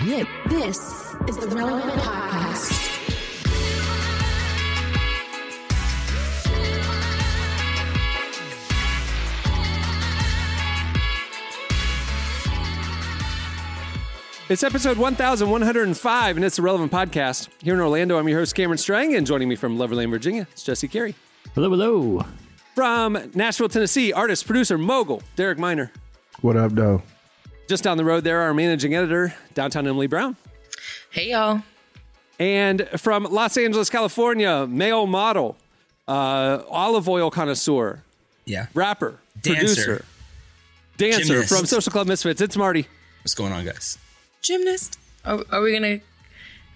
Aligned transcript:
This 0.00 1.14
is 1.28 1.36
the 1.36 1.46
Relevant 1.54 1.92
Podcast. 2.00 2.72
It's 14.48 14.62
episode 14.62 14.96
1105, 14.96 16.36
and 16.36 16.44
it's 16.46 16.56
the 16.56 16.62
Relevant 16.62 16.90
Podcast. 16.90 17.50
Here 17.62 17.74
in 17.74 17.80
Orlando, 17.80 18.18
I'm 18.18 18.26
your 18.26 18.38
host, 18.38 18.54
Cameron 18.54 18.78
Strang, 18.78 19.14
and 19.14 19.26
joining 19.26 19.50
me 19.50 19.54
from 19.54 19.76
Loverland, 19.76 20.08
Virginia, 20.08 20.48
it's 20.50 20.62
Jesse 20.62 20.88
Carey. 20.88 21.14
Hello, 21.54 21.68
hello. 21.68 22.24
From 22.74 23.18
Nashville, 23.34 23.68
Tennessee, 23.68 24.14
artist, 24.14 24.46
producer, 24.46 24.78
mogul, 24.78 25.22
Derek 25.36 25.58
Minor. 25.58 25.92
What 26.40 26.56
up, 26.56 26.72
though? 26.72 27.02
Just 27.70 27.84
down 27.84 27.96
the 27.98 28.04
road 28.04 28.24
there, 28.24 28.40
our 28.40 28.52
managing 28.52 28.96
editor, 28.96 29.32
downtown 29.54 29.86
Emily 29.86 30.08
Brown. 30.08 30.34
Hey, 31.12 31.30
y'all. 31.30 31.62
And 32.40 32.88
from 32.96 33.22
Los 33.30 33.56
Angeles, 33.56 33.88
California, 33.88 34.66
male 34.66 35.06
model, 35.06 35.56
uh, 36.08 36.64
olive 36.68 37.08
oil 37.08 37.30
connoisseur, 37.30 38.02
Yeah. 38.44 38.66
rapper, 38.74 39.20
Dancer. 39.40 39.60
producer, 39.60 40.04
dancer 40.96 41.24
Gymnast. 41.26 41.48
from 41.48 41.64
Social 41.64 41.92
Club 41.92 42.08
Misfits. 42.08 42.40
It's 42.40 42.56
Marty. 42.56 42.88
What's 43.22 43.34
going 43.34 43.52
on, 43.52 43.64
guys? 43.64 43.98
Gymnast. 44.42 44.98
Are, 45.24 45.44
are 45.52 45.60
we 45.60 45.72
gonna? 45.72 46.00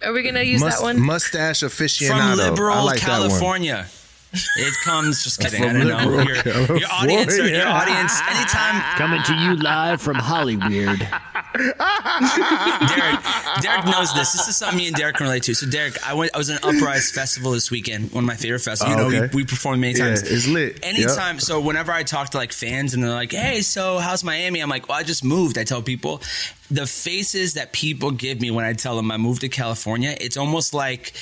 Are 0.04 0.12
we 0.12 0.22
gonna 0.22 0.42
use 0.42 0.60
Must- 0.60 0.78
that 0.78 0.84
one? 0.84 1.00
Mustache 1.00 1.64
aficionado. 1.64 2.06
From 2.08 2.20
I 2.20 2.34
liberal 2.50 2.84
like 2.84 3.00
that 3.00 3.08
one. 3.18 3.30
California. 3.30 3.86
It 4.34 4.74
comes. 4.84 5.23
Just 5.23 5.41
kidding. 5.41 5.65
I 5.65 5.73
don't 5.73 5.87
know. 5.88 6.23
Your, 6.23 6.37
your 6.79 6.88
audience. 6.93 7.37
Your 7.37 7.66
audience. 7.69 8.20
Anytime. 8.29 8.83
Coming 8.97 9.23
to 9.23 9.34
you 9.34 9.57
live 9.57 10.01
from 10.02 10.16
Hollywood. 10.16 10.70
Derek. 11.55 13.21
Derek 13.60 13.85
knows 13.87 14.13
this. 14.15 14.32
This 14.32 14.49
is 14.49 14.57
something 14.57 14.79
me 14.79 14.87
and 14.88 14.96
Derek 14.96 15.16
can 15.16 15.24
relate 15.26 15.45
to. 15.45 15.54
So, 15.54 15.66
Derek, 15.66 15.96
I 16.07 16.15
went. 16.15 16.32
I 16.35 16.38
was 16.38 16.51
at 16.51 16.65
an 16.65 16.76
Uprise 16.76 17.10
festival 17.13 17.52
this 17.52 17.71
weekend. 17.71 18.13
One 18.13 18.24
of 18.24 18.29
my 18.29 18.35
favorite 18.37 18.60
festivals. 18.60 18.96
Oh, 18.99 19.09
you 19.09 19.13
know, 19.13 19.24
okay. 19.24 19.35
we, 19.35 19.43
we 19.43 19.46
performed 19.46 19.80
many 19.80 19.96
Yeah, 19.99 20.07
times. 20.07 20.23
it's 20.23 20.48
lit. 20.48 20.85
Anytime. 20.85 21.38
So, 21.38 21.60
whenever 21.60 21.93
I 21.93 22.02
talk 22.02 22.30
to 22.30 22.37
like 22.38 22.52
fans 22.52 22.95
and 22.95 23.02
they're 23.04 23.10
like, 23.10 23.32
"Hey, 23.32 23.60
so 23.60 23.98
how's 23.98 24.24
Miami?" 24.24 24.60
I'm 24.60 24.69
like, 24.69 24.88
"Well, 24.88 24.98
I 24.98 25.02
just 25.04 25.23
moved." 25.24 25.59
I 25.59 25.65
tell 25.65 25.82
people 25.82 26.21
the 26.71 26.87
faces 26.87 27.54
that 27.54 27.73
people 27.73 28.10
give 28.10 28.41
me 28.41 28.51
when 28.51 28.65
I 28.65 28.73
tell 28.73 28.96
them 28.96 29.10
I 29.10 29.16
moved 29.16 29.43
to 29.43 29.48
California. 29.48 30.16
It's 30.21 30.37
almost 30.37 30.74
like, 30.74 31.13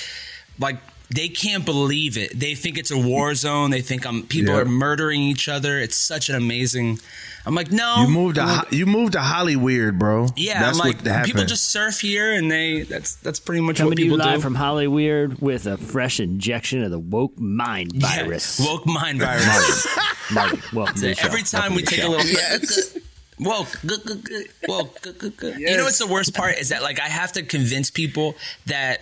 like. 0.59 0.77
They 1.09 1.27
can't 1.29 1.63
believe 1.65 2.17
it. 2.17 2.39
They 2.39 2.55
think 2.55 2.77
it's 2.77 2.89
a 2.89 2.97
war 2.97 3.35
zone. 3.35 3.69
They 3.69 3.81
think 3.81 4.05
I'm 4.05 4.23
people 4.23 4.55
Yeah. 4.55 4.61
are 4.61 4.65
murdering 4.65 5.21
each 5.21 5.47
other. 5.47 5.77
It's 5.79 5.95
such 5.95 6.29
an 6.29 6.35
amazing. 6.35 6.99
I'm 7.45 7.53
like, 7.53 7.71
no, 7.71 8.03
You 8.03 8.07
moved 8.07 8.35
to 8.35 8.43
Ho- 8.47 8.67
you 8.71 8.85
moved 8.85 9.13
to 9.13 9.19
Hollyweird, 9.19 9.99
bro. 9.99 10.27
yeah, 10.37 10.61
that's 10.61 10.79
I'm 10.79 10.87
like 10.87 10.97
what 10.99 11.07
happened. 11.07 11.25
people 11.25 11.43
just 11.45 11.69
surf 11.69 11.99
here, 11.99 12.33
and 12.33 12.49
they 12.49 12.81
that's 12.83 13.15
that's 13.15 13.39
pretty 13.39 13.61
much 13.61 13.77
Coming 13.77 13.89
what 13.91 13.95
to 13.97 14.03
you 14.03 14.11
people 14.11 14.25
live 14.25 14.35
do. 14.35 14.41
from 14.41 14.55
Hollyweird 14.55 15.41
with 15.41 15.67
a 15.67 15.77
fresh 15.77 16.19
injection 16.21 16.83
of 16.83 16.89
the 16.89 16.99
woke 16.99 17.37
mind 17.37 17.91
Yeah, 17.95 18.23
virus. 18.23 18.59
woke 18.59 18.85
mind 18.87 19.19
virus. 19.19 19.87
Marty, 20.31 20.57
welcome 20.71 20.95
to 20.95 21.01
the 21.01 21.15
show. 21.15 21.25
Every 21.27 21.43
time 21.43 21.73
Welcome 21.73 21.75
we 21.75 21.81
to 21.83 21.85
the 21.85 21.91
take 21.91 21.99
a 21.99 22.03
show. 22.03 22.11
little 22.11 23.01
woke, 23.39 23.79
good, 23.85 24.03
good, 24.05 24.23
good, 24.23 24.47
woke, 24.67 25.01
good, 25.01 25.17
good, 25.19 25.37
good. 25.37 25.59
You 25.59 25.75
know 25.77 25.83
what's 25.83 25.99
the 25.99 26.07
worst 26.07 26.33
part 26.33 26.57
is 26.57 26.69
that 26.69 26.81
like 26.81 26.99
I 26.99 27.07
have 27.09 27.33
to 27.33 27.43
convince 27.43 27.89
people 27.91 28.35
that 28.67 29.01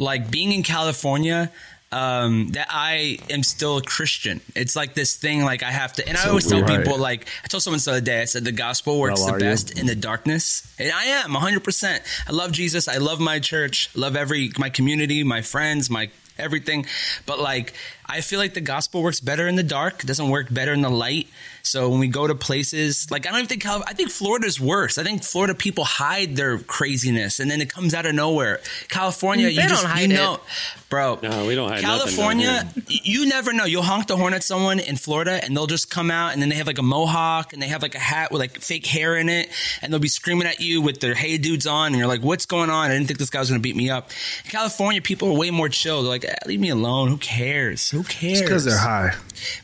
like 0.00 0.30
being 0.30 0.50
in 0.50 0.64
California. 0.64 1.52
Um, 1.92 2.50
that 2.52 2.68
I 2.70 3.18
am 3.30 3.42
still 3.42 3.78
a 3.78 3.82
Christian. 3.82 4.40
It's 4.54 4.76
like 4.76 4.94
this 4.94 5.16
thing, 5.16 5.42
like 5.44 5.64
I 5.64 5.72
have 5.72 5.92
to, 5.94 6.08
and 6.08 6.16
I 6.16 6.28
always 6.28 6.46
tell 6.46 6.62
right. 6.62 6.78
people, 6.84 6.96
like 6.98 7.26
I 7.44 7.48
told 7.48 7.64
someone 7.64 7.80
the 7.84 7.90
other 7.90 8.00
day, 8.00 8.22
I 8.22 8.26
said 8.26 8.44
the 8.44 8.52
gospel 8.52 9.00
works 9.00 9.18
Well, 9.18 9.26
the 9.26 9.32
are 9.32 9.38
you? 9.40 9.44
best 9.46 9.76
in 9.76 9.86
the 9.86 9.96
darkness, 9.96 10.72
and 10.78 10.92
I 10.92 11.06
am 11.06 11.32
100. 11.32 11.64
percent 11.64 12.04
I 12.28 12.30
love 12.30 12.52
Jesus. 12.52 12.86
I 12.86 12.98
love 12.98 13.18
my 13.18 13.40
church. 13.40 13.90
Love 13.96 14.14
every 14.14 14.52
my 14.56 14.70
community, 14.70 15.24
my 15.24 15.42
friends, 15.42 15.90
my 15.90 16.10
everything. 16.38 16.86
But 17.26 17.40
like, 17.40 17.74
I 18.10 18.20
feel 18.20 18.38
like 18.38 18.54
the 18.54 18.60
gospel 18.60 19.02
works 19.02 19.20
better 19.20 19.46
in 19.48 19.56
the 19.56 19.62
dark. 19.62 20.02
It 20.02 20.06
doesn't 20.06 20.28
work 20.28 20.52
better 20.52 20.72
in 20.72 20.82
the 20.82 20.90
light. 20.90 21.28
So 21.62 21.90
when 21.90 22.00
we 22.00 22.08
go 22.08 22.26
to 22.26 22.34
places 22.34 23.10
like 23.10 23.26
I 23.26 23.30
don't 23.30 23.40
even 23.40 23.48
think 23.48 23.62
Cal- 23.62 23.84
I 23.86 23.92
think 23.92 24.10
Florida's 24.10 24.58
worse. 24.60 24.96
I 24.98 25.02
think 25.04 25.22
Florida 25.22 25.54
people 25.54 25.84
hide 25.84 26.34
their 26.36 26.58
craziness 26.58 27.38
and 27.38 27.50
then 27.50 27.60
it 27.60 27.68
comes 27.72 27.92
out 27.94 28.06
of 28.06 28.14
nowhere. 28.14 28.60
California, 28.88 29.46
They 29.46 29.52
you 29.52 29.60
just 29.68 29.82
don't 29.82 29.90
you 29.90 29.94
hide 29.96 30.10
it. 30.10 30.14
know, 30.14 30.40
bro. 30.88 31.18
No, 31.22 31.46
we 31.46 31.54
don't 31.54 31.68
hide 31.70 31.82
California, 31.82 32.66
you 32.88 33.26
never 33.26 33.52
know. 33.52 33.64
You'll 33.66 33.82
honk 33.82 34.06
the 34.06 34.16
horn 34.16 34.32
at 34.34 34.42
someone 34.42 34.80
in 34.80 34.96
Florida 34.96 35.38
and 35.44 35.54
they'll 35.56 35.66
just 35.66 35.90
come 35.90 36.10
out 36.10 36.32
and 36.32 36.40
then 36.42 36.48
they 36.48 36.56
have 36.56 36.66
like 36.66 36.78
a 36.78 36.82
mohawk 36.82 37.52
and 37.52 37.62
they 37.62 37.68
have 37.68 37.82
like 37.82 37.94
a 37.94 37.98
hat 37.98 38.32
with 38.32 38.40
like 38.40 38.58
fake 38.58 38.86
hair 38.86 39.16
in 39.16 39.28
it 39.28 39.50
and 39.82 39.92
they'll 39.92 40.00
be 40.00 40.08
screaming 40.08 40.46
at 40.46 40.60
you 40.60 40.80
with 40.80 41.00
their 41.00 41.14
hey 41.14 41.36
dudes 41.38 41.66
on 41.66 41.88
and 41.88 41.96
you're 41.96 42.08
like, 42.08 42.22
what's 42.22 42.46
going 42.46 42.70
on? 42.70 42.90
I 42.90 42.94
didn't 42.94 43.06
think 43.06 43.18
this 43.18 43.30
guy 43.30 43.40
was 43.40 43.50
going 43.50 43.60
to 43.60 43.62
beat 43.62 43.76
me 43.76 43.90
up. 43.90 44.10
In 44.46 44.50
California, 44.50 45.02
people 45.02 45.28
are 45.28 45.38
way 45.38 45.50
more 45.50 45.68
chill. 45.68 46.02
They're 46.02 46.10
like, 46.10 46.24
eh, 46.24 46.34
leave 46.46 46.60
me 46.60 46.70
alone. 46.70 47.08
Who 47.08 47.18
cares? 47.18 47.90
Who 47.90 47.99
cares? 48.04 48.40
because 48.42 48.64
they're 48.64 48.76
high. 48.78 49.14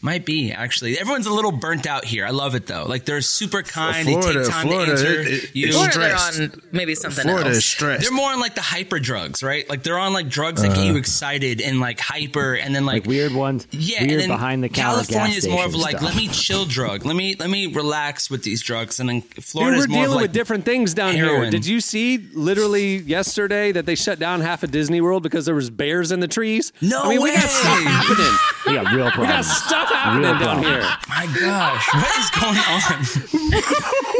Might 0.00 0.24
be 0.24 0.52
actually. 0.52 0.98
Everyone's 0.98 1.26
a 1.26 1.32
little 1.32 1.52
burnt 1.52 1.86
out 1.86 2.06
here. 2.06 2.24
I 2.24 2.30
love 2.30 2.54
it 2.54 2.66
though. 2.66 2.86
Like 2.86 3.04
they're 3.04 3.20
super 3.20 3.62
kind. 3.62 4.06
Florida- 4.08 4.38
they 4.38 4.44
take 4.44 4.50
time 4.52 4.66
Florida, 4.69 4.86
to 4.86 4.92
answer 4.92 5.20
it- 5.20 5.26
it- 5.44 5.50
you. 5.54 5.66
it's 5.66 5.76
Florida, 5.76 5.98
they're 5.98 6.16
on 6.46 6.62
maybe 6.72 6.94
something 6.94 7.25
Florida 7.25 7.48
else. 7.48 7.58
is 7.58 7.64
stressed. 7.66 8.02
They're 8.02 8.10
more 8.12 8.30
on 8.32 8.41
like 8.41 8.54
the 8.54 8.62
hyper 8.62 8.98
drugs, 8.98 9.42
right? 9.42 9.69
Like 9.69 9.82
they're 9.82 9.98
on 9.98 10.14
like 10.14 10.30
drugs 10.30 10.62
that 10.62 10.70
Uh-huh. 10.72 10.80
get 10.82 10.86
you 10.86 10.96
excited 10.96 11.60
and 11.60 11.78
like 11.78 12.00
hyper, 12.00 12.54
and 12.54 12.75
then 12.75 12.86
like, 12.86 13.02
Like 13.02 13.06
weird 13.06 13.34
ones. 13.34 13.66
Yeah, 13.70 14.00
weird 14.00 14.12
and 14.12 14.20
then 14.22 14.28
behind 14.30 14.64
the 14.64 14.70
counter 14.70 15.04
California 15.04 15.36
is 15.36 15.46
more 15.46 15.66
of 15.66 15.75
like 15.75 15.98
stuff. 15.98 16.02
let 16.04 16.16
me 16.16 16.28
chill 16.28 16.64
drug, 16.64 17.04
let 17.04 17.14
me 17.14 17.36
let 17.38 17.50
me 17.50 17.66
relax 17.66 18.30
with 18.30 18.44
these 18.44 18.62
drugs, 18.62 18.98
and 18.98 19.10
then 19.10 19.20
Florida 19.20 19.76
we're 19.76 19.82
is 19.82 19.88
more 19.88 19.96
dealing 20.04 20.10
of 20.10 20.14
like 20.16 20.22
with 20.22 20.32
different 20.32 20.64
things 20.64 20.94
down 20.94 21.12
here. 21.14 21.50
Did 21.50 21.66
you 21.66 21.82
see 21.82 22.16
literally 22.32 22.96
yesterday 22.96 23.72
that 23.72 23.84
they 23.84 23.94
shut 23.94 24.19
down 24.19 24.41
half 24.41 24.62
of 24.62 24.70
Disney 24.70 25.02
World 25.02 25.22
because 25.22 25.44
there 25.44 25.54
was 25.54 25.69
bears 25.69 26.12
in 26.12 26.20
the 26.20 26.28
trees? 26.28 26.72
No 26.80 27.02
I 27.02 27.08
mean, 27.10 27.20
we 27.22 27.30
got 27.34 27.44
way. 27.44 28.25
Stuff 28.34 28.62
happening. 28.62 28.66
We 28.66 28.82
got 28.82 28.94
real 28.94 29.10
problems. 29.10 29.28
We 29.28 29.34
got 29.37 29.44
stuff 29.44 29.88
happening 29.91 30.22
Real 30.22 30.32
down 30.32 30.42
problem. 30.42 30.64
here. 30.64 30.82
My 31.09 31.26
gosh, 31.41 31.94
what 31.94 32.12
is 32.19 32.31
going 32.31 32.59
on? 32.59 33.62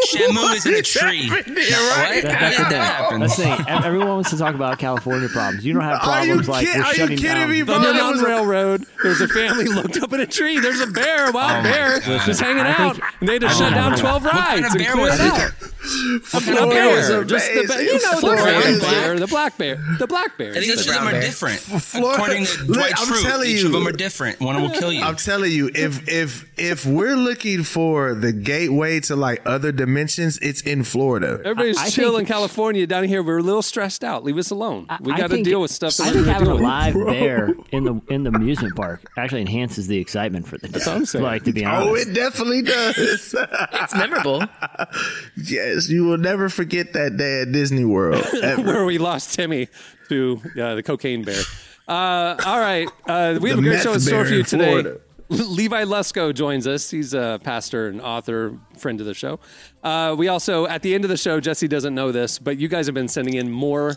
Shamu 0.07 0.55
is 0.57 0.67
in 0.67 0.75
a 0.75 0.83
tree. 0.83 1.29
What? 1.31 1.47
That- 1.47 2.23
that's 2.23 2.57
did 2.57 2.67
the 2.67 2.71
that 2.71 2.95
happen? 3.01 3.21
That's 3.21 3.37
the 3.37 3.43
thing. 3.45 3.65
Everyone 3.69 4.09
wants 4.09 4.31
to 4.31 4.37
talk 4.39 4.55
about 4.55 4.79
California 4.79 5.29
problems. 5.29 5.65
You 5.65 5.73
don't 5.75 5.83
have 5.83 6.01
problems 6.03 6.49
like 6.49 6.67
kid- 6.67 6.77
we're 6.77 6.83
are 6.85 6.89
you 6.91 6.95
shutting 6.95 7.17
kidding 7.19 7.37
down. 7.37 7.51
me, 7.51 7.61
The 7.61 7.65
bro? 7.67 7.81
that 7.81 8.21
a- 8.21 8.25
Railroad. 8.25 8.87
There's 9.03 9.21
a 9.21 9.29
family 9.29 9.65
looked 9.69 9.97
up 10.03 10.13
in 10.13 10.21
a 10.21 10.27
tree. 10.27 10.59
There's 10.61 10.81
a 10.81 10.87
bear, 10.87 11.29
a 11.29 11.33
wild 11.33 11.51
oh 11.51 11.63
my 11.63 11.63
bear, 11.63 12.01
God. 12.01 12.27
just 12.27 12.41
hanging 12.41 12.63
I 12.63 12.71
out. 12.73 12.97
think- 12.97 13.05
And 13.21 13.29
they 13.29 13.33
had 13.35 13.43
to 13.43 13.49
shut 13.51 13.75
down 13.75 13.97
12 13.99 14.25
rides 14.25 14.37
kind 14.37 14.65
of 14.67 14.73
bear 14.75 14.97
was 14.97 15.19
it 15.21 15.73
it? 15.87 16.23
out. 16.23 16.33
What 16.35 16.43
kind 16.45 16.57
The 16.57 16.63
of 16.65 16.71
bear 16.71 16.97
was 16.97 17.09
bear, 17.09 17.25
just 17.25 17.47
the 17.55 17.65
bear. 17.69 17.83
You 17.83 17.93
know 17.93 18.21
the 18.21 18.27
brown 18.27 18.79
bear, 18.81 19.19
the 19.19 19.27
black 19.27 19.59
bear, 19.59 19.77
the 19.99 20.07
black 20.07 20.39
bear. 20.39 20.51
I 20.51 20.55
think 20.55 20.67
each 20.67 20.81
of 20.81 20.87
them 20.87 21.07
are 21.09 21.11
bear. 21.13 21.21
different. 21.21 21.59
Florida- 21.61 22.23
According 22.23 22.47
to 22.47 22.65
Dwight 22.67 22.93
I'm 22.97 23.07
Schrute, 23.09 23.23
telling 23.23 23.51
each 23.51 23.61
you. 23.61 23.67
of 23.67 23.73
them 23.73 23.87
are 23.87 23.93
different. 23.93 24.41
One 24.41 24.61
will 24.61 24.71
kill 24.71 24.93
you. 24.93 25.03
I'm 25.03 25.17
telling 25.17 25.53
you, 25.53 25.71
if 25.75 26.09
if 26.09 26.51
if 26.59 26.87
we're 26.87 27.17
looking 27.17 27.63
for 27.63 28.15
the 28.15 28.33
gateway 28.33 29.01
to 29.01 29.17
like 29.17 29.43
other 29.47 29.73
dimensions, 29.73 30.39
it's 30.39 30.61
in 30.63 30.85
Florida. 30.85 31.41
Everybody's 31.45 31.79
I- 31.79 31.85
I 31.87 31.91
chill 31.91 32.11
think- 32.13 32.21
in 32.21 32.27
California. 32.27 32.87
Down 32.87 33.05
here, 33.05 33.23
we're 33.23 33.39
a 33.39 33.43
little 33.43 33.63
stressed 33.63 34.03
out. 34.05 34.25
Leave 34.25 34.39
us 34.39 34.51
alone. 34.51 34.87
We 35.01 35.13
got 35.15 35.31
to 35.31 35.43
deal 35.43 35.61
with 35.61 35.71
stuff 35.71 35.99
I 36.01 36.07
we're 36.09 36.13
think 36.13 36.27
gonna 36.27 36.33
having 36.33 36.47
deal 36.49 36.53
a 36.53 36.57
with. 36.57 36.65
live 36.65 36.95
bear 37.07 37.55
in 37.73 37.85
the 37.85 38.01
in 38.09 38.23
the 38.25 38.31
amusement 38.31 38.75
park 38.77 39.03
actually 39.17 39.41
enhances 39.43 39.87
the 39.89 39.99
excitement 39.99 40.47
for 40.47 40.59
the 40.59 40.69
day. 40.69 40.79
what 40.79 40.89
I'm 40.89 41.07
saying. 41.07 41.25
Like 41.25 41.45
to 41.45 41.53
be 41.53 41.65
oh, 41.65 41.69
honest. 41.71 41.89
Oh, 41.91 41.95
it 41.95 42.15
definitely 42.15 42.63
does. 42.63 43.35
It's 43.35 43.95
memorable. 43.95 44.45
yes, 45.37 45.76
you 45.89 46.05
will 46.05 46.19
never 46.19 46.49
forget 46.49 46.93
that 46.93 47.17
day 47.17 47.43
at 47.43 47.53
Disney 47.53 47.85
World. 47.85 48.25
where 48.33 48.85
we 48.85 48.99
lost 48.99 49.35
Timmy 49.35 49.69
to 50.09 50.41
uh, 50.61 50.75
the 50.75 50.83
cocaine 50.83 51.23
bear. 51.23 51.43
Uh, 51.89 52.37
all 52.45 52.59
right, 52.61 52.89
uh, 53.07 53.39
we 53.41 53.51
have 53.51 53.59
a 53.59 53.63
great 53.63 53.75
meth 53.75 53.83
show 53.83 53.93
in 53.93 54.01
store 54.01 54.25
for 54.25 54.35
you 54.35 54.43
today. 54.43 54.83
Florida. 54.83 55.01
Levi 55.29 55.85
Lusko 55.85 56.33
joins 56.33 56.67
us. 56.67 56.91
He's 56.91 57.13
a 57.13 57.41
pastor 57.43 57.89
and 57.89 58.01
author, 58.01 58.59
friend 58.79 59.01
of 59.01 59.07
the 59.07 59.15
show. 59.15 59.41
Uh, 59.83 60.15
we 60.17 60.29
also, 60.29 60.67
at 60.67 60.83
the 60.83 60.95
end 60.95 61.05
of 61.05 61.11
the 61.11 61.17
show, 61.17 61.41
Jesse 61.41 61.67
doesn't 61.67 61.95
know 61.95 62.13
this, 62.13 62.39
but 62.39 62.59
you 62.59 62.69
guys 62.69 62.87
have 62.87 62.95
been 62.95 63.09
sending 63.09 63.35
in 63.35 63.51
more 63.51 63.97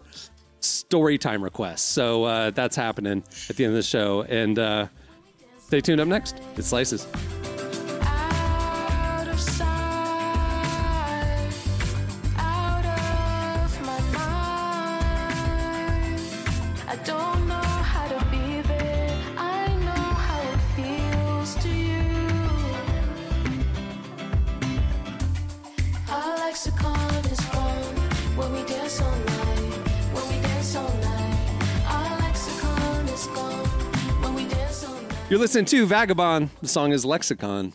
story 0.59 1.17
time 1.17 1.43
requests. 1.43 1.83
So 1.83 2.23
uh, 2.23 2.51
that's 2.51 2.75
happening 2.75 3.23
at 3.49 3.55
the 3.55 3.65
end 3.65 3.71
of 3.73 3.77
the 3.77 3.83
show. 3.83 4.23
And 4.23 4.57
uh, 4.57 4.87
stay 5.59 5.81
tuned 5.81 6.01
up 6.01 6.07
next. 6.07 6.41
It 6.57 6.63
slices. 6.63 7.07
You're 35.29 35.39
listening 35.39 35.65
to 35.65 35.85
Vagabond. 35.85 36.49
The 36.61 36.67
song 36.67 36.91
is 36.91 37.05
Lexicon. 37.05 37.73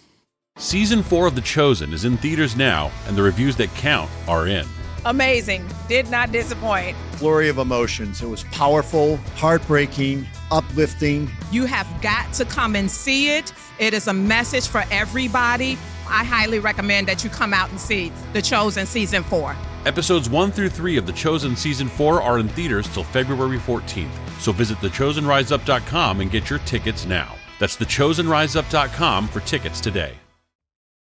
Season 0.57 1.03
4 1.03 1.27
of 1.29 1.35
The 1.35 1.41
Chosen 1.41 1.93
is 1.93 2.05
in 2.05 2.17
theaters 2.17 2.57
now, 2.57 2.91
and 3.07 3.17
the 3.17 3.23
reviews 3.23 3.57
that 3.57 3.69
count 3.75 4.11
are 4.29 4.47
in. 4.49 4.67
amazing. 5.07 5.69
Did 5.89 6.11
not 6.11 6.33
disappoint. 6.33 6.97
flurry 7.13 7.49
of 7.49 7.59
emotions. 7.59 8.23
It 8.23 8.27
was 8.27 8.45
powerful, 8.45 9.19
heartbreaking, 9.37 10.27
uplifting. 10.51 11.31
You 11.53 11.67
have 11.67 11.87
got 12.01 12.33
to 12.35 12.45
come 12.45 12.75
and 12.75 12.91
see 12.91 13.37
it. 13.37 13.53
It 13.79 13.95
is 13.95 14.09
a 14.09 14.13
message 14.15 14.67
for 14.67 14.83
everybody. 14.91 15.79
I 16.09 16.25
highly 16.25 16.59
recommend 16.59 17.07
that 17.09 17.23
you 17.23 17.31
come 17.31 17.53
out 17.55 17.71
and 17.71 17.79
see 17.79 18.11
The 18.33 18.43
Chosen 18.43 18.87
Season 18.87 19.23
4. 19.23 19.55
Episodes 19.87 20.29
1 20.31 20.51
through 20.53 20.71
3 20.71 20.97
of 20.97 21.07
The 21.07 21.13
Chosen 21.13 21.55
Season 21.55 21.89
4 21.89 22.23
are 22.23 22.39
in 22.39 22.49
theaters 22.49 22.89
till 22.89 23.05
February 23.05 23.59
14th. 23.59 24.09
So 24.41 24.51
visit 24.53 24.79
thechosenriseup.com 24.79 26.21
and 26.21 26.31
get 26.31 26.51
your 26.51 26.59
tickets 26.61 27.05
now. 27.07 27.37
That's 27.59 27.77
thechosenriseup.com 27.77 29.29
for 29.29 29.41
tickets 29.41 29.81
today. 29.81 30.15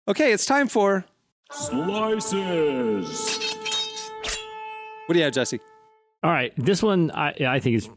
Okay, 0.07 0.33
it's 0.33 0.47
time 0.47 0.69
for. 0.69 1.05
Slices. 1.51 3.41
What 5.07 5.13
do 5.13 5.19
you 5.19 5.25
have, 5.25 5.35
Jesse? 5.35 5.61
All 6.23 6.31
right, 6.31 6.53
this 6.57 6.83
one 6.83 7.11
I, 7.11 7.35
I 7.47 7.61
think 7.61 7.77
is 7.77 7.89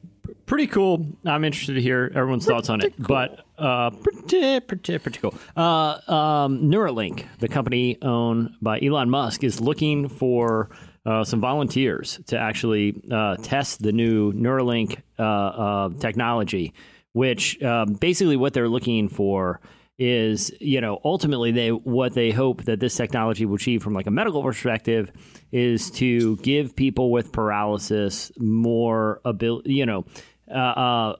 pretty 0.46 0.68
cool. 0.68 1.06
I'm 1.26 1.44
interested 1.44 1.76
to 1.76 1.82
hear 1.82 2.12
everyone's 2.16 2.46
thoughts 2.46 2.70
on 2.70 2.82
it. 2.82 2.94
But 2.98 3.46
uh, 3.58 3.92
pretty, 3.92 4.60
pretty, 4.62 4.98
pretty 4.98 5.20
cool. 5.20 5.34
Uh, 5.56 6.00
um, 6.12 6.70
Neuralink, 6.70 7.26
the 7.40 7.48
company 7.48 7.98
owned 8.02 8.56
by 8.62 8.80
Elon 8.82 9.10
Musk, 9.10 9.44
is 9.44 9.62
looking 9.62 10.10
for 10.10 10.70
uh, 11.06 11.24
some 11.24 11.40
volunteers 11.40 12.20
to 12.28 12.38
actually 12.38 13.02
uh, 13.12 13.38
test 13.38 13.82
the 13.82 13.92
new 13.92 14.34
Neuralink 14.34 15.02
uh, 15.18 15.24
uh, 15.24 15.90
technology, 16.00 16.74
which 17.18 17.62
um, 17.64 17.94
basically 17.94 18.38
what 18.38 18.54
they're 18.54 18.70
looking 18.70 19.10
for 19.10 19.60
is 19.98 20.54
you 20.60 20.80
know 20.80 21.02
ultimately 21.04 21.52
they 21.52 21.70
what 21.72 22.14
they 22.14 22.30
hope 22.30 22.64
that 22.66 22.80
this 22.80 22.96
technology 22.96 23.44
will 23.44 23.56
achieve 23.56 23.82
from 23.82 23.96
like 23.96 24.06
a 24.06 24.12
medical 24.12 24.44
perspective 24.44 25.12
is 25.52 25.90
to 25.90 26.38
give 26.38 26.76
people 26.76 27.10
with 27.12 27.32
paralysis 27.32 28.32
more 28.38 29.20
ability 29.26 29.74
you 29.74 29.88
know 29.88 30.06
uh, 30.50 30.54
uh, 30.54 31.16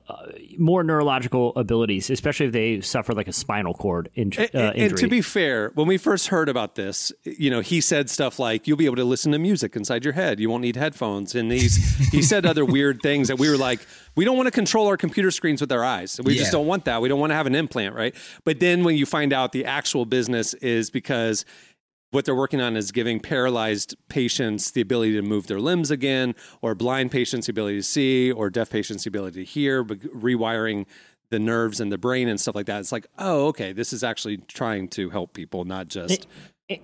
more 0.58 0.82
neurological 0.82 1.52
abilities, 1.56 2.08
especially 2.10 2.46
if 2.46 2.52
they 2.52 2.80
suffer 2.80 3.12
like 3.12 3.28
a 3.28 3.32
spinal 3.32 3.74
cord 3.74 4.08
in, 4.14 4.32
uh, 4.38 4.40
And, 4.40 4.50
and- 4.54 4.76
injury. 4.76 4.88
and 4.88 4.96
to 4.98 5.08
be 5.08 5.20
fair, 5.20 5.70
when 5.74 5.86
we 5.86 5.98
first 5.98 6.28
heard 6.28 6.48
about 6.48 6.74
this, 6.76 7.12
you 7.24 7.50
know, 7.50 7.60
he 7.60 7.80
said 7.80 8.08
stuff 8.08 8.38
like, 8.38 8.66
"You'll 8.66 8.78
be 8.78 8.86
able 8.86 8.96
to 8.96 9.04
listen 9.04 9.32
to 9.32 9.38
music 9.38 9.76
inside 9.76 10.02
your 10.04 10.14
head. 10.14 10.40
You 10.40 10.48
won't 10.48 10.62
need 10.62 10.76
headphones." 10.76 11.34
And 11.34 11.52
he's 11.52 11.76
he 12.12 12.22
said 12.22 12.46
other 12.46 12.64
weird 12.64 13.02
things 13.02 13.28
that 13.28 13.38
we 13.38 13.50
were 13.50 13.58
like, 13.58 13.80
"We 14.16 14.24
don't 14.24 14.36
want 14.36 14.46
to 14.46 14.50
control 14.52 14.86
our 14.86 14.96
computer 14.96 15.30
screens 15.30 15.60
with 15.60 15.72
our 15.72 15.84
eyes. 15.84 16.18
We 16.24 16.34
just 16.34 16.52
don't 16.52 16.66
want 16.66 16.86
that. 16.86 17.02
We 17.02 17.08
don't 17.08 17.20
want 17.20 17.30
to 17.30 17.36
have 17.36 17.46
an 17.46 17.54
implant, 17.54 17.94
right?" 17.94 18.14
But 18.44 18.60
then 18.60 18.82
when 18.84 18.96
you 18.96 19.04
find 19.04 19.32
out 19.32 19.52
the 19.52 19.64
actual 19.66 20.06
business 20.06 20.54
is 20.54 20.90
because 20.90 21.44
what 22.10 22.24
they're 22.24 22.34
working 22.34 22.60
on 22.60 22.76
is 22.76 22.90
giving 22.90 23.20
paralyzed 23.20 23.96
patients 24.08 24.70
the 24.70 24.80
ability 24.80 25.12
to 25.12 25.22
move 25.22 25.46
their 25.46 25.60
limbs 25.60 25.90
again, 25.90 26.34
or 26.62 26.74
blind 26.74 27.10
patients 27.10 27.46
the 27.46 27.50
ability 27.52 27.76
to 27.76 27.82
see, 27.82 28.32
or 28.32 28.50
deaf 28.50 28.70
patients 28.70 29.04
the 29.04 29.08
ability 29.08 29.44
to 29.44 29.50
hear, 29.50 29.84
but 29.84 30.00
rewiring 30.00 30.86
the 31.30 31.38
nerves 31.38 31.80
and 31.80 31.92
the 31.92 31.98
brain 31.98 32.28
and 32.28 32.40
stuff 32.40 32.54
like 32.54 32.66
that. 32.66 32.80
It's 32.80 32.92
like, 32.92 33.06
oh, 33.18 33.48
okay, 33.48 33.72
this 33.72 33.92
is 33.92 34.02
actually 34.02 34.38
trying 34.38 34.88
to 34.88 35.10
help 35.10 35.34
people, 35.34 35.64
not 35.64 35.88
just. 35.88 36.26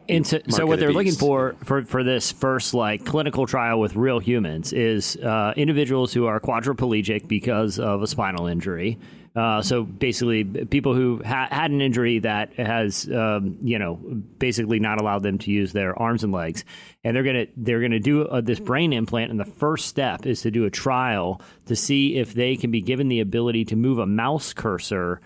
and 0.08 0.26
so, 0.26 0.40
so 0.48 0.66
what 0.66 0.78
they're 0.78 0.92
looking 0.92 1.12
for, 1.12 1.56
for 1.64 1.82
for 1.82 2.02
this 2.02 2.32
first 2.32 2.72
like 2.72 3.04
clinical 3.04 3.46
trial 3.46 3.78
with 3.80 3.96
real 3.96 4.18
humans 4.18 4.72
is 4.72 5.16
uh, 5.16 5.52
individuals 5.56 6.12
who 6.12 6.26
are 6.26 6.40
quadriplegic 6.40 7.28
because 7.28 7.78
of 7.78 8.02
a 8.02 8.06
spinal 8.06 8.46
injury. 8.46 8.98
Uh, 9.36 9.60
so 9.62 9.82
basically, 9.82 10.44
people 10.44 10.94
who 10.94 11.20
ha- 11.24 11.48
had 11.50 11.72
an 11.72 11.80
injury 11.80 12.20
that 12.20 12.52
has, 12.54 13.10
um, 13.10 13.58
you 13.62 13.78
know, 13.80 13.96
basically 14.38 14.78
not 14.78 15.00
allowed 15.00 15.24
them 15.24 15.38
to 15.38 15.50
use 15.50 15.72
their 15.72 15.98
arms 16.00 16.22
and 16.22 16.32
legs, 16.32 16.64
and 17.02 17.16
they're 17.16 17.24
gonna 17.24 17.46
they're 17.56 17.80
gonna 17.80 17.98
do 17.98 18.22
uh, 18.22 18.40
this 18.40 18.60
brain 18.60 18.92
implant. 18.92 19.32
And 19.32 19.40
the 19.40 19.44
first 19.44 19.88
step 19.88 20.24
is 20.24 20.42
to 20.42 20.52
do 20.52 20.66
a 20.66 20.70
trial 20.70 21.40
to 21.66 21.74
see 21.74 22.16
if 22.16 22.32
they 22.34 22.54
can 22.54 22.70
be 22.70 22.80
given 22.80 23.08
the 23.08 23.18
ability 23.20 23.64
to 23.66 23.76
move 23.76 23.98
a 23.98 24.06
mouse 24.06 24.52
cursor 24.52 25.20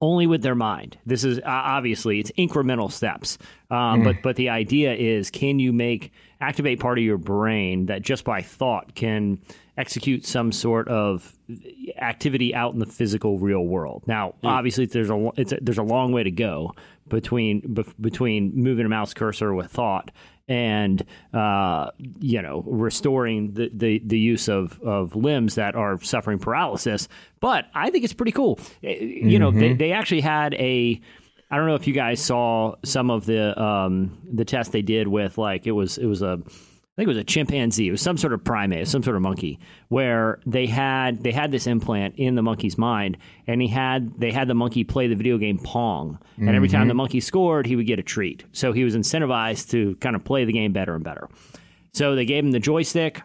only 0.00 0.26
with 0.26 0.42
their 0.42 0.54
mind. 0.54 0.98
This 1.06 1.24
is 1.24 1.38
uh, 1.38 1.42
obviously 1.46 2.20
it's 2.20 2.30
incremental 2.32 2.92
steps, 2.92 3.38
um, 3.70 4.02
Mm. 4.02 4.04
but 4.04 4.16
but 4.22 4.36
the 4.36 4.50
idea 4.50 4.94
is 4.94 5.30
can 5.30 5.58
you 5.58 5.72
make 5.72 6.12
activate 6.40 6.80
part 6.80 6.98
of 6.98 7.04
your 7.04 7.18
brain 7.18 7.86
that 7.86 8.02
just 8.02 8.24
by 8.24 8.42
thought 8.42 8.94
can 8.94 9.38
execute 9.78 10.26
some 10.26 10.52
sort 10.52 10.88
of 10.88 11.34
activity 11.98 12.54
out 12.54 12.72
in 12.74 12.78
the 12.80 12.86
physical 12.86 13.38
real 13.38 13.64
world. 13.64 14.02
Now, 14.06 14.34
obviously, 14.44 14.86
there's 14.86 15.10
a 15.10 15.30
it's 15.36 15.52
a, 15.52 15.58
there's 15.62 15.78
a 15.78 15.82
long 15.82 16.12
way 16.12 16.22
to 16.24 16.30
go 16.30 16.72
between 17.08 17.76
between 18.00 18.52
moving 18.54 18.84
a 18.84 18.88
mouse 18.88 19.14
cursor 19.14 19.54
with 19.54 19.70
thought 19.70 20.10
and 20.48 21.04
uh, 21.34 21.90
you 22.20 22.40
know 22.42 22.62
restoring 22.66 23.52
the, 23.52 23.70
the, 23.72 24.02
the 24.04 24.18
use 24.18 24.48
of, 24.48 24.80
of 24.82 25.14
limbs 25.14 25.54
that 25.56 25.74
are 25.74 26.00
suffering 26.02 26.38
paralysis. 26.38 27.08
But 27.40 27.66
I 27.74 27.90
think 27.90 28.04
it's 28.04 28.14
pretty 28.14 28.32
cool. 28.32 28.58
Eh, 28.82 28.96
You 29.00 29.38
know, 29.38 29.50
they, 29.50 29.70
Mhm. 29.70 29.78
they 29.78 29.92
actually 29.92 30.22
had 30.22 30.54
a. 30.54 31.00
I 31.50 31.56
don't 31.56 31.66
know 31.66 31.76
if 31.76 31.86
you 31.86 31.94
guys 31.94 32.22
saw 32.22 32.74
some 32.84 33.10
of 33.10 33.24
the 33.24 33.58
um, 33.62 34.18
the 34.30 34.44
test 34.44 34.72
they 34.72 34.82
did 34.82 35.08
with 35.08 35.38
like 35.38 35.66
it 35.66 35.72
was 35.72 35.96
it 35.96 36.04
was 36.06 36.20
a 36.20 36.40
I 36.98 37.02
think 37.02 37.06
it 37.06 37.14
was 37.14 37.18
a 37.18 37.24
chimpanzee. 37.24 37.86
It 37.86 37.92
was 37.92 38.00
some 38.00 38.16
sort 38.16 38.32
of 38.32 38.42
primate, 38.42 38.88
some 38.88 39.04
sort 39.04 39.14
of 39.14 39.22
monkey, 39.22 39.60
where 39.86 40.40
they 40.44 40.66
had 40.66 41.22
they 41.22 41.30
had 41.30 41.52
this 41.52 41.68
implant 41.68 42.16
in 42.16 42.34
the 42.34 42.42
monkey's 42.42 42.76
mind, 42.76 43.18
and 43.46 43.62
he 43.62 43.68
had 43.68 44.18
they 44.18 44.32
had 44.32 44.48
the 44.48 44.54
monkey 44.54 44.82
play 44.82 45.06
the 45.06 45.14
video 45.14 45.38
game 45.38 45.60
Pong, 45.60 46.18
and 46.38 46.50
every 46.50 46.68
time 46.68 46.88
the 46.88 46.92
mm-hmm. 46.92 46.96
monkey 46.96 47.20
scored, 47.20 47.66
he 47.66 47.76
would 47.76 47.86
get 47.86 48.00
a 48.00 48.02
treat. 48.02 48.42
So 48.50 48.72
he 48.72 48.82
was 48.82 48.96
incentivized 48.96 49.70
to 49.70 49.94
kind 50.00 50.16
of 50.16 50.24
play 50.24 50.44
the 50.44 50.52
game 50.52 50.72
better 50.72 50.96
and 50.96 51.04
better. 51.04 51.28
So 51.92 52.16
they 52.16 52.24
gave 52.24 52.44
him 52.44 52.50
the 52.50 52.58
joystick, 52.58 53.22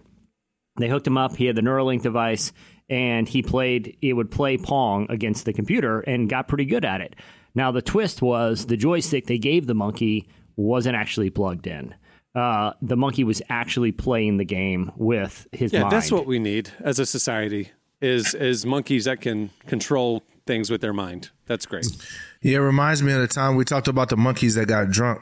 they 0.78 0.88
hooked 0.88 1.08
him 1.08 1.18
up. 1.18 1.36
He 1.36 1.46
had 1.46 1.56
the 1.56 1.62
Neuralink 1.62 2.04
device, 2.04 2.54
and 2.92 3.28
he 3.28 3.42
played. 3.42 3.98
It 4.04 4.14
would 4.14 4.30
play 4.30 4.58
Pong 4.58 5.08
against 5.10 5.46
the 5.46 5.54
computer, 5.54 6.02
and 6.02 6.30
got 6.30 6.48
pretty 6.48 6.66
good 6.66 6.86
at 6.86 7.02
it. 7.02 7.16
Now 7.56 7.72
the 7.72 7.82
twist 7.82 8.22
was 8.22 8.68
the 8.68 8.78
joystick 8.78 9.26
they 9.26 9.40
gave 9.40 9.66
the 9.66 9.74
monkey 9.74 10.28
wasn't 10.56 10.96
actually 10.96 11.32
plugged 11.32 11.66
in. 11.66 11.96
Uh, 12.36 12.74
the 12.82 12.98
monkey 12.98 13.24
was 13.24 13.42
actually 13.50 13.92
playing 13.92 14.38
the 14.38 14.46
game 14.46 14.92
with 14.96 15.48
his 15.52 15.72
yeah, 15.72 15.82
mind. 15.82 15.92
that's 15.92 16.12
what 16.12 16.26
we 16.26 16.40
need 16.40 16.72
as 16.80 16.98
a 16.98 17.06
society 17.06 17.70
is 18.02 18.34
is 18.34 18.66
monkeys 18.66 19.06
that 19.06 19.22
can 19.22 19.50
control 19.68 20.24
things 20.46 20.70
with 20.70 20.82
their 20.82 20.94
mind. 20.94 21.30
That's 21.46 21.66
great. 21.66 21.86
Yeah, 22.42 22.58
it 22.58 22.62
reminds 22.62 23.02
me 23.02 23.14
of 23.14 23.22
the 23.22 23.28
time 23.28 23.56
we 23.56 23.66
talked 23.66 23.88
about 23.88 24.10
the 24.10 24.18
monkeys 24.18 24.56
that 24.56 24.68
got 24.68 24.90
drunk. 24.90 25.22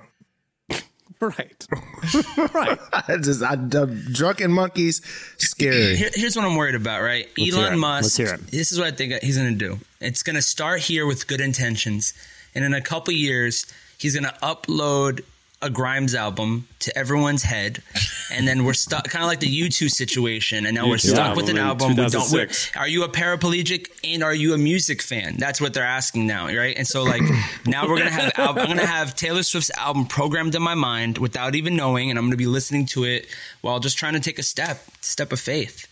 right. 1.19 1.67
right. 2.53 2.79
I 2.93 3.17
just 3.21 3.43
I, 3.43 3.55
the 3.55 3.86
drunken 4.12 4.51
monkeys 4.51 5.01
scary. 5.38 5.95
Here- 5.95 6.09
here's 6.13 6.36
what 6.36 6.45
I'm 6.45 6.55
worried 6.55 6.75
about, 6.75 7.01
right? 7.01 7.27
Let's 7.38 7.55
Elon 7.55 7.74
it. 7.74 7.77
Musk. 7.77 8.03
Let's 8.03 8.17
hear 8.17 8.33
it. 8.36 8.47
This 8.47 8.71
is 8.71 8.79
what 8.79 8.88
I 8.88 8.91
think 8.91 9.13
he's 9.21 9.38
going 9.38 9.51
to 9.51 9.69
do. 9.69 9.79
It's 10.00 10.24
going 10.24 10.36
to 10.36 10.41
start 10.41 10.81
here 10.81 11.05
with 11.05 11.27
good 11.27 11.41
intentions, 11.41 12.13
and 12.55 12.65
in 12.65 12.74
a 12.74 12.81
couple 12.81 13.13
years, 13.13 13.71
he's 13.97 14.19
going 14.19 14.31
to 14.31 14.39
upload 14.41 15.21
a 15.63 15.70
Grimes 15.70 16.15
album 16.15 16.68
to 16.80 16.98
everyone's 16.98 17.44
head, 17.44 17.84
and 18.32 18.48
then 18.48 18.63
we're 18.65 18.74
stuck, 18.74 19.03
kind 19.10 19.24
of 19.24 19.27
like 19.27 19.39
the 19.41 19.62
U2 19.62 19.89
situation, 19.91 20.65
and 20.65 20.74
now 20.75 20.88
we're 20.88 20.96
U2 20.96 21.10
stuck 21.12 21.36
with 21.36 21.50
an 21.50 21.58
album. 21.60 21.96
We 21.96 22.08
don't. 22.10 22.32
we're- 22.32 22.50
Are 22.75 22.88
you 22.88 23.03
a 23.03 23.10
paraplegic 23.10 23.88
and 24.03 24.24
are 24.24 24.34
you 24.34 24.53
a 24.53 24.58
music 24.58 25.01
fan? 25.01 25.36
That's 25.38 25.62
what 25.62 25.74
they're 25.75 25.84
asking 25.84 26.25
now, 26.25 26.48
right? 26.48 26.75
And 26.75 26.88
so, 26.88 27.03
like, 27.03 27.22
now 27.68 27.88
we're 27.88 28.00
gonna 28.00 28.10
have 28.10 28.32
al- 28.38 28.58
I'm 28.60 28.68
gonna 28.68 28.86
have 28.86 29.15
Taylor 29.15 29.44
Swift's 29.44 29.70
album 29.77 30.06
programmed 30.08 30.56
in 30.56 30.62
my 30.63 30.74
mind 30.75 31.20
without 31.20 31.53
even 31.56 31.75
knowing, 31.75 32.10
and 32.10 32.18
I'm 32.18 32.25
gonna 32.25 32.38
be 32.38 32.48
listening 32.48 32.88
to 32.88 33.03
it 33.03 33.27
while 33.62 33.80
just 33.80 33.98
trying 33.98 34.13
to 34.13 34.20
take 34.20 34.39
a 34.39 34.44
step, 34.44 34.84
step 35.01 35.32
of 35.32 35.39
faith. 35.39 35.88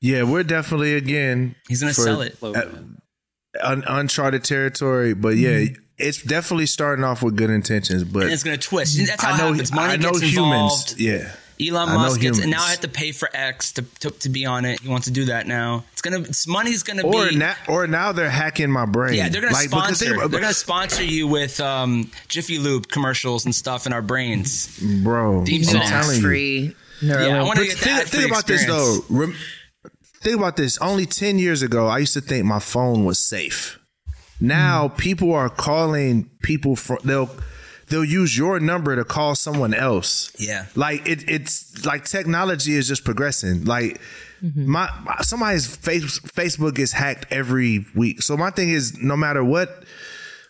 Yeah, 0.00 0.22
we're 0.22 0.44
definitely 0.44 0.94
again. 0.94 1.56
He's 1.68 1.80
gonna 1.80 1.92
for, 1.92 2.02
sell 2.02 2.20
it. 2.20 2.36
uh, 2.40 2.62
un- 3.60 3.82
uncharted 3.88 4.44
territory, 4.44 5.14
but 5.14 5.36
yeah, 5.36 5.64
it's 5.98 6.22
definitely 6.22 6.66
starting 6.66 7.04
off 7.04 7.22
with 7.22 7.36
good 7.36 7.50
intentions. 7.50 8.04
But 8.04 8.24
and 8.24 8.32
it's 8.32 8.42
going 8.44 8.58
to 8.58 8.66
twist. 8.66 8.98
That's 9.06 9.22
how 9.22 9.34
I 9.34 9.38
know, 9.38 9.46
it 9.48 9.50
happens. 9.52 9.72
Money 9.72 9.92
I 9.94 9.96
know 9.96 10.12
gets 10.12 10.22
humans. 10.24 10.92
involved. 10.92 11.00
Yeah, 11.00 11.32
Elon 11.60 11.88
I 11.88 11.94
Musk 11.96 12.20
gets, 12.20 12.38
and 12.38 12.50
now 12.52 12.62
I 12.62 12.70
have 12.70 12.80
to 12.80 12.88
pay 12.88 13.10
for 13.12 13.28
X 13.34 13.72
to, 13.72 13.82
to, 14.00 14.10
to 14.10 14.28
be 14.28 14.46
on 14.46 14.64
it. 14.64 14.80
He 14.80 14.88
wants 14.88 15.06
to 15.08 15.12
do 15.12 15.24
that 15.26 15.46
now. 15.48 15.84
It's 15.92 16.02
gonna, 16.02 16.20
it's, 16.20 16.46
money's 16.46 16.84
gonna 16.84 17.02
or 17.04 17.28
be. 17.30 17.36
now, 17.36 17.54
or 17.68 17.86
now 17.88 18.12
they're 18.12 18.30
hacking 18.30 18.70
my 18.70 18.86
brain. 18.86 19.14
yeah, 19.14 19.28
they're 19.28 19.40
gonna 19.40 19.52
Like, 19.54 19.70
because 19.70 19.98
sponsor. 19.98 20.04
they- 20.04 20.28
They, 20.28 20.36
are 20.36 20.40
gonna 20.40 20.54
sponsor 20.54 21.02
you 21.04 21.26
with 21.26 21.60
um, 21.60 22.10
Jiffy 22.28 22.58
Lube 22.58 22.86
commercials 22.88 23.44
and 23.44 23.52
stuff 23.54 23.86
in 23.86 23.92
our 23.92 24.02
brains. 24.02 24.78
bro. 25.02 25.44
Deep 25.44 25.62
I'm 25.62 25.74
songs. 25.74 25.88
telling 25.90 26.16
you. 26.16 26.22
Free. 26.22 26.76
Yeah, 27.02 27.40
I 27.40 27.42
want 27.42 27.58
to 27.58 27.64
get 27.66 27.76
think, 27.78 27.96
that. 27.98 28.08
think 28.08 28.30
about 28.30 28.46
this 28.46 28.64
though. 28.64 28.98
Rem- 29.08 29.34
think 30.20 30.36
about 30.36 30.56
this. 30.56 30.78
Only 30.78 31.06
ten 31.06 31.38
years 31.40 31.62
ago, 31.62 31.86
I 31.88 31.98
used 31.98 32.14
to 32.14 32.20
think 32.20 32.44
my 32.44 32.58
phone 32.60 33.04
was 33.04 33.18
safe. 33.18 33.77
Now 34.40 34.88
people 34.88 35.32
are 35.34 35.48
calling 35.48 36.30
people 36.42 36.76
from 36.76 36.98
they'll 37.04 37.30
they'll 37.88 38.04
use 38.04 38.36
your 38.36 38.60
number 38.60 38.94
to 38.96 39.04
call 39.04 39.34
someone 39.34 39.74
else. 39.74 40.30
Yeah. 40.38 40.66
Like 40.74 41.06
it, 41.08 41.28
it's 41.28 41.84
like 41.86 42.04
technology 42.04 42.74
is 42.74 42.86
just 42.86 43.04
progressing. 43.04 43.64
Like 43.64 44.00
my, 44.54 44.88
my 45.04 45.16
somebody's 45.22 45.74
face, 45.74 46.20
Facebook 46.20 46.74
gets 46.76 46.92
hacked 46.92 47.26
every 47.32 47.86
week. 47.96 48.22
So 48.22 48.36
my 48.36 48.50
thing 48.50 48.70
is, 48.70 48.96
no 49.02 49.16
matter 49.16 49.42
what, 49.42 49.82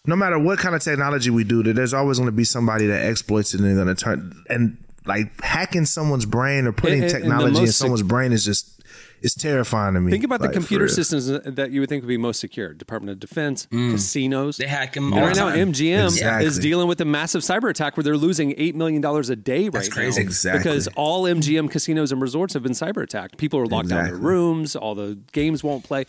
no 0.05 0.15
matter 0.17 0.39
what 0.39 0.59
kind 0.59 0.75
of 0.75 0.83
technology 0.83 1.31
we 1.31 1.45
do, 1.45 1.63
that 1.63 1.73
there's 1.75 1.95
always 1.95 2.19
going 2.19 2.27
to 2.27 2.33
be 2.37 2.45
somebody 2.45 2.87
that 2.89 3.05
exploits 3.07 3.55
it 3.55 3.61
and 3.61 3.69
they're 3.69 3.83
going 3.83 3.95
to 3.95 4.05
turn. 4.05 4.45
And 4.51 4.77
like 5.07 5.41
hacking 5.41 5.87
someone's 5.87 6.27
brain 6.27 6.67
or 6.67 6.73
putting 6.73 7.03
And- 7.03 7.05
and 7.05 7.13
technology 7.23 7.47
in 7.57 7.63
most 7.63 7.69
sec- 7.71 7.77
someone's 7.77 8.03
brain 8.03 8.33
is 8.33 8.45
just 8.45 8.78
it's 9.23 9.35
terrifying 9.35 9.95
to 9.95 10.01
me. 10.01 10.11
Think 10.11 10.25
about 10.25 10.41
Like, 10.41 10.51
the 10.51 10.55
computer 10.55 10.89
systems 10.89 11.27
that 11.29 11.71
you 11.71 11.81
would 11.81 11.89
think 11.89 12.03
would 12.03 12.09
be 12.09 12.17
most 12.17 12.41
secure: 12.41 12.73
Department 12.75 13.11
of 13.13 13.21
Defense, 13.21 13.67
mm. 13.71 13.91
casinos. 13.93 14.57
They 14.57 14.67
hack 14.67 14.95
them 14.95 15.13
And 15.13 15.21
all 15.21 15.27
right 15.27 15.37
now. 15.37 15.49
MGM 15.51 16.05
Exactly. 16.07 16.47
is 16.47 16.59
dealing 16.59 16.89
with 16.89 17.01
a 17.01 17.05
massive 17.05 17.43
cyber 17.43 17.71
attack 17.71 17.97
where 17.97 18.05
they're 18.05 18.17
losing 18.17 18.55
eight 18.57 18.75
million 18.75 19.01
dollars 19.01 19.31
a 19.31 19.37
day 19.37 19.69
right 19.69 19.91
crazy. 19.91 20.21
now. 20.21 20.27
Exactly. 20.27 20.59
Because 20.59 20.89
all 20.97 21.25
MGM 21.25 21.71
casinos 21.71 22.13
and 22.13 22.21
resorts 22.23 22.55
have 22.55 22.63
been 22.63 22.73
cyber 22.73 23.03
attacked. 23.03 23.37
People 23.39 23.61
are 23.61 23.67
locked 23.67 23.89
down 23.89 23.99
in 24.01 24.05
Exactly. 24.07 24.21
their 24.21 24.29
rooms. 24.31 24.77
All 24.77 24.95
the 24.95 25.19
games 25.33 25.65
won't 25.65 25.85
play. 25.85 26.05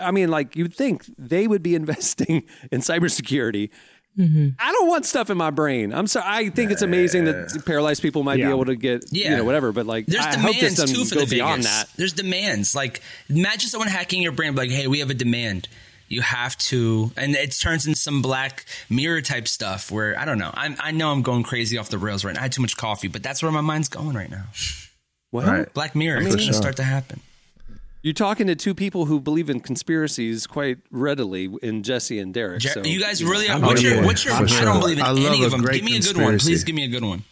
I 0.00 0.10
mean, 0.10 0.30
like 0.30 0.56
you'd 0.56 0.74
think 0.74 1.04
they 1.18 1.46
would 1.46 1.62
be 1.62 1.74
investing 1.82 2.44
in 2.70 2.80
cybersecurity. 2.80 3.70
Mm-hmm. 4.18 4.48
I 4.58 4.72
don't 4.72 4.88
want 4.88 5.06
stuff 5.06 5.30
in 5.30 5.38
my 5.38 5.50
brain. 5.50 5.92
I'm 5.94 6.06
sorry. 6.06 6.24
I 6.28 6.48
think 6.50 6.70
it's 6.70 6.82
amazing 6.82 7.24
that 7.24 7.62
paralyzed 7.64 8.02
people 8.02 8.22
might 8.22 8.38
Yeah. 8.38 8.46
be 8.46 8.50
able 8.52 8.66
to 8.66 8.76
get, 8.76 9.04
Yeah. 9.10 9.30
you 9.30 9.36
know, 9.38 9.44
whatever. 9.44 9.72
But 9.72 9.86
like, 9.86 10.04
There's 10.06 10.24
I 10.24 10.36
hope 10.36 10.52
this 10.52 10.74
demands 10.74 10.76
doesn't 10.80 10.96
too 10.96 11.04
for 11.06 11.14
go 11.14 11.20
the 11.24 11.26
beyond 11.36 11.62
Vegas. 11.62 11.78
that. 11.78 11.88
There's 11.96 12.12
demands. 12.12 12.74
Like 12.74 13.00
imagine 13.30 13.70
someone 13.70 13.88
hacking 13.88 14.20
your 14.22 14.32
brain, 14.32 14.54
like, 14.54 14.70
hey, 14.70 14.86
we 14.86 14.98
have 14.98 15.08
a 15.10 15.14
demand. 15.14 15.68
You 16.08 16.20
have 16.20 16.58
to, 16.58 17.10
and 17.16 17.34
it 17.34 17.52
turns 17.58 17.86
into 17.86 17.98
some 17.98 18.20
black 18.20 18.66
mirror 18.90 19.22
type 19.22 19.48
stuff 19.48 19.90
where 19.90 20.18
I 20.18 20.26
don't 20.26 20.36
know. 20.38 20.50
I'm, 20.52 20.76
I 20.78 20.90
know 20.90 21.10
I'm 21.10 21.22
going 21.22 21.42
crazy 21.42 21.78
off 21.78 21.88
the 21.88 21.96
rails 21.96 22.22
right 22.22 22.34
now. 22.34 22.40
I 22.40 22.42
had 22.42 22.52
too 22.52 22.60
much 22.60 22.76
coffee, 22.76 23.08
but 23.08 23.22
that's 23.22 23.42
where 23.42 23.50
my 23.50 23.62
mind's 23.62 23.88
going 23.88 24.14
right 24.14 24.30
now. 24.30 24.44
Well, 25.30 25.46
Right. 25.50 25.72
Black 25.72 25.94
Mirror, 25.94 26.18
it's 26.20 26.32
For 26.32 26.36
going 26.36 26.48
to 26.48 26.52
start 26.54 26.76
to 26.76 26.82
happen. 26.82 27.20
You're 28.02 28.14
talking 28.14 28.48
to 28.48 28.56
two 28.56 28.74
people 28.74 29.06
who 29.06 29.20
believe 29.20 29.48
in 29.48 29.60
conspiracies 29.60 30.48
quite 30.48 30.78
readily 30.90 31.48
in 31.62 31.84
Jesse 31.84 32.18
and 32.18 32.34
Derek. 32.34 32.60
Jer- 32.60 32.70
so, 32.70 32.82
you 32.82 33.00
guys 33.00 33.22
really 33.22 33.48
are. 33.48 33.60
What's 33.60 33.80
your? 33.82 34.02
What's 34.04 34.24
your? 34.24 34.34
I 34.34 34.38
don't 34.64 34.80
believe 34.80 34.98
in 34.98 35.04
any 35.04 35.44
of 35.44 35.52
them. 35.52 35.62
Give 35.62 35.84
me 35.84 35.96
a 35.96 36.00
good 36.00 36.16
one, 36.16 36.38
please. 36.38 36.64
Give 36.64 36.74
me 36.74 36.84
a 36.84 36.88
good 36.88 37.04
one. 37.04 37.22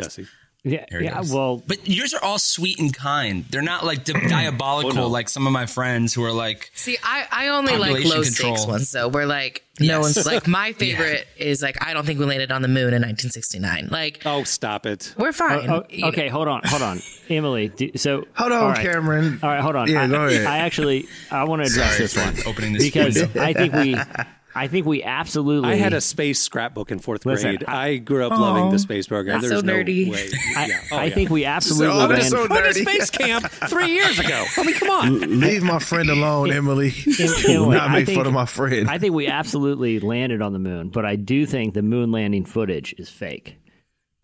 Jesse? 0.00 0.26
Yeah, 0.68 0.84
There 0.90 1.02
yeah. 1.02 1.22
Well, 1.30 1.62
But 1.66 1.88
yours 1.88 2.14
are 2.14 2.22
all 2.22 2.38
sweet 2.38 2.78
and 2.78 2.94
kind. 2.94 3.44
They're 3.50 3.62
not 3.62 3.84
like 3.84 4.04
di- 4.04 4.12
diabolical 4.28 4.90
Oh, 4.98 5.02
no. 5.02 5.08
like 5.08 5.28
some 5.28 5.46
of 5.46 5.52
my 5.52 5.66
friends 5.66 6.14
who 6.14 6.22
are 6.24 6.32
like. 6.32 6.70
See, 6.74 6.96
I, 7.02 7.26
I 7.30 7.48
only 7.48 7.76
like 7.76 7.90
Population 7.90 8.10
low 8.10 8.22
control. 8.24 8.56
stakes 8.56 8.66
ones 8.66 8.92
though, 8.92 9.08
where 9.08 9.26
like 9.26 9.64
no 9.80 10.00
one's 10.00 10.26
like 10.26 10.46
my 10.48 10.72
favorite 10.82 11.26
is 11.36 11.62
like 11.62 11.76
I 11.86 11.92
don't 11.94 12.04
think 12.04 12.18
we 12.18 12.24
landed 12.24 12.50
on 12.50 12.62
the 12.62 12.68
moon 12.68 12.92
in 12.94 13.02
1969. 13.02 13.88
Like 13.90 14.22
Oh, 14.26 14.42
stop 14.44 14.86
it. 14.86 15.14
we're 15.16 15.28
oh, 15.28 15.32
fine. 15.32 15.70
oh, 15.70 15.84
you 15.88 16.02
know. 16.02 16.08
okay, 16.08 16.28
hold 16.28 16.48
on, 16.48 16.62
hold 16.64 16.82
on, 16.82 16.98
Emily. 17.30 17.68
Do, 17.68 17.90
so 17.96 18.26
Hold 18.34 18.52
on, 18.52 18.62
all 18.62 18.68
right. 18.70 18.84
Cameron. 18.84 19.38
All 19.42 19.48
right, 19.48 19.60
hold 19.60 19.76
on. 19.76 19.88
Yeah, 19.88 20.02
I, 20.04 20.08
go 20.08 20.26
ahead. 20.26 20.46
I 20.46 20.58
actually 20.58 21.06
I 21.30 21.44
want 21.44 21.62
to 21.64 21.70
address 21.70 21.92
Sorry 21.96 21.98
this 21.98 22.16
one 22.16 22.36
opening 22.52 22.72
this 22.72 22.82
because 22.82 23.16
window. 23.16 23.40
I 23.40 23.52
think 23.52 23.72
we 23.74 23.94
I 24.58 24.68
think 24.68 24.86
we 24.86 25.02
absolutely 25.02 25.70
I 25.70 25.74
had 25.76 25.92
a 25.92 26.00
space 26.00 26.40
scrapbook 26.40 26.90
in 26.90 26.98
fourth 26.98 27.24
Listen, 27.24 27.56
grade. 27.56 27.64
I, 27.68 27.96
grew 27.96 28.26
up 28.26 28.32
loving 28.32 28.70
the 28.70 28.78
space 28.78 29.06
program. 29.06 29.40
that's 29.40 29.48
There's 29.50 29.60
so 29.60 29.66
no 29.66 29.74
nerdy. 29.74 30.10
way. 30.10 30.28
I, 30.56 30.66
Yeah. 30.66 30.80
Oh, 30.92 30.96
I 30.96 31.04
yeah. 31.06 31.14
think 31.14 31.30
we 31.30 31.44
absolutely 31.44 31.96
that's 32.14 32.30
land- 32.32 32.48
so 32.48 32.54
I 32.54 32.60
went 32.60 32.74
to 32.74 32.82
space 32.82 33.10
camp 33.10 33.44
three 33.68 33.92
years 33.92 34.18
ago. 34.18 34.44
I 34.56 34.64
mean, 34.64 34.74
come 34.74 34.90
on. 34.90 35.20
Leave 35.40 35.62
my 35.62 35.78
friend 35.78 36.10
alone, 36.10 36.50
Emily. 36.50 36.92
Emily, 37.08 37.42
Do 37.46 37.70
not 37.70 37.90
make 37.92 38.06
think- 38.06 38.18
fun 38.18 38.26
of 38.26 38.32
my 38.32 38.46
friend. 38.46 38.88
I 38.90 38.98
think 38.98 39.14
we 39.14 39.26
absolutely 39.28 40.00
landed 40.00 40.42
on 40.42 40.52
the 40.52 40.58
moon, 40.58 40.88
but 40.88 41.04
I 41.06 41.16
do 41.16 41.46
think 41.46 41.74
the 41.74 41.82
moon 41.82 42.10
landing 42.12 42.44
footage 42.44 42.94
is 42.98 43.08
fake. 43.08 43.56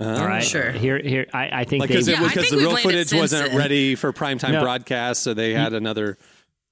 All 0.01 0.07
right, 0.27 0.43
Sure. 0.43 0.73
Here, 0.73 0.99
here, 0.99 1.27
I, 1.33 1.61
I 1.61 1.65
think 1.65 1.83
Like, 1.83 1.89
because 1.91 2.09
Yeah, 2.09 2.17
I 2.21 2.29
because 2.29 2.49
think 2.49 2.61
the 2.63 2.67
real 2.67 2.77
footage 2.77 3.13
wasn't 3.15 3.51
then. 3.51 3.57
ready 3.57 3.95
for 3.95 4.13
primetime 4.13 4.51
No. 4.53 4.61
broadcast, 4.63 5.23
so 5.23 5.35
they 5.35 5.53
had 5.55 5.73
another. 5.73 6.19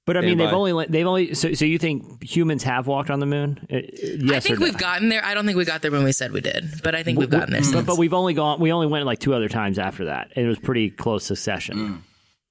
But 0.05 0.17
I 0.17 0.21
mean, 0.21 0.37
they've 0.37 0.51
only 0.51 0.85
they've 0.87 1.07
only. 1.07 1.33
So, 1.33 1.53
so 1.53 1.65
you 1.65 1.77
think 1.77 2.21
humans 2.23 2.63
have 2.63 2.87
walked 2.87 3.09
on 3.09 3.19
the 3.19 3.25
moon? 3.25 3.65
Uh, 3.71 3.77
uh, 3.77 3.81
yes 4.19 4.35
I 4.35 4.39
think 4.49 4.59
we've 4.59 4.77
gotten 4.77 5.09
there. 5.09 5.23
I 5.23 5.33
don't 5.33 5.45
think 5.45 5.57
we 5.57 5.65
got 5.65 5.81
there 5.81 5.91
when 5.91 6.03
we 6.03 6.11
said 6.11 6.31
we 6.33 6.41
did, 6.41 6.81
but 6.83 6.93
I 6.95 7.03
think 7.03 7.19
we've 7.19 7.29
gotten 7.29 7.51
there 7.51 7.61
But, 7.61 7.67
since. 7.67 7.85
but 7.85 7.97
we've 7.97 8.13
only 8.13 8.33
gone. 8.33 8.59
We 8.59 8.71
only 8.73 8.87
went 8.87 9.05
like 9.05 9.19
two 9.19 9.33
other 9.33 9.47
times 9.49 9.79
after 9.79 10.05
that. 10.05 10.31
and 10.35 10.45
It 10.45 10.49
was 10.49 10.59
pretty 10.59 10.89
close 10.89 11.25
succession, 11.25 12.03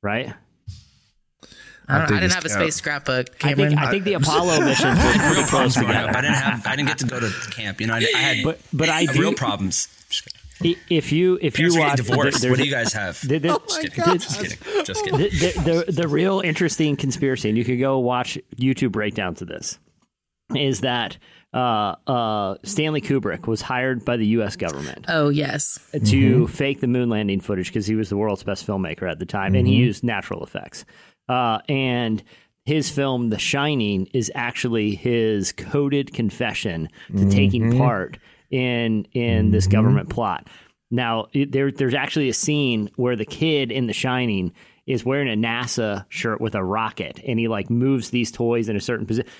right? 0.03 0.33
I, 1.89 1.99
don't, 1.99 2.03
I, 2.05 2.07
think 2.07 2.21
didn't 2.21 2.33
have 2.35 2.45
a 2.45 2.49
cap. 2.49 2.59
space 2.59 2.75
scrapbook. 2.77 3.45
I 3.45 3.55
think 3.55 3.77
I 3.77 3.91
think 3.91 4.05
the 4.05 4.15
Apollo 4.15 4.61
missions 4.65 4.97
were 4.97 5.03
pretty 5.13 5.19
Real 5.21 5.35
close 5.47 5.75
problems 5.75 5.77
growing 5.77 5.97
up. 5.97 6.17
I 6.17 6.21
didn't 6.23 6.37
have. 6.37 6.67
I 6.67 6.77
didn't 6.77 6.89
get 6.89 6.99
to 6.99 7.07
go 7.07 7.21
to 7.21 7.31
camp. 7.51 7.81
You 7.81 7.89
know, 7.89 7.95
I, 7.95 8.07
I 8.15 8.19
had. 8.19 8.45
But 8.45 8.61
but 8.73 8.89
I 8.89 9.05
do. 9.07 9.21
real 9.21 9.35
problems. 9.35 9.89
Just 10.63 10.77
kidding. 10.77 10.77
i- 10.91 10.95
If 10.95 11.13
you 11.13 11.39
if 11.43 11.55
Parents 11.57 11.77
you 11.77 11.83
are 11.83 11.89
watch 11.89 11.97
divorced. 11.97 12.43
there- 12.43 12.51
What 12.51 12.59
do 12.59 12.65
you 12.65 12.71
guys 12.71 12.93
have? 12.93 13.21
there- 13.27 13.39
there- 13.39 13.57
Just 13.69 13.81
kidding. 13.83 14.19
Just 14.19 14.41
kidding. 14.41 14.85
Just 14.85 15.05
kidding. 15.05 15.19
the, 15.19 15.29
the, 15.29 15.85
the, 15.87 15.93
the 15.93 16.09
real 16.09 16.41
interesting 16.41 16.97
conspiracy, 16.97 17.49
and 17.49 17.59
you 17.59 17.65
could 17.65 17.79
go 17.81 17.99
watch 17.99 18.39
YouTube 18.57 18.93
breakdowns 18.93 19.43
of 19.43 19.49
this, 19.49 19.79
is 20.57 20.81
that 20.81 21.17
uh, 21.55 21.97
uh, 22.07 22.57
Stanley 22.63 23.01
Kubrick 23.03 23.47
was 23.47 23.61
hired 23.61 24.05
by 24.07 24.17
the 24.17 24.27
U.S. 24.29 24.57
government 24.57 25.05
oh 25.09 25.29
yes, 25.29 25.79
to 26.07 26.47
fake 26.49 26.81
the 26.81 26.87
moon 26.87 27.11
landing 27.11 27.41
footage 27.41 27.67
because 27.67 27.87
he 27.87 27.95
was 27.95 28.09
the 28.09 28.17
world's 28.17 28.43
best 28.43 28.67
filmmaker 28.67 29.11
at 29.11 29.19
the 29.19 29.27
time, 29.27 29.55
and 29.55 29.67
he 29.69 29.75
used 29.75 30.03
natural 30.03 30.43
effects. 30.43 30.85
Uh, 31.29 31.59
and 31.69 32.23
his 32.65 32.89
film, 32.89 33.29
The 33.29 33.39
Shining, 33.39 34.07
is 34.15 34.31
actually 34.35 34.95
his 34.95 35.53
coded 35.53 36.15
confession 36.15 36.89
to 37.17 37.29
taking 37.29 37.77
part 37.77 38.17
in 38.53 39.07
in 39.13 39.51
this 39.51 39.65
mm-hmm. 39.65 39.73
government 39.73 40.09
plot. 40.11 40.49
Now, 40.93 41.27
there, 41.33 41.73
there's 41.73 41.95
actually 41.95 42.29
a 42.29 42.35
scene 42.35 42.91
where 42.97 43.17
the 43.17 43.25
kid 43.25 43.73
in 43.73 43.87
The 43.87 43.95
Shining 43.95 44.53
is 44.87 45.05
wearing 45.05 45.29
a 45.29 45.37
NASA 45.37 46.05
shirt 46.11 46.39
with 46.41 46.55
a 46.55 46.63
rocket, 46.63 47.19
and 47.27 47.39
he 47.39 47.49
like 47.49 47.71
moves 47.71 48.11
these 48.11 48.31
toys 48.31 48.69
in 48.69 48.77
a 48.77 48.81
certain 48.81 49.07
position. 49.07 49.31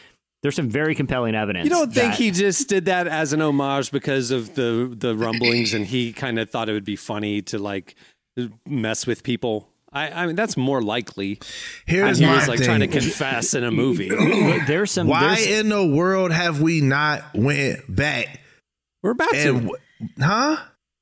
There's 0.43 0.57
some 0.57 0.71
very 0.71 0.95
compelling 0.95 1.35
evidence. 1.37 1.65
You 1.65 1.71
don't 1.71 1.93
think 1.93 2.13
that- 2.13 2.19
he 2.19 2.31
just 2.33 2.69
did 2.69 2.87
that 2.87 3.07
as 3.07 3.33
an 3.33 3.41
homage 3.43 3.93
because 3.93 4.31
of 4.31 4.55
the 4.55 4.93
the 4.99 5.15
rumblings, 5.15 5.75
and 5.75 5.87
he 5.87 6.13
kind 6.13 6.39
of 6.39 6.51
thought 6.51 6.69
it 6.69 6.73
would 6.73 6.85
be 6.87 6.97
funny 6.97 7.43
to 7.43 7.59
like 7.59 7.95
mess 8.67 9.07
with 9.07 9.23
people? 9.23 9.69
I, 9.93 10.23
I 10.23 10.27
mean, 10.27 10.37
that's 10.37 10.57
more 10.57 10.81
likely. 10.81 11.39
Here's 11.85 12.19
He 12.19 12.25
my 12.25 12.37
was 12.37 12.49
like 12.49 12.61
thing. 12.61 12.67
trying 12.67 12.81
to 12.81 12.89
confess 12.89 13.53
in 13.53 13.63
a 13.63 13.71
movie. 13.71 14.09
there's 14.67 14.91
some 14.91 15.07
Why 15.07 15.35
there's- 15.37 15.47
in 15.47 15.69
the 15.69 15.87
world 15.87 16.33
have 16.33 16.63
we 16.63 16.81
not 16.81 17.23
went 17.35 17.95
back 17.95 18.41
We're 19.03 19.11
about 19.13 19.35
and 19.35 19.69
to. 19.69 19.77
huh? 20.21 20.57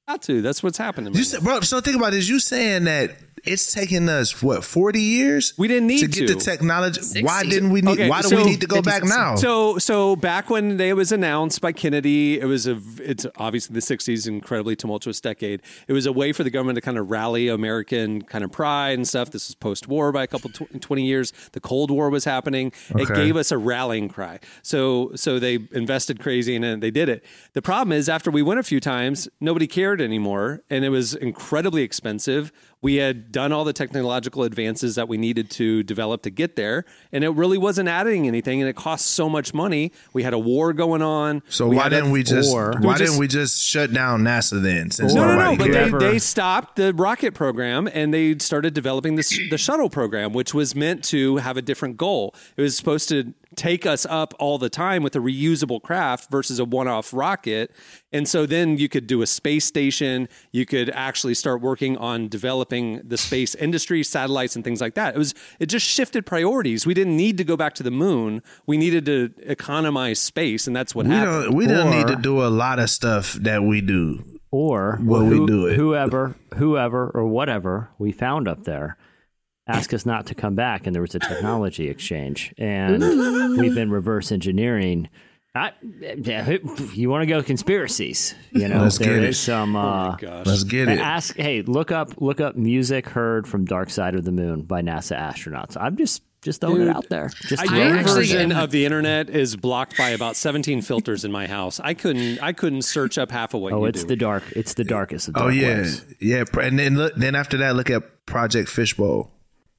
About 0.08 0.22
to. 0.22 0.42
That's 0.42 0.62
what's 0.62 0.78
happening. 0.78 1.14
You 1.14 1.22
said, 1.24 1.42
bro, 1.42 1.60
so 1.60 1.80
think 1.80 1.96
about 1.96 2.12
this. 2.12 2.28
You 2.28 2.40
saying 2.40 2.84
that 2.84 3.16
it's 3.44 3.72
taking 3.72 4.08
us 4.08 4.42
what 4.42 4.64
forty 4.64 5.00
years? 5.00 5.54
We 5.58 5.68
didn't 5.68 5.86
need 5.88 6.00
to 6.00 6.06
get 6.08 6.28
to. 6.28 6.34
the 6.34 6.40
technology. 6.40 7.22
Why 7.22 7.42
didn't 7.44 7.70
we 7.70 7.80
need? 7.80 7.92
Okay, 7.92 8.08
why 8.08 8.22
do 8.22 8.28
so- 8.28 8.36
we 8.36 8.44
need 8.44 8.60
to 8.60 8.66
go 8.66 8.82
back 8.82 9.02
now? 9.04 9.36
So, 9.36 9.78
so 9.78 10.16
back 10.16 10.50
when 10.50 10.76
they 10.76 10.92
was 10.92 11.12
announced 11.12 11.60
by 11.60 11.72
Kennedy, 11.72 12.38
it 12.40 12.44
was 12.46 12.66
a. 12.66 12.80
It's 12.98 13.26
obviously 13.36 13.74
the 13.74 13.80
'60s, 13.80 14.26
incredibly 14.28 14.76
tumultuous 14.76 15.20
decade. 15.20 15.62
It 15.88 15.92
was 15.92 16.06
a 16.06 16.12
way 16.12 16.32
for 16.32 16.44
the 16.44 16.50
government 16.50 16.76
to 16.76 16.80
kind 16.82 16.98
of 16.98 17.10
rally 17.10 17.48
American 17.48 18.22
kind 18.22 18.44
of 18.44 18.52
pride 18.52 18.98
and 18.98 19.06
stuff. 19.06 19.30
This 19.30 19.48
was 19.48 19.54
post-war 19.54 20.12
by 20.12 20.22
a 20.24 20.26
couple 20.26 20.50
tw- 20.50 20.80
twenty 20.80 21.06
years. 21.06 21.32
The 21.52 21.60
Cold 21.60 21.90
War 21.90 22.10
was 22.10 22.24
happening. 22.24 22.72
It 22.90 23.08
gave 23.14 23.36
us 23.36 23.50
a 23.50 23.58
rallying 23.58 24.08
cry. 24.08 24.40
So, 24.62 25.12
so 25.14 25.38
they 25.38 25.58
invested 25.72 26.20
crazy 26.20 26.54
in 26.54 26.64
it. 26.64 26.72
and 26.74 26.82
They 26.82 26.90
did 26.90 27.08
it. 27.08 27.24
The 27.52 27.62
problem 27.62 27.92
is, 27.92 28.08
after 28.08 28.30
we 28.30 28.42
went 28.42 28.60
a 28.60 28.62
few 28.62 28.80
times, 28.80 29.28
nobody 29.40 29.66
cared 29.66 30.00
anymore, 30.00 30.62
and 30.70 30.84
it 30.84 30.90
was 30.90 31.14
incredibly 31.14 31.82
expensive. 31.82 32.52
We 32.82 32.94
had 32.94 33.30
done 33.30 33.52
all 33.52 33.64
the 33.64 33.74
technological 33.74 34.42
advances 34.42 34.94
that 34.94 35.06
we 35.06 35.18
needed 35.18 35.50
to 35.52 35.82
develop 35.82 36.22
to 36.22 36.30
get 36.30 36.56
there, 36.56 36.86
and 37.12 37.22
it 37.22 37.28
really 37.28 37.58
wasn't 37.58 37.90
adding 37.90 38.26
anything, 38.26 38.60
and 38.62 38.68
it 38.70 38.74
cost 38.76 39.06
so 39.08 39.28
much 39.28 39.52
money. 39.52 39.92
We 40.14 40.22
had 40.22 40.32
a 40.32 40.38
war 40.38 40.72
going 40.72 41.02
on. 41.02 41.42
So 41.50 41.68
why 41.68 41.90
didn't 41.90 42.10
we 42.10 42.22
just? 42.22 42.50
or- 42.54 42.72
why 42.80 42.92
We 42.94 42.98
just- 42.98 42.98
didn't 43.12 43.18
we 43.20 43.28
just 43.28 43.62
shut 43.62 43.92
down 43.92 44.22
NASA 44.22 44.62
then? 44.62 44.90
Since 44.90 45.12
no, 45.12 45.26
no, 45.26 45.52
no. 45.52 45.56
But 45.58 45.72
they, 45.72 45.90
they 46.12 46.18
stopped 46.18 46.76
the 46.76 46.94
rocket 46.94 47.34
program 47.34 47.86
and 47.92 48.14
they 48.14 48.38
started 48.38 48.72
developing 48.72 49.16
this 49.16 49.38
the 49.50 49.58
shuttle 49.58 49.90
program, 49.90 50.32
which 50.32 50.54
was 50.54 50.74
meant 50.74 51.04
to 51.04 51.36
have 51.36 51.58
a 51.58 51.62
different 51.62 51.98
goal. 51.98 52.34
It 52.56 52.62
was 52.62 52.76
supposed 52.78 53.10
to 53.10 53.34
take 53.56 53.84
us 53.84 54.06
up 54.06 54.32
all 54.38 54.58
the 54.58 54.70
time 54.70 55.02
with 55.02 55.16
a 55.16 55.18
reusable 55.18 55.82
craft 55.82 56.30
versus 56.30 56.58
a 56.58 56.64
one-off 56.64 57.12
rocket. 57.12 57.72
And 58.12 58.28
so 58.28 58.46
then 58.46 58.78
you 58.78 58.88
could 58.88 59.06
do 59.06 59.22
a 59.22 59.26
space 59.26 59.64
station. 59.64 60.28
You 60.52 60.66
could 60.66 60.90
actually 60.90 61.34
start 61.34 61.60
working 61.60 61.96
on 61.96 62.28
developing 62.28 63.02
the 63.04 63.16
space 63.16 63.54
industry, 63.54 64.02
satellites, 64.02 64.54
and 64.54 64.64
things 64.64 64.80
like 64.80 64.94
that. 64.94 65.14
It 65.14 65.18
was 65.18 65.34
it 65.58 65.66
just 65.66 65.86
shifted 65.86 66.26
priorities. 66.26 66.86
We 66.86 66.94
didn't 66.94 67.16
need 67.16 67.36
to 67.38 67.44
go 67.44 67.56
back 67.56 67.74
to 67.74 67.82
the 67.82 67.90
moon. 67.90 68.42
We 68.66 68.76
needed 68.76 69.04
to 69.06 69.32
economize 69.44 70.20
space, 70.20 70.66
and 70.66 70.74
that's 70.76 70.94
what 70.94 71.06
we 71.06 71.14
happened. 71.14 71.44
don't. 71.46 71.54
We 71.54 71.66
don't 71.66 71.90
need 71.90 72.06
to 72.06 72.16
do 72.16 72.42
a 72.42 72.48
lot 72.48 72.78
of 72.78 72.88
stuff 72.90 73.32
that 73.34 73.62
we 73.64 73.80
do. 73.80 74.24
or 74.52 74.98
Will 75.02 75.24
we 75.26 75.46
do 75.46 75.66
it? 75.66 75.76
whoever 75.76 76.34
whoever 76.56 77.10
or 77.10 77.24
whatever 77.26 77.90
we 77.98 78.10
found 78.12 78.48
up 78.48 78.64
there 78.64 78.96
ask 79.70 79.94
us 79.94 80.04
not 80.04 80.26
to 80.26 80.34
come 80.34 80.54
back 80.54 80.86
and 80.86 80.94
there 80.94 81.02
was 81.02 81.14
a 81.14 81.18
technology 81.20 81.88
exchange 81.88 82.52
and 82.58 83.00
we've 83.58 83.74
been 83.74 83.90
reverse 83.90 84.32
engineering 84.32 85.08
I, 85.52 85.72
you 86.94 87.10
want 87.10 87.22
to 87.22 87.26
go 87.26 87.42
conspiracies 87.42 88.34
you 88.52 88.68
know 88.68 88.82
Let's 88.82 88.98
there 88.98 89.14
get 89.18 89.24
is 89.24 89.36
it. 89.36 89.42
some 89.42 89.74
uh, 89.74 90.16
Let's 90.22 90.62
get 90.64 90.88
it. 90.88 90.98
ask 91.00 91.34
hey 91.36 91.62
look 91.62 91.90
up 91.90 92.20
look 92.20 92.40
up 92.40 92.54
music 92.56 93.08
heard 93.08 93.48
from 93.48 93.64
dark 93.64 93.90
side 93.90 94.14
of 94.14 94.24
the 94.24 94.30
moon 94.32 94.62
by 94.62 94.80
nasa 94.80 95.18
astronauts 95.18 95.76
i'm 95.80 95.96
just 95.96 96.22
just 96.42 96.62
throwing 96.62 96.76
Dude, 96.78 96.88
it 96.88 96.96
out 96.96 97.06
there. 97.10 97.28
Just 97.28 97.70
I, 97.70 97.76
your 97.76 97.84
it 97.88 97.92
out 97.92 97.98
actually- 97.98 98.26
there. 98.28 98.38
version 98.46 98.52
of 98.52 98.70
the 98.70 98.86
internet 98.86 99.28
is 99.28 99.56
blocked 99.56 99.98
by 99.98 100.08
about 100.08 100.36
17 100.36 100.80
filters 100.80 101.22
in 101.26 101.30
my 101.30 101.46
house. 101.46 101.78
I 101.80 101.92
couldn't 101.92 102.42
I 102.42 102.54
couldn't 102.54 102.80
search 102.80 103.18
up 103.18 103.30
half 103.30 103.52
of 103.52 103.60
what 103.60 103.74
Oh, 103.74 103.80
you 103.80 103.84
it's 103.84 104.00
do. 104.00 104.06
the 104.08 104.16
dark. 104.16 104.44
It's 104.56 104.72
the 104.72 104.84
darkest 104.84 105.28
of 105.28 105.36
Oh 105.36 105.40
dark 105.50 105.54
yeah, 105.54 105.76
webs. 105.82 106.02
yeah. 106.18 106.44
And 106.62 106.78
then 106.78 106.94
look, 106.96 107.14
then 107.14 107.34
after 107.34 107.58
that, 107.58 107.76
look 107.76 107.90
at 107.90 108.24
Project 108.24 108.70
Fishbowl. 108.70 109.30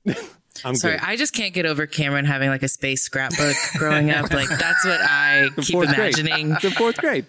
I'm 0.64 0.76
Sorry, 0.76 0.98
good. 0.98 1.04
I 1.04 1.16
just 1.16 1.34
can't 1.34 1.54
get 1.54 1.66
over 1.66 1.88
Cameron 1.88 2.26
having 2.26 2.50
like 2.50 2.64
a 2.64 2.68
space 2.68 3.02
scrapbook 3.04 3.56
growing 3.78 4.12
up. 4.12 4.32
Like 4.32 4.50
that's 4.50 4.86
what 4.86 5.00
I 5.02 5.48
keep 5.58 5.74
Fourth 5.74 5.88
grade. 5.96 6.18
imagining. 6.20 6.50
The 6.62 6.72
fourth 6.78 6.98
grade. 6.98 7.26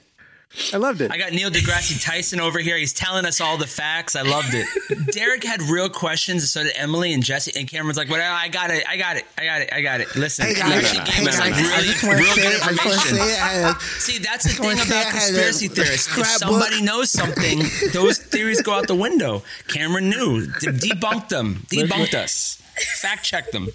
I 0.75 0.77
loved 0.77 1.01
it. 1.01 1.11
I 1.11 1.17
got 1.17 1.33
Neil 1.33 1.49
deGrasse 1.49 2.05
Tyson 2.05 2.39
over 2.39 2.59
here. 2.59 2.77
He's 2.77 2.93
telling 2.93 3.25
us 3.25 3.41
all 3.41 3.57
the 3.57 3.67
facts. 3.67 4.15
I 4.15 4.21
loved 4.21 4.51
it. 4.53 4.67
Derek 5.13 5.43
had 5.45 5.63
real 5.63 5.89
questions, 5.89 6.43
and 6.43 6.49
so 6.51 6.63
did 6.63 6.75
Emily 6.77 7.15
and 7.15 7.23
Jesse. 7.23 7.59
And 7.59 7.67
Cameron's 7.67 7.97
like, 7.97 8.11
"Whatever, 8.11 8.35
I 8.35 8.49
got 8.49 8.71
it. 8.71 8.85
I 8.87 8.99
got 8.99 9.17
it. 9.17 9.25
I 9.39 9.45
got 9.47 9.63
it. 9.63 9.73
I 9.73 9.81
got 9.81 10.01
it. 10.03 10.15
Listen, 10.15 10.45
Hey, 10.45 10.53
he 10.53 10.61
guys. 10.61 10.85
actually 10.93 11.11
Hey, 11.11 11.21
gave 11.21 11.29
us 11.29 11.41
like 11.41 11.53
guys. 11.55 11.65
I 11.65 11.69
really, 11.77 11.89
just 11.89 12.05
wanna 12.05 12.19
real 12.19 12.35
say 12.35 12.43
good 12.43 12.53
it. 12.53 12.55
I 12.55 12.59
just 12.59 12.71
information. 12.85 13.17
say 13.17 13.33
it. 13.33 13.41
I 13.41 13.79
See, 13.81 14.19
that's 14.19 14.45
the 14.45 14.49
just 14.51 14.61
wanna 14.61 14.77
thing 14.77 14.87
about 14.89 15.07
I 15.07 15.09
had 15.09 15.09
a 15.09 15.19
conspiracy 15.27 15.69
theorists. 15.69 16.07
If 16.09 16.13
scrapbook. 16.13 16.39
somebody 16.61 16.83
knows 16.83 17.11
something, 17.11 17.63
those 17.95 18.19
theories 18.19 18.61
go 18.61 18.75
out 18.75 18.89
the 18.89 18.95
window. 18.95 19.43
Cameron 19.69 20.11
knew. 20.11 20.45
De- 20.61 20.67
debunked 20.73 21.31
them. 21.31 21.63
Debunked 21.71 22.13
us. 22.13 22.59
Fact 23.01 23.25
checked 23.25 23.53
them. 23.53 23.69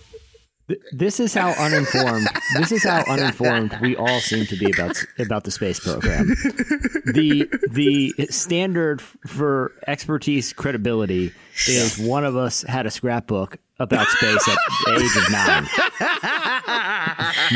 This 0.91 1.21
is 1.21 1.33
how 1.33 1.51
uninformed. 1.51 2.27
this 2.57 2.73
is 2.73 2.83
how 2.83 3.01
uninformed 3.07 3.77
we 3.81 3.95
all 3.95 4.19
seem 4.19 4.45
to 4.47 4.57
be 4.57 4.69
about 4.71 4.97
about 5.17 5.45
the 5.45 5.51
space 5.51 5.79
program. 5.79 6.27
The 7.05 7.49
the 7.71 8.13
standard 8.29 9.01
for 9.01 9.71
expertise 9.87 10.51
credibility 10.51 11.31
is 11.67 11.97
one 11.97 12.25
of 12.25 12.35
us 12.35 12.63
had 12.63 12.85
a 12.85 12.91
scrapbook 12.91 13.57
about 13.79 14.07
space 14.09 14.47
at 14.47 14.57
the 14.85 14.95
age 14.95 15.15
of 15.15 15.31
nine. 15.31 15.67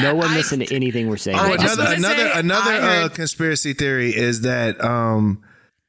No 0.04 0.16
one 0.16 0.34
listened 0.34 0.66
to 0.66 0.74
anything 0.74 1.10
we're 1.10 1.18
saying. 1.18 1.38
I 1.38 1.48
about 1.56 1.60
just 1.60 1.80
another 1.80 1.96
another 1.96 2.32
say, 2.32 2.40
another 2.40 2.72
I 2.72 3.02
uh, 3.04 3.10
conspiracy 3.10 3.74
theory 3.74 4.16
is 4.16 4.42
that 4.42 4.82
um, 4.82 5.44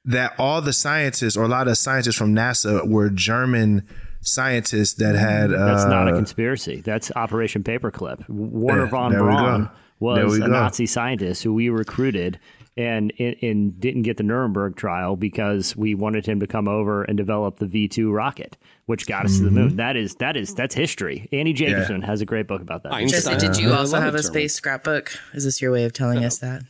that 0.05 0.35
all 0.39 0.61
the 0.61 0.73
scientists 0.73 1.37
or 1.37 1.45
a 1.45 1.49
lot 1.49 1.69
of 1.69 1.79
scientists 1.79 2.17
from 2.17 2.35
NASA 2.35 2.89
were 2.89 3.11
German 3.11 3.87
scientists 4.23 4.95
that 4.95 5.15
had. 5.15 5.53
Uh, 5.53 5.67
That's 5.67 5.85
not 5.85 6.09
a 6.09 6.13
conspiracy. 6.13 6.81
That's 6.81 7.11
Operation 7.17 7.63
Paperclip. 7.63 8.25
Wernher 8.29 8.85
Yeah, 8.85 8.91
von 8.91 9.13
there 9.13 9.23
we 9.25 9.31
go. 9.31 9.37
Braun 9.37 9.71
was 10.01 10.37
a 10.39 10.41
go. 10.41 10.47
Nazi 10.47 10.87
scientist 10.87 11.43
who 11.43 11.53
we 11.55 11.69
recruited 11.69 12.39
and, 12.77 13.13
and 13.19 13.37
and 13.43 13.79
didn't 13.79 14.03
get 14.03 14.17
the 14.17 14.23
Nuremberg 14.23 14.77
trial 14.77 15.15
because 15.15 15.77
we 15.77 15.95
wanted 15.95 16.25
him 16.27 16.41
to 16.41 16.47
come 16.47 16.67
over 16.69 17.03
and 17.05 17.17
develop 17.19 17.59
the 17.59 17.67
V 17.67 17.87
two 17.87 18.11
rocket, 18.11 18.57
which 18.87 19.07
got 19.07 19.27
us 19.27 19.37
to 19.37 19.45
the 19.45 19.51
Mm-hmm. 19.51 19.59
moon. 19.59 19.77
That 19.77 19.97
is 19.97 20.15
that 20.17 20.37
is 20.37 20.55
that's 20.55 20.75
history. 20.75 21.29
Annie 21.33 21.53
Jacobsen 21.53 22.01
has 22.03 22.21
a 22.23 22.25
great 22.25 22.49
book 22.49 22.63
about 22.63 22.83
that. 22.85 22.95
Einstein. 22.95 23.35
Jesse, 23.39 23.47
did 23.47 23.59
you 23.59 23.73
also 23.75 24.01
have 24.01 24.15
a 24.15 24.23
space 24.23 24.55
scrapbook? 24.55 25.13
Is 25.35 25.45
this 25.45 25.61
your 25.61 25.71
way 25.71 25.85
of 25.85 25.93
telling 25.93 26.25
us 26.25 26.39
that? 26.39 26.63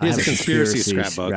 He 0.00 0.06
has 0.06 0.18
I 0.18 0.20
a 0.20 0.24
have 0.24 0.24
conspiracy 0.24 0.78
scrapbook. 0.78 1.32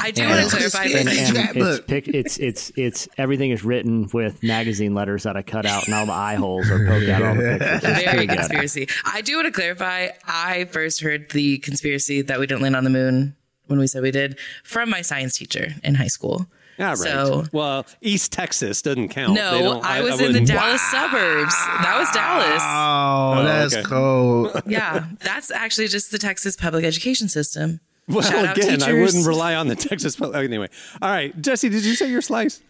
I 0.00 0.10
do 0.10 0.22
And- 0.22 0.30
want 0.30 0.50
to 0.50 0.56
clarify. 0.56 0.84
and, 0.84 1.08
and 1.08 1.28
Scrapbook. 1.28 1.78
it's, 1.78 1.86
pic, 1.86 2.08
it's 2.08 2.38
it's 2.38 2.72
it's 2.76 3.08
everything 3.18 3.50
is 3.50 3.62
written 3.64 4.08
with 4.12 4.42
magazine 4.42 4.94
letters 4.94 5.22
that 5.24 5.36
I 5.36 5.42
cut 5.42 5.66
out, 5.66 5.86
and 5.86 5.94
all 5.94 6.06
the 6.06 6.12
eye 6.12 6.34
holes 6.36 6.70
are 6.70 6.84
poked 6.86 7.08
out. 7.08 7.22
All 7.22 7.34
the 7.34 7.40
pictures. 7.58 7.72
It's 7.74 7.84
Very 7.86 8.02
pretty 8.10 8.26
good. 8.26 8.36
conspiracy. 8.38 8.88
I 9.04 9.20
do 9.20 9.36
want 9.36 9.46
to 9.46 9.52
clarify. 9.52 10.08
I 10.26 10.64
first 10.66 11.00
heard 11.02 11.30
the 11.30 11.58
conspiracy 11.58 12.22
that 12.22 12.38
we 12.40 12.46
didn't 12.46 12.62
land 12.62 12.76
on 12.76 12.84
the 12.84 12.90
moon 12.90 13.36
when 13.66 13.78
we 13.78 13.86
said 13.86 14.02
we 14.02 14.10
did 14.10 14.38
from 14.64 14.88
my 14.90 15.02
science 15.02 15.36
teacher 15.38 15.74
in 15.84 15.96
high 15.96 16.06
school. 16.06 16.46
Yeah, 16.78 16.90
right. 16.90 16.96
So 16.98 17.44
well, 17.52 17.86
East 18.00 18.32
Texas 18.32 18.82
doesn't 18.82 19.08
count. 19.08 19.34
They 19.34 19.40
no, 19.40 19.58
don't- 19.74 19.84
I 19.84 20.00
was 20.02 20.12
in 20.12 20.18
the 20.18 20.24
wouldn't- 20.40 20.48
Dallas 20.48 20.80
suburbs. 20.90 21.54
That 21.82 21.96
was 21.98 22.08
Dallas. 22.12 22.62
Oh, 22.64 23.42
that's 23.44 23.74
okay. 23.74 23.82
cold. 23.82 24.62
Yeah, 24.66 25.06
that's 25.20 25.50
actually 25.50 25.88
just 25.88 26.10
the 26.12 26.18
Texas 26.18 26.56
public 26.56 26.84
education 26.84 27.28
system. 27.28 27.80
Well, 28.06 28.22
Shout 28.22 28.56
again, 28.56 28.82
I 28.82 28.92
wouldn't 28.94 29.26
rely 29.26 29.54
on 29.54 29.68
the 29.68 29.76
Texas. 29.76 30.16
pub- 30.16 30.34
Anyway, 30.34 30.68
all 31.02 31.10
right, 31.10 31.38
Jesse, 31.42 31.68
did 31.68 31.84
you 31.84 31.94
say 31.94 32.08
your 32.10 32.22
slice? 32.22 32.62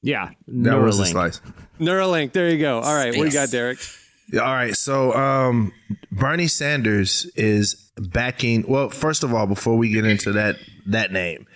Yeah, 0.00 0.30
That 0.48 0.76
was 0.80 0.98
the 0.98 1.04
Neuralink. 1.04 1.10
slice. 1.10 1.40
Neuralink. 1.80 2.32
There 2.32 2.48
you 2.50 2.58
go. 2.58 2.80
All 2.80 2.94
right, 2.94 3.14
what 3.16 3.24
do 3.24 3.26
you 3.26 3.32
got, 3.32 3.50
Derek? 3.50 3.78
All 4.34 4.40
right. 4.40 4.74
So 4.76 5.12
um, 5.14 5.72
Bernie 6.12 6.46
Sanders 6.46 7.24
is 7.36 7.90
backing. 7.96 8.64
Well, 8.68 8.88
first 8.90 9.22
of 9.24 9.34
all, 9.34 9.46
before 9.46 9.76
we 9.76 9.88
get 9.90 10.04
into 10.06 10.32
that 10.32 10.56
that 10.86 11.12
name, 11.12 11.46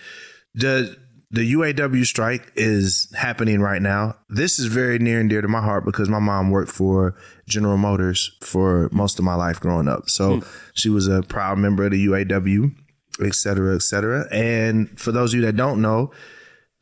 the 0.55 0.97
the 1.31 1.53
UAW 1.53 2.05
strike 2.07 2.53
is 2.57 3.13
happening 3.17 3.61
right 3.61 3.83
now. 3.83 4.17
This 4.29 4.59
is 4.59 4.67
very 4.67 4.99
near 4.99 5.21
and 5.21 5.29
dear 5.29 5.43
to 5.43 5.49
my 5.49 5.61
heart 5.61 5.85
because 5.85 6.09
my 6.09 6.19
mom 6.19 6.51
worked 6.51 6.73
for 6.73 7.15
General 7.47 7.77
Motors 7.77 8.37
for 8.41 8.89
most 8.93 9.19
of 9.19 9.25
my 9.25 9.35
life 9.35 9.61
growing 9.61 9.89
up. 9.89 10.09
So 10.09 10.37
hmm. 10.37 10.49
she 10.73 10.89
was 10.89 11.07
a 11.07 11.23
proud 11.23 11.59
member 11.59 11.85
of 11.85 11.93
the 11.93 12.07
UAW, 12.07 12.75
et 13.23 13.35
cetera, 13.35 13.75
et 13.75 13.83
cetera. 13.83 14.27
And 14.33 14.99
for 14.99 15.13
those 15.13 15.35
of 15.35 15.41
you 15.41 15.47
that 15.47 15.57
don't 15.57 15.83
know, 15.83 16.13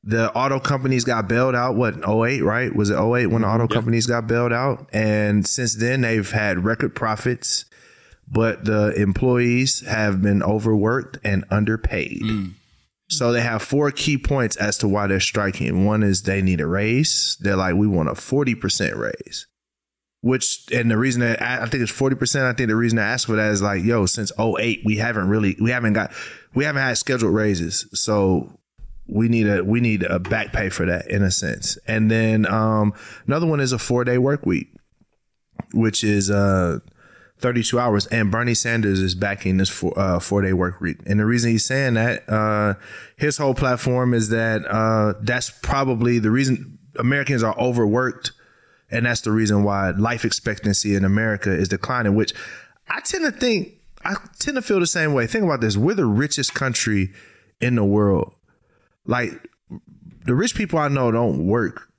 the 0.04 0.32
auto 0.34 0.60
companies 0.60 1.02
got 1.02 1.26
bailed 1.26 1.56
out 1.56 1.74
what 1.74 1.94
in 1.94 2.08
08 2.08 2.42
right? 2.42 2.74
Was 2.74 2.90
it 2.90 2.96
08 2.96 3.26
when 3.26 3.42
the 3.42 3.48
auto 3.48 3.64
mm-hmm. 3.64 3.72
companies 3.72 4.06
got 4.06 4.28
bailed 4.28 4.52
out? 4.52 4.88
And 4.92 5.44
since 5.44 5.74
then 5.74 6.02
they've 6.02 6.30
had 6.30 6.64
record 6.64 6.94
profits 6.94 7.64
but 8.28 8.64
the 8.64 8.92
employees 9.00 9.86
have 9.86 10.20
been 10.20 10.42
overworked 10.42 11.18
and 11.22 11.44
underpaid 11.50 12.22
mm. 12.22 12.52
So 13.08 13.32
they 13.32 13.40
have 13.40 13.62
four 13.62 13.90
key 13.90 14.18
points 14.18 14.56
as 14.56 14.78
to 14.78 14.88
why 14.88 15.06
they're 15.06 15.20
striking. 15.20 15.84
One 15.84 16.02
is 16.02 16.22
they 16.22 16.42
need 16.42 16.60
a 16.60 16.66
raise. 16.66 17.36
They're 17.40 17.56
like 17.56 17.76
we 17.76 17.86
want 17.86 18.08
a 18.08 18.12
40% 18.12 18.96
raise 18.96 19.46
which 20.22 20.66
and 20.72 20.90
the 20.90 20.98
reason 20.98 21.20
that 21.20 21.40
I 21.40 21.66
think 21.66 21.84
it's 21.84 21.92
40% 21.92 22.42
I 22.42 22.52
think 22.52 22.68
the 22.68 22.74
reason 22.74 22.98
I 22.98 23.04
ask 23.04 23.28
for 23.28 23.36
that 23.36 23.52
is 23.52 23.62
like 23.62 23.84
yo 23.84 24.06
since 24.06 24.32
08 24.40 24.80
we 24.84 24.96
haven't 24.96 25.28
really 25.28 25.56
we 25.60 25.70
haven't 25.70 25.92
got 25.92 26.10
we 26.56 26.64
haven't 26.64 26.82
had 26.82 26.98
scheduled 26.98 27.32
raises. 27.32 27.86
So 27.92 28.58
we 29.06 29.28
need 29.28 29.46
a 29.46 29.62
we 29.62 29.80
need 29.80 30.02
a 30.02 30.18
back 30.18 30.52
pay 30.52 30.68
for 30.70 30.86
that 30.86 31.08
in 31.08 31.22
a 31.22 31.30
sense. 31.30 31.78
And 31.86 32.10
then 32.10 32.46
um, 32.46 32.92
another 33.26 33.46
one 33.46 33.60
is 33.60 33.70
a 33.72 33.78
four 33.78 34.02
day 34.04 34.18
work 34.18 34.44
week, 34.44 34.74
which 35.72 36.02
is 36.02 36.30
uh, 36.30 36.80
32 37.38 37.78
hours. 37.78 38.06
And 38.06 38.30
Bernie 38.30 38.54
Sanders 38.54 39.00
is 39.00 39.14
backing 39.14 39.58
this 39.58 39.68
four, 39.68 39.98
uh, 39.98 40.18
four 40.18 40.42
day 40.42 40.52
work 40.52 40.80
week. 40.80 40.98
And 41.06 41.20
the 41.20 41.26
reason 41.26 41.50
he's 41.50 41.64
saying 41.64 41.94
that, 41.94 42.28
uh, 42.28 42.74
his 43.16 43.36
whole 43.36 43.54
platform 43.54 44.14
is 44.14 44.28
that 44.30 44.64
uh, 44.66 45.14
that's 45.20 45.50
probably 45.50 46.18
the 46.18 46.30
reason 46.30 46.78
Americans 46.98 47.42
are 47.42 47.58
overworked. 47.58 48.32
And 48.90 49.06
that's 49.06 49.20
the 49.22 49.32
reason 49.32 49.64
why 49.64 49.90
life 49.90 50.24
expectancy 50.24 50.94
in 50.94 51.04
America 51.04 51.50
is 51.50 51.68
declining, 51.68 52.14
which 52.14 52.32
I 52.88 53.00
tend 53.00 53.24
to 53.24 53.32
think, 53.32 53.74
I 54.04 54.14
tend 54.38 54.56
to 54.56 54.62
feel 54.62 54.78
the 54.78 54.86
same 54.86 55.12
way. 55.12 55.26
Think 55.26 55.44
about 55.44 55.60
this. 55.60 55.76
We're 55.76 55.94
the 55.94 56.06
richest 56.06 56.54
country 56.54 57.12
in 57.60 57.74
the 57.74 57.84
world 57.84 58.36
like 59.06 59.48
the 60.24 60.34
rich 60.34 60.54
people 60.54 60.78
I 60.78 60.88
know 60.88 61.10
don't 61.10 61.46
work 61.46 61.90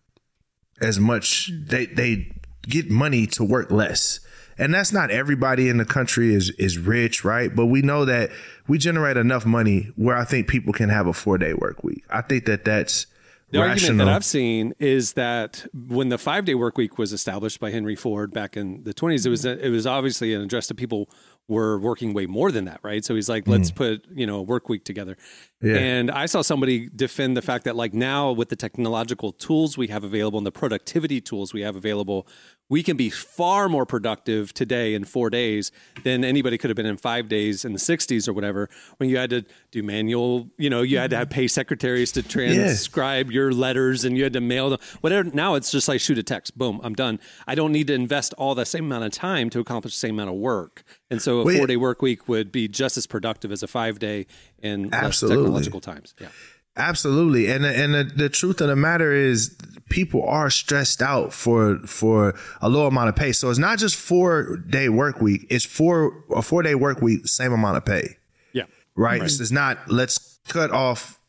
as 0.81 0.99
much. 0.99 1.51
They 1.53 1.85
they 1.85 2.31
get 2.63 2.89
money 2.89 3.25
to 3.27 3.43
work 3.43 3.71
less. 3.71 4.19
And 4.57 4.73
that's 4.73 4.91
not 4.91 5.11
everybody 5.11 5.69
in 5.69 5.77
the 5.77 5.85
country 5.85 6.33
is 6.33 6.49
is 6.51 6.77
rich, 6.77 7.23
right? 7.23 7.55
But 7.55 7.67
we 7.67 7.81
know 7.81 8.05
that 8.05 8.31
we 8.67 8.77
generate 8.77 9.17
enough 9.17 9.45
money 9.45 9.91
where 9.95 10.15
I 10.15 10.25
think 10.25 10.47
people 10.47 10.73
can 10.73 10.89
have 10.89 11.07
a 11.07 11.11
4-day 11.11 11.53
work 11.53 11.83
week. 11.83 12.03
I 12.09 12.21
think 12.21 12.45
that 12.45 12.65
that's 12.65 13.05
The 13.51 13.59
argument 13.59 13.99
that 13.99 14.09
I've 14.09 14.25
seen 14.25 14.73
is 14.79 15.13
that 15.13 15.65
when 15.73 16.09
the 16.09 16.17
five 16.17 16.45
day 16.45 16.55
work 16.55 16.77
week 16.77 16.97
was 16.97 17.13
established 17.13 17.59
by 17.59 17.71
Henry 17.71 17.95
Ford 17.95 18.33
back 18.33 18.57
in 18.57 18.83
the 18.83 18.93
20s, 18.93 19.25
it 19.25 19.29
was 19.29 19.45
it 19.45 19.69
was 19.69 19.87
obviously 19.87 20.33
an 20.33 20.41
address 20.41 20.67
to 20.67 20.75
people 20.75 21.09
were 21.47 21.79
working 21.79 22.13
way 22.13 22.25
more 22.25 22.51
than 22.51 22.65
that, 22.65 22.79
right? 22.83 23.05
So 23.05 23.15
he's 23.15 23.29
like, 23.29 23.47
let's 23.47 23.71
put 23.71 24.05
you 24.13 24.27
know 24.27 24.37
a 24.39 24.41
work 24.41 24.67
week 24.69 24.83
together. 24.83 25.17
Mm. 25.63 25.73
Yeah. 25.73 25.77
And 25.77 26.11
I 26.11 26.25
saw 26.25 26.41
somebody 26.41 26.89
defend 26.89 27.37
the 27.37 27.41
fact 27.41 27.63
that 27.65 27.75
like 27.75 27.93
now 27.93 28.31
with 28.31 28.49
the 28.49 28.55
technological 28.55 29.31
tools 29.31 29.77
we 29.77 29.87
have 29.87 30.03
available 30.03 30.37
and 30.37 30.45
the 30.45 30.51
productivity 30.51 31.21
tools 31.21 31.53
we 31.53 31.61
have 31.61 31.75
available, 31.75 32.27
we 32.69 32.83
can 32.83 32.97
be 32.97 33.09
far 33.09 33.69
more 33.69 33.85
productive 33.85 34.53
today 34.53 34.93
in 34.93 35.05
four 35.05 35.29
days 35.29 35.71
than 36.03 36.23
anybody 36.23 36.57
could 36.57 36.69
have 36.69 36.75
been 36.75 36.85
in 36.85 36.97
five 36.97 37.29
days 37.29 37.63
in 37.63 37.73
the 37.73 37.79
60s 37.79 38.27
or 38.27 38.33
whatever 38.33 38.69
when 38.97 39.09
you 39.09 39.17
had 39.17 39.29
to 39.29 39.45
do 39.71 39.81
manual, 39.81 40.49
you 40.57 40.69
know, 40.69 40.81
you 40.81 40.97
had 40.97 41.09
to 41.11 41.17
have 41.17 41.29
pay 41.29 41.47
secretaries 41.47 42.11
to 42.11 42.21
transcribe 42.23 43.31
your 43.31 43.51
letters 43.51 44.03
and 44.03 44.17
you 44.17 44.23
had 44.23 44.33
to 44.33 44.41
mail 44.41 44.69
them. 44.69 44.79
Whatever. 45.01 45.29
Now 45.33 45.55
it's 45.55 45.71
just 45.71 45.87
like 45.87 46.01
shoot 46.01 46.17
a 46.17 46.23
text, 46.23 46.57
boom, 46.57 46.81
I'm 46.83 46.93
done. 46.93 47.19
I 47.47 47.55
don't 47.55 47.71
need 47.71 47.87
to 47.87 47.93
invest 47.93 48.33
all 48.37 48.53
the 48.53 48.65
same 48.65 48.85
amount 48.85 49.05
of 49.05 49.11
time 49.11 49.49
to 49.51 49.59
accomplish 49.59 49.93
the 49.93 49.99
same 49.99 50.15
amount 50.15 50.29
of 50.29 50.35
work. 50.35 50.83
And 51.09 51.21
so 51.21 51.36
a 51.39 51.43
Well, 51.43 51.57
four 51.57 51.67
day 51.67 51.77
work 51.77 52.01
week 52.01 52.27
would 52.27 52.51
be 52.51 52.67
just 52.67 52.97
as 52.97 53.07
productive 53.07 53.51
as 53.51 53.63
a 53.63 53.67
five 53.67 53.99
day 53.99 54.25
in 54.59 54.89
less 54.89 55.03
Absolutely. 55.03 55.43
technological 55.43 55.81
times. 55.81 56.13
Yeah. 56.19 56.29
Absolutely, 56.77 57.47
and 57.51 57.65
and 57.65 57.95
the, 57.95 58.03
the 58.03 58.29
truth 58.29 58.61
of 58.61 58.67
the 58.67 58.75
matter 58.75 59.11
is, 59.11 59.55
people 59.89 60.21
are 60.27 60.51
stressed 60.51 61.01
out 61.01 61.33
for 61.33 61.79
for 61.87 62.35
a 62.61 62.69
low 62.69 62.85
amount 62.85 63.09
of 63.09 63.15
pay. 63.15 63.31
So 63.31 63.49
it's 63.49 63.57
not 63.57 63.79
just 63.79 63.95
four 63.95 64.57
day 64.57 64.87
work 64.87 65.19
week; 65.19 65.47
it's 65.49 65.65
four 65.65 66.23
a 66.29 66.43
four 66.43 66.61
day 66.61 66.75
work 66.75 67.01
week, 67.01 67.27
same 67.27 67.51
amount 67.51 67.77
of 67.77 67.85
pay. 67.85 68.17
Yeah. 68.53 68.65
right? 68.95 69.27
So 69.27 69.41
it's 69.41 69.51
not 69.51 69.89
let's 69.89 70.39
cut 70.49 70.69
off 70.69 71.19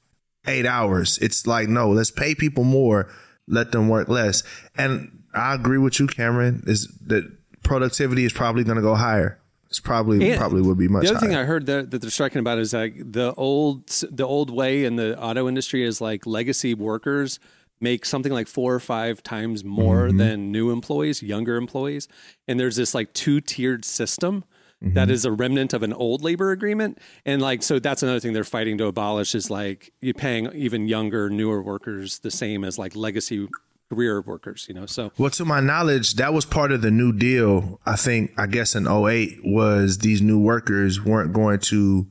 eight 0.47 0.67
hours. 0.67 1.17
It's 1.23 1.47
like 1.47 1.69
no, 1.69 1.91
let's 1.93 2.11
pay 2.11 2.35
people 2.35 2.65
more, 2.65 3.09
let 3.47 3.73
them 3.73 3.89
work 3.89 4.09
less. 4.09 4.43
And 4.77 5.23
I 5.33 5.55
agree 5.55 5.79
with 5.79 5.99
you, 5.99 6.09
Cameron. 6.09 6.63
Is 6.67 6.89
that 7.07 7.25
productivity 7.63 8.27
is 8.27 8.35
probably 8.35 8.65
going 8.65 8.77
to 8.77 8.83
go 8.83 8.95
higher. 8.97 9.38
It's 9.71 9.81
probably 9.81 10.31
And 10.31 10.39
probably 10.39 10.63
would 10.63 10.79
be 10.79 10.89
much 10.89 11.03
The 11.05 11.11
other 11.11 11.19
higher. 11.19 11.29
thing 11.29 11.37
I 11.37 11.45
heard 11.45 11.67
that, 11.67 11.91
that 11.91 12.01
they're 12.01 12.11
striking 12.11 12.41
about 12.41 12.59
is 12.59 12.73
like 12.73 12.95
the 12.99 13.35
old 13.35 13.87
the 14.11 14.27
old 14.27 14.51
way 14.51 14.85
in 14.85 14.97
the 14.97 15.19
auto 15.21 15.47
industry 15.49 15.83
is 15.85 16.01
like 16.01 16.27
legacy 16.27 16.75
workers 16.75 17.39
make 17.81 18.05
something 18.05 18.33
like 18.33 18.49
four 18.49 18.75
or 18.75 18.81
five 18.81 19.23
times 19.23 19.63
more 19.65 20.09
Mm-hmm. 20.09 20.17
than 20.17 20.51
new 20.53 20.71
employees, 20.71 21.23
younger 21.23 21.57
employees, 21.57 22.09
and 22.49 22.59
there's 22.59 22.77
this 22.77 22.95
like 22.95 23.13
two 23.13 23.41
tiered 23.41 23.85
system. 23.85 24.45
Mm-hmm. 24.83 24.95
that 24.95 25.11
is 25.11 25.25
a 25.25 25.33
remnant 25.33 25.73
of 25.75 25.83
an 25.83 25.93
old 25.93 26.23
labor 26.23 26.53
agreement 26.53 26.99
and 27.27 27.43
like 27.43 27.65
so 27.65 27.81
that's 27.81 28.01
another 28.05 28.21
thing 28.21 28.33
they're 28.33 28.45
fighting 28.45 28.79
to 28.79 28.87
abolish 28.87 29.35
is 29.35 29.51
like 29.51 29.93
you 30.01 30.15
paying 30.15 30.47
even 30.55 30.87
younger 30.87 31.29
newer 31.29 31.61
workers 31.61 32.21
the 32.21 32.31
same 32.31 32.63
as 32.63 32.79
like 32.79 32.95
legacy 32.95 33.49
career 33.91 34.21
workers 34.21 34.67
you 34.69 34.75
know 34.75 34.87
so 34.87 35.11
Well, 35.19 35.31
to 35.31 35.45
my 35.45 35.61
knowledge, 35.61 36.15
that 36.15 36.33
was 36.35 36.45
part 36.45 36.73
of 36.73 36.83
the 36.83 36.91
New 36.91 37.13
Deal. 37.13 37.81
I 37.87 37.97
think, 37.97 38.33
I 38.37 38.47
guess 38.47 38.75
in 38.75 38.87
08 38.87 39.39
was 39.45 39.99
these 39.99 40.21
new 40.21 40.39
workers 40.39 41.03
weren't 41.03 41.33
going 41.33 41.61
to 41.61 42.07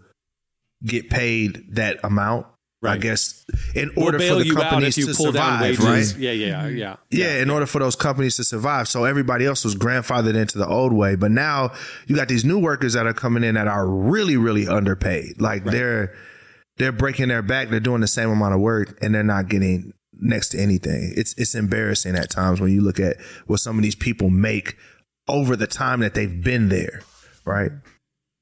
get 0.83 1.09
paid 1.09 1.75
that 1.75 1.99
amount. 2.03 2.47
Right. 2.79 2.93
I 2.93 2.97
guess 2.97 3.43
in 3.73 3.91
we'll 3.95 4.05
order 4.05 4.19
for 4.19 4.35
the 4.35 4.51
companies 4.51 4.95
to 4.95 5.11
survive, 5.13 5.61
wages 5.61 6.13
right? 6.13 6.21
yeah 6.21 6.31
yeah 6.31 6.67
yeah 6.67 6.95
Yeah, 7.09 7.41
in 7.41 7.49
order 7.49 7.65
for 7.65 7.79
those 7.79 7.95
companies 7.95 8.35
to 8.35 8.43
survive. 8.43 8.87
So 8.87 9.03
everybody 9.03 9.47
else 9.47 9.63
was 9.63 9.75
grandfathered 9.75 10.35
into 10.35 10.59
the 10.59 10.67
old 10.67 10.93
way. 10.93 11.15
But 11.15 11.31
now 11.31 11.71
you 12.05 12.15
got 12.15 12.27
these 12.27 12.45
new 12.45 12.59
workers 12.59 12.93
that 12.93 13.07
are 13.07 13.15
coming 13.15 13.43
in 13.43 13.55
that 13.55 13.67
are 13.67 13.87
really, 13.87 14.37
really 14.37 14.67
underpaid. 14.67 15.41
Like 15.41 15.63
they're 15.63 16.13
they're 16.77 16.91
breaking 16.91 17.29
their 17.29 17.41
back, 17.41 17.69
they're 17.69 17.79
doing 17.79 18.01
the 18.01 18.07
same 18.07 18.29
amount 18.29 18.53
of 18.53 18.59
work 18.59 18.95
and 19.01 19.15
they're 19.15 19.23
not 19.23 19.49
getting 19.49 19.93
next 20.19 20.49
to 20.49 20.59
anything. 20.59 21.13
It's 21.15 21.33
it's 21.37 21.55
embarrassing 21.55 22.15
at 22.15 22.29
times 22.29 22.59
when 22.59 22.71
you 22.71 22.81
look 22.81 22.99
at 22.99 23.17
what 23.45 23.59
some 23.59 23.77
of 23.77 23.83
these 23.83 23.95
people 23.95 24.29
make 24.29 24.75
over 25.27 25.55
the 25.55 25.67
time 25.67 25.99
that 25.99 26.13
they've 26.13 26.43
been 26.43 26.69
there. 26.69 27.01
Right. 27.45 27.71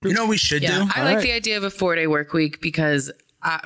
You 0.04 0.14
know 0.14 0.22
what 0.24 0.30
we 0.30 0.38
should 0.38 0.62
Yeah, 0.62 0.86
do? 0.86 0.92
I 0.96 1.04
like 1.04 1.22
the 1.22 1.32
idea 1.32 1.58
of 1.58 1.64
a 1.64 1.70
four 1.72 1.96
day 1.96 2.08
work 2.08 2.34
week 2.34 2.62
because 2.62 3.12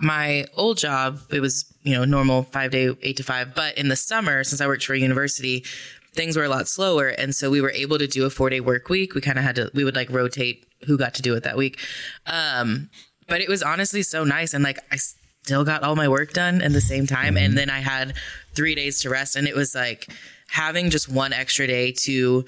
my 0.02 0.46
old 0.56 0.78
job 0.78 1.20
it 1.32 1.40
was 1.40 1.66
you 1.84 1.94
know 1.94 2.06
normal 2.06 2.44
five 2.44 2.72
day 2.72 2.96
eight 3.02 3.18
to 3.18 3.24
five, 3.24 3.56
but 3.56 3.78
in 3.78 3.88
the 3.88 3.96
summer 3.96 4.44
since 4.44 4.62
I 4.62 4.68
worked 4.68 4.86
for 4.86 4.94
a 4.94 5.00
university, 5.00 5.66
things 6.14 6.38
were 6.38 6.44
a 6.44 6.50
lot 6.50 6.68
slower, 6.68 7.08
and 7.08 7.36
so 7.36 7.50
we 7.50 7.62
were 7.62 7.72
able 7.72 7.98
to 7.98 8.08
do 8.08 8.26
a 8.26 8.30
four 8.30 8.50
day 8.50 8.60
work 8.60 8.90
week. 8.90 9.16
We 9.16 9.22
kind 9.22 9.38
of 9.38 9.44
had 9.44 9.56
to 9.56 9.72
we 9.74 9.84
would 9.84 9.96
like 9.96 10.10
rotate 10.10 10.66
who 10.86 10.98
got 10.98 11.14
to 11.16 11.22
do 11.22 11.34
it 11.36 11.44
that 11.44 11.58
week, 11.58 11.78
um, 12.26 12.90
but 13.28 13.42
it 13.42 13.50
was 13.50 13.62
honestly 13.62 14.02
so 14.04 14.24
nice 14.24 14.54
and 14.54 14.64
like 14.64 14.80
I 14.92 14.98
still 15.44 15.64
got 15.64 15.84
all 15.84 15.96
my 15.96 16.08
work 16.08 16.34
done 16.34 16.62
at 16.62 16.74
the 16.74 16.82
same 16.82 17.08
time, 17.08 17.38
and 17.38 17.50
mm-hmm. 17.50 17.56
then 17.56 17.70
I 17.70 17.80
had 17.80 18.14
three 18.54 18.76
days 18.76 19.02
to 19.02 19.10
rest, 19.10 19.36
and 19.36 19.48
it 19.48 19.56
was 19.56 19.76
like 19.76 20.12
having 20.52 20.90
just 20.90 21.10
one 21.10 21.34
extra 21.34 21.68
day 21.68 21.92
to 21.92 22.46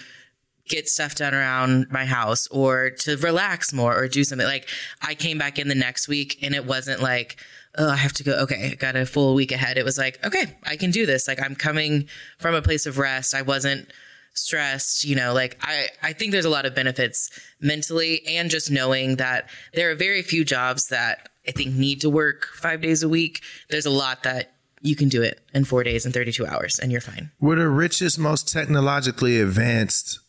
get 0.67 0.87
stuff 0.87 1.15
done 1.15 1.33
around 1.33 1.87
my 1.91 2.05
house 2.05 2.47
or 2.47 2.91
to 2.91 3.17
relax 3.17 3.73
more 3.73 3.95
or 3.95 4.07
do 4.07 4.23
something. 4.23 4.47
Like 4.47 4.67
I 5.01 5.15
came 5.15 5.37
back 5.37 5.59
in 5.59 5.67
the 5.67 5.75
next 5.75 6.07
week 6.07 6.39
and 6.41 6.55
it 6.55 6.65
wasn't 6.65 7.01
like, 7.01 7.37
oh, 7.77 7.89
I 7.89 7.97
have 7.97 8.13
to 8.13 8.23
go. 8.23 8.33
Okay, 8.43 8.71
I 8.71 8.75
got 8.75 8.95
a 8.95 9.05
full 9.05 9.35
week 9.35 9.51
ahead. 9.51 9.77
It 9.77 9.85
was 9.85 9.97
like, 9.97 10.23
okay, 10.25 10.57
I 10.63 10.77
can 10.77 10.91
do 10.91 11.05
this. 11.05 11.27
Like 11.27 11.41
I'm 11.41 11.55
coming 11.55 12.07
from 12.39 12.55
a 12.55 12.61
place 12.61 12.85
of 12.85 12.97
rest. 12.97 13.35
I 13.35 13.41
wasn't 13.41 13.91
stressed, 14.33 15.03
you 15.03 15.15
know, 15.15 15.33
like 15.33 15.57
I, 15.61 15.87
I 16.01 16.13
think 16.13 16.31
there's 16.31 16.45
a 16.45 16.49
lot 16.49 16.65
of 16.65 16.73
benefits 16.73 17.29
mentally 17.59 18.25
and 18.27 18.49
just 18.49 18.71
knowing 18.71 19.17
that 19.17 19.49
there 19.73 19.91
are 19.91 19.95
very 19.95 20.21
few 20.21 20.45
jobs 20.45 20.87
that 20.87 21.27
I 21.47 21.51
think 21.51 21.73
need 21.75 22.01
to 22.01 22.09
work 22.09 22.45
five 22.53 22.81
days 22.81 23.03
a 23.03 23.09
week. 23.09 23.41
There's 23.69 23.85
a 23.85 23.91
lot 23.91 24.23
that 24.23 24.53
you 24.81 24.95
can 24.95 25.09
do 25.09 25.21
it 25.21 25.39
in 25.53 25.65
four 25.65 25.83
days 25.83 26.05
and 26.05 26.13
32 26.13 26.45
hours 26.45 26.79
and 26.79 26.91
you're 26.91 27.01
fine. 27.01 27.31
We're 27.39 27.55
the 27.55 27.69
richest, 27.69 28.17
most 28.19 28.47
technologically 28.51 29.39
advanced 29.39 30.19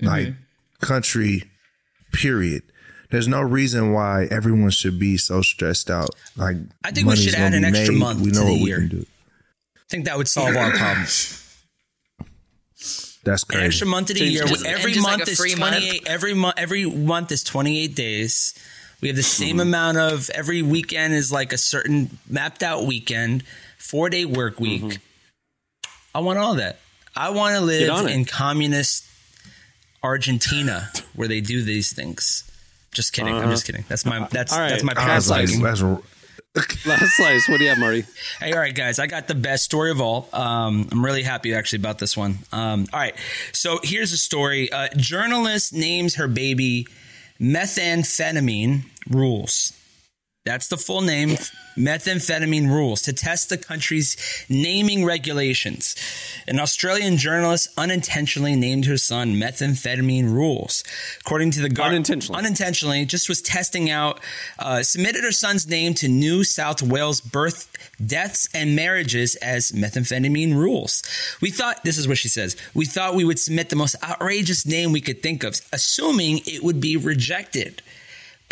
mm-hmm. 0.00 0.06
like 0.06 0.34
country, 0.80 1.44
period. 2.12 2.62
There's 3.10 3.28
no 3.28 3.40
reason 3.40 3.92
why 3.92 4.26
everyone 4.30 4.70
should 4.70 4.98
be 4.98 5.16
so 5.16 5.42
stressed 5.42 5.90
out. 5.90 6.10
Like 6.36 6.56
I 6.82 6.90
think 6.90 7.06
we 7.06 7.16
should 7.16 7.34
add 7.34 7.54
an 7.54 7.64
extra 7.64 7.92
made. 7.92 8.00
month 8.00 8.20
We 8.20 8.30
to 8.30 8.38
the 8.40 8.44
what 8.44 8.60
year. 8.60 8.80
we 8.80 8.88
can 8.88 8.98
do. 8.98 9.06
I 9.76 9.80
think 9.88 10.04
that 10.06 10.16
would 10.16 10.28
solve 10.28 10.56
our 10.56 10.70
problems. 10.72 11.40
That's 13.24 13.42
An 13.44 13.48
crazy. 13.48 13.66
extra 13.66 13.86
month 13.86 14.10
of 14.10 14.16
the 14.16 14.20
Change 14.20 14.34
year. 14.34 14.44
Just- 14.44 14.66
every 14.66 14.92
and 14.92 14.94
just 14.94 15.06
like 15.06 15.18
month 15.18 15.28
is 15.28 15.38
28. 15.38 16.06
Every 16.06 16.34
month, 16.34 16.54
every 16.58 16.84
month 16.86 17.32
is 17.32 17.42
28 17.42 17.94
days. 17.94 18.54
We 19.04 19.08
have 19.08 19.16
the 19.16 19.22
same 19.22 19.60
amount 19.60 19.98
of 19.98 20.30
every 20.30 20.62
weekend 20.62 21.12
is 21.12 21.30
like 21.30 21.52
a 21.52 21.58
certain 21.58 22.18
mapped 22.26 22.62
out 22.62 22.86
weekend, 22.86 23.44
four 23.76 24.08
day 24.08 24.24
work 24.24 24.58
week. 24.58 24.98
I 26.14 26.20
want 26.20 26.38
all 26.38 26.54
that. 26.54 26.78
I 27.14 27.28
want 27.28 27.54
to 27.54 27.60
live 27.60 28.06
in 28.06 28.24
communist 28.24 29.04
Argentina 30.02 30.88
where 31.14 31.28
they 31.28 31.42
do 31.42 31.62
these 31.62 31.92
things. 31.92 32.50
Just 32.92 33.12
kidding. 33.12 33.34
I'm 33.34 33.50
just 33.50 33.66
kidding. 33.66 33.84
That's 33.88 34.06
my 34.06 34.26
that's 34.30 34.54
right. 34.60 34.70
that's 34.70 34.82
my 34.82 34.94
was 35.16 35.28
like, 35.28 35.50
last 36.86 37.16
slice 37.16 37.46
what 37.46 37.58
do 37.58 37.64
you 37.64 37.68
have 37.68 37.78
marty 37.78 38.04
Hey, 38.40 38.52
all 38.52 38.58
right, 38.58 38.74
guys, 38.74 38.98
I 38.98 39.06
got 39.06 39.28
the 39.28 39.34
best 39.34 39.64
story 39.64 39.90
of 39.90 40.00
all. 40.00 40.30
Um, 40.32 40.88
I'm 40.90 41.04
really 41.04 41.24
happy 41.24 41.52
actually 41.52 41.80
about 41.80 41.98
this 41.98 42.16
one. 42.16 42.38
Um, 42.52 42.86
all 42.90 43.00
right, 43.00 43.14
so 43.52 43.80
here's 43.82 44.12
a 44.12 44.16
story. 44.16 44.72
Uh, 44.72 44.88
journalist 44.96 45.74
names 45.74 46.14
her 46.14 46.26
baby 46.26 46.86
methamphetamine 47.44 48.84
rules. 49.10 49.72
That's 50.44 50.68
the 50.68 50.76
full 50.76 51.00
name. 51.00 51.30
Methamphetamine 51.74 52.68
rules 52.68 53.00
to 53.02 53.14
test 53.14 53.48
the 53.48 53.56
country's 53.56 54.14
naming 54.50 55.02
regulations. 55.02 55.96
An 56.46 56.60
Australian 56.60 57.16
journalist 57.16 57.68
unintentionally 57.78 58.54
named 58.54 58.84
her 58.84 58.98
son 58.98 59.36
methamphetamine 59.36 60.30
rules. 60.30 60.84
According 61.20 61.52
to 61.52 61.62
the 61.62 61.70
Gar- 61.70 61.88
Unintentionally. 61.88 62.38
unintentionally, 62.38 63.06
just 63.06 63.30
was 63.30 63.40
testing 63.40 63.88
out, 63.88 64.20
uh, 64.58 64.82
submitted 64.82 65.24
her 65.24 65.32
son's 65.32 65.66
name 65.66 65.94
to 65.94 66.08
New 66.08 66.44
South 66.44 66.82
Wales 66.82 67.22
birth, 67.22 67.72
deaths, 68.04 68.46
and 68.52 68.76
marriages 68.76 69.36
as 69.36 69.72
methamphetamine 69.72 70.54
rules. 70.54 71.02
We 71.40 71.50
thought, 71.52 71.82
this 71.84 71.96
is 71.96 72.06
what 72.06 72.18
she 72.18 72.28
says, 72.28 72.54
we 72.74 72.84
thought 72.84 73.14
we 73.14 73.24
would 73.24 73.38
submit 73.38 73.70
the 73.70 73.76
most 73.76 73.96
outrageous 74.04 74.66
name 74.66 74.92
we 74.92 75.00
could 75.00 75.22
think 75.22 75.42
of, 75.42 75.58
assuming 75.72 76.42
it 76.44 76.62
would 76.62 76.82
be 76.82 76.98
rejected 76.98 77.80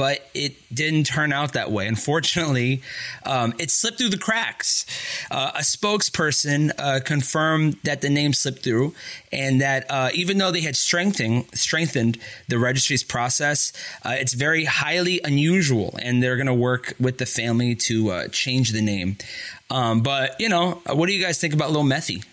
but 0.02 0.28
it 0.34 0.56
didn't 0.74 1.04
turn 1.04 1.32
out 1.32 1.52
that 1.52 1.70
way. 1.70 1.86
Unfortunately, 1.86 2.82
um, 3.24 3.54
it 3.60 3.70
slipped 3.70 3.98
through 3.98 4.08
the 4.08 4.18
cracks. 4.18 4.84
Uh, 5.30 5.52
a 5.54 5.60
spokesperson 5.60 6.72
uh, 6.76 6.98
confirmed 7.04 7.76
that 7.84 8.00
the 8.00 8.10
name 8.10 8.32
slipped 8.32 8.64
through, 8.64 8.96
and 9.30 9.60
that 9.60 9.88
uh, 9.88 10.10
even 10.12 10.38
though 10.38 10.50
they 10.50 10.62
had 10.62 10.74
strengthened 10.74 11.44
strengthened 11.54 12.18
the 12.48 12.58
registry's 12.58 13.04
process, 13.04 13.72
uh, 14.04 14.16
it's 14.18 14.32
very 14.32 14.64
highly 14.64 15.20
unusual, 15.22 15.96
and 16.02 16.20
they're 16.20 16.36
going 16.36 16.48
to 16.48 16.52
work 16.70 16.94
with 16.98 17.18
the 17.18 17.26
family 17.26 17.76
to 17.76 18.10
uh, 18.10 18.26
change 18.26 18.72
the 18.72 18.82
name. 18.82 19.16
Um, 19.70 20.02
but 20.02 20.34
you 20.40 20.48
know, 20.48 20.82
what 20.86 21.06
do 21.06 21.12
you 21.12 21.24
guys 21.24 21.38
think 21.38 21.54
about 21.54 21.70
Lil 21.70 21.84
Methy? 21.84 22.24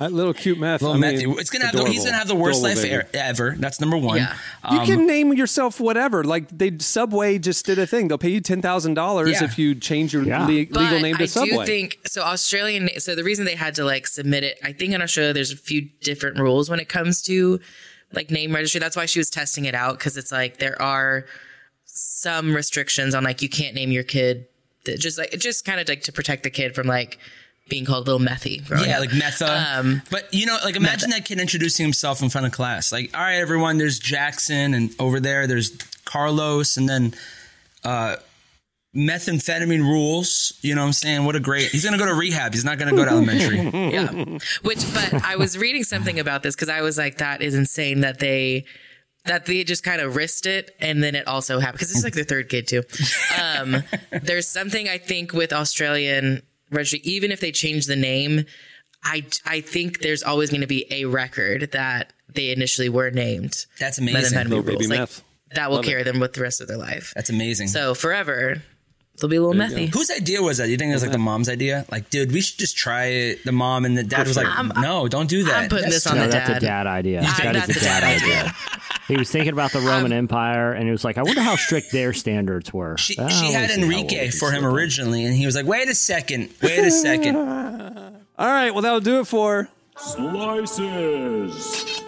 That 0.00 0.12
little 0.12 0.34
cute 0.34 0.58
meth 0.58 0.82
Lil 0.82 0.92
I 0.92 0.96
mean, 0.96 1.14
Methy, 1.20 1.38
it's 1.38 1.50
gonna 1.50 1.66
have 1.66 1.76
the, 1.76 1.84
he's 1.84 2.04
gonna 2.04 2.16
have 2.16 2.26
the 2.26 2.34
worst 2.34 2.60
Adorable 2.60 2.80
life 2.80 2.82
baby. 2.82 2.94
ever, 2.94 3.50
ever. 3.52 3.54
That's 3.58 3.80
number 3.80 3.96
one. 3.98 4.16
Yeah. 4.16 4.34
You 4.72 4.80
Um, 4.80 4.86
can 4.86 5.06
name 5.06 5.32
yourself 5.34 5.78
whatever. 5.78 6.24
Like 6.24 6.48
they 6.48 6.76
Subway 6.78 7.38
just 7.38 7.66
did 7.66 7.78
a 7.78 7.86
thing. 7.86 8.08
They'll 8.08 8.18
pay 8.18 8.30
you 8.30 8.40
ten 8.40 8.60
thousand 8.62 8.94
dollars 8.94 9.40
if 9.40 9.58
you 9.58 9.74
change 9.76 10.12
your 10.12 10.24
Yeah. 10.24 10.44
le- 10.46 10.48
legal 10.48 10.82
But 10.82 11.02
name 11.02 11.16
to 11.18 11.22
I 11.22 11.26
Subway. 11.26 11.52
I 11.58 11.58
do 11.58 11.64
think 11.66 11.98
so. 12.06 12.22
Australian. 12.22 12.88
So 12.98 13.14
the 13.14 13.22
reason 13.24 13.44
they 13.44 13.54
had 13.54 13.74
to 13.76 13.84
like 13.84 14.06
submit 14.06 14.42
it, 14.42 14.58
I 14.64 14.72
think 14.72 14.92
in 14.94 15.02
Australia 15.02 15.32
there's 15.32 15.52
a 15.52 15.56
few 15.56 15.88
different 16.00 16.38
rules 16.38 16.68
when 16.70 16.80
it 16.80 16.88
comes 16.88 17.22
to 17.22 17.60
like 18.12 18.30
name 18.30 18.54
registry. 18.54 18.80
That's 18.80 18.96
why 18.96 19.06
she 19.06 19.18
was 19.20 19.30
testing 19.30 19.66
it 19.66 19.74
out 19.74 19.98
because 19.98 20.16
it's 20.16 20.32
like 20.32 20.56
there 20.58 20.80
are 20.80 21.26
some 21.84 22.54
restrictions 22.54 23.14
on 23.14 23.24
like 23.24 23.42
you 23.42 23.48
can't 23.48 23.74
name 23.74 23.90
your 23.92 24.02
kid. 24.04 24.46
That 24.86 24.98
just 24.98 25.18
like 25.18 25.30
just 25.38 25.66
kind 25.66 25.78
of 25.78 25.88
like 25.88 26.02
to 26.04 26.12
protect 26.12 26.42
the 26.42 26.50
kid 26.50 26.74
from 26.74 26.86
like 26.86 27.18
being 27.70 27.84
called 27.84 28.06
little 28.06 28.20
methy. 28.20 28.68
Yeah, 28.68 28.94
up. 28.94 29.00
like 29.00 29.10
Metha. 29.10 29.78
Um, 29.78 30.02
but 30.10 30.32
you 30.34 30.44
know, 30.44 30.58
like 30.64 30.76
imagine 30.76 31.10
that 31.10 31.24
kid 31.24 31.40
introducing 31.40 31.84
himself 31.84 32.22
in 32.22 32.28
front 32.28 32.46
of 32.46 32.52
class. 32.52 32.92
Like, 32.92 33.16
all 33.16 33.22
right, 33.22 33.36
everyone, 33.36 33.78
there's 33.78 33.98
Jackson, 33.98 34.74
and 34.74 34.94
over 34.98 35.20
there 35.20 35.46
there's 35.46 35.70
Carlos, 36.04 36.76
and 36.76 36.88
then 36.88 37.14
uh, 37.84 38.16
methamphetamine 38.94 39.82
rules. 39.82 40.58
You 40.60 40.74
know 40.74 40.82
what 40.82 40.88
I'm 40.88 40.92
saying? 40.92 41.24
What 41.24 41.36
a 41.36 41.40
great. 41.40 41.68
He's 41.68 41.84
gonna 41.84 41.98
go 41.98 42.06
to 42.06 42.14
rehab. 42.14 42.52
He's 42.52 42.64
not 42.64 42.78
gonna 42.78 42.90
go 42.90 43.04
to 43.04 43.10
elementary. 43.10 43.58
yeah. 43.92 44.38
Which, 44.62 44.84
but 44.92 45.24
I 45.24 45.36
was 45.36 45.56
reading 45.56 45.84
something 45.84 46.18
about 46.18 46.42
this 46.42 46.54
because 46.54 46.68
I 46.68 46.82
was 46.82 46.98
like, 46.98 47.18
that 47.18 47.40
is 47.40 47.54
insane 47.54 48.00
that 48.00 48.18
they 48.18 48.66
that 49.26 49.46
they 49.46 49.64
just 49.64 49.84
kind 49.84 50.00
of 50.00 50.16
risked 50.16 50.46
it 50.46 50.74
and 50.80 51.02
then 51.02 51.14
it 51.14 51.26
also 51.28 51.58
happened 51.58 51.78
because 51.78 51.94
it's 51.94 52.04
like 52.04 52.14
the 52.14 52.24
third 52.24 52.48
kid 52.48 52.66
too. 52.66 52.82
Um, 53.40 53.82
there's 54.22 54.48
something 54.48 54.88
I 54.88 54.98
think 54.98 55.32
with 55.32 55.52
Australian 55.52 56.42
registry, 56.70 57.00
even 57.04 57.30
if 57.32 57.40
they 57.40 57.52
change 57.52 57.86
the 57.86 57.96
name, 57.96 58.44
I 59.02 59.24
I 59.46 59.60
think 59.60 60.00
there's 60.00 60.22
always 60.22 60.50
going 60.50 60.60
to 60.62 60.66
be 60.66 60.86
a 60.90 61.04
record 61.06 61.72
that 61.72 62.12
they 62.32 62.50
initially 62.50 62.88
were 62.88 63.10
named. 63.10 63.66
That's 63.78 63.98
amazing. 63.98 64.38
Methamphetamine 64.38 64.48
Little 64.48 64.62
rules. 64.64 64.88
Like, 64.88 64.98
meth. 65.00 65.22
that 65.54 65.68
will 65.70 65.76
Love 65.76 65.84
it. 65.84 65.88
carry 65.88 66.02
them 66.02 66.20
with 66.20 66.34
the 66.34 66.42
rest 66.42 66.60
of 66.60 66.68
their 66.68 66.76
life. 66.76 67.12
That's 67.14 67.30
amazing. 67.30 67.68
So 67.68 67.94
forever, 67.94 68.62
They'll 69.20 69.30
be 69.30 69.36
a 69.36 69.42
little 69.42 69.54
methy. 69.54 69.92
Whose 69.92 70.10
idea 70.10 70.42
was 70.42 70.58
that? 70.58 70.68
You 70.68 70.76
think 70.76 70.90
it 70.90 70.94
was 70.94 71.02
like 71.02 71.12
the 71.12 71.18
mom's 71.18 71.48
idea? 71.48 71.84
Like, 71.90 72.10
dude, 72.10 72.32
we 72.32 72.40
should 72.40 72.58
just 72.58 72.76
try 72.76 73.06
it. 73.06 73.44
The 73.44 73.52
mom 73.52 73.84
and 73.84 73.96
the 73.96 74.02
dad 74.02 74.26
was 74.26 74.36
like, 74.36 74.46
I'm- 74.46 74.72
no, 74.80 75.08
don't 75.08 75.28
do 75.28 75.44
that. 75.44 75.64
I'm 75.64 75.68
putting 75.68 75.84
That's 75.90 76.04
this 76.04 76.06
on 76.06 76.16
no, 76.16 76.24
the 76.26 76.32
that's 76.32 76.48
dad. 76.48 76.56
a 76.56 76.60
dad 76.60 76.86
idea. 76.86 77.22
think 77.22 77.36
That 77.36 77.56
is 77.56 77.66
that's 77.66 77.76
a 77.76 77.80
a 77.80 77.84
dad 77.84 78.00
dad 78.00 78.22
idea. 78.22 78.54
He 79.08 79.16
was 79.16 79.28
thinking 79.28 79.52
about 79.52 79.72
the 79.72 79.80
Roman 79.80 80.12
um, 80.12 80.18
Empire, 80.18 80.72
and 80.72 80.84
he 80.84 80.92
was 80.92 81.02
like, 81.02 81.18
"I 81.18 81.24
wonder 81.24 81.40
how 81.42 81.56
strict 81.56 81.90
their 81.90 82.12
standards 82.12 82.72
were." 82.72 82.96
She, 82.96 83.16
Oh, 83.18 83.26
she 83.26 83.46
we'll 83.46 83.54
had 83.54 83.70
see 83.70 83.80
how 83.80 83.86
Enrique 83.86 84.26
old 84.26 84.34
for 84.34 84.52
him 84.52 84.62
look. 84.62 84.72
originally, 84.72 85.24
and 85.24 85.34
he 85.34 85.46
was 85.46 85.56
like, 85.56 85.66
wait 85.66 85.88
a 85.88 85.96
second, 85.96 86.48
wait 86.62 86.78
a 86.78 86.92
second. 86.92 87.34
All 88.38 88.46
right, 88.46 88.70
well, 88.70 88.82
that'll 88.82 89.00
do 89.00 89.18
it 89.18 89.26
for. 89.26 89.68
Slices. 89.96 92.00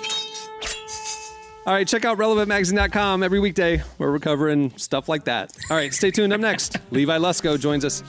All 1.64 1.72
right, 1.72 1.86
check 1.86 2.04
out 2.04 2.18
relevantmagazine.com 2.18 3.22
every 3.22 3.38
weekday 3.38 3.78
where 3.96 4.10
we're 4.10 4.18
covering 4.18 4.76
stuff 4.76 5.08
like 5.08 5.24
that. 5.24 5.56
All 5.70 5.76
right, 5.76 5.94
stay 5.94 6.10
tuned. 6.10 6.32
Up 6.32 6.40
next, 6.40 6.76
Levi 6.90 7.18
Lusko 7.18 7.58
joins 7.58 7.84
us. 7.84 8.02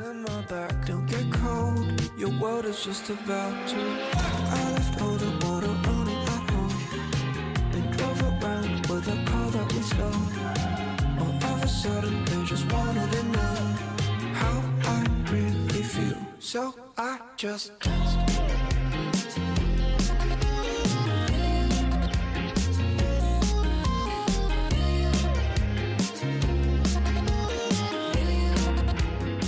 in 0.00 0.22
my 0.24 0.42
back. 0.42 0.80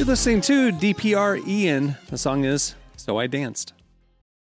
You're 0.03 0.09
listening 0.09 0.41
to 0.41 0.73
DPR 0.73 1.47
Ian. 1.47 1.97
The 2.11 2.19
song 2.19 2.45
is 2.45 2.75
So 2.97 3.21
I 3.21 3.29
Danced. 3.29 3.73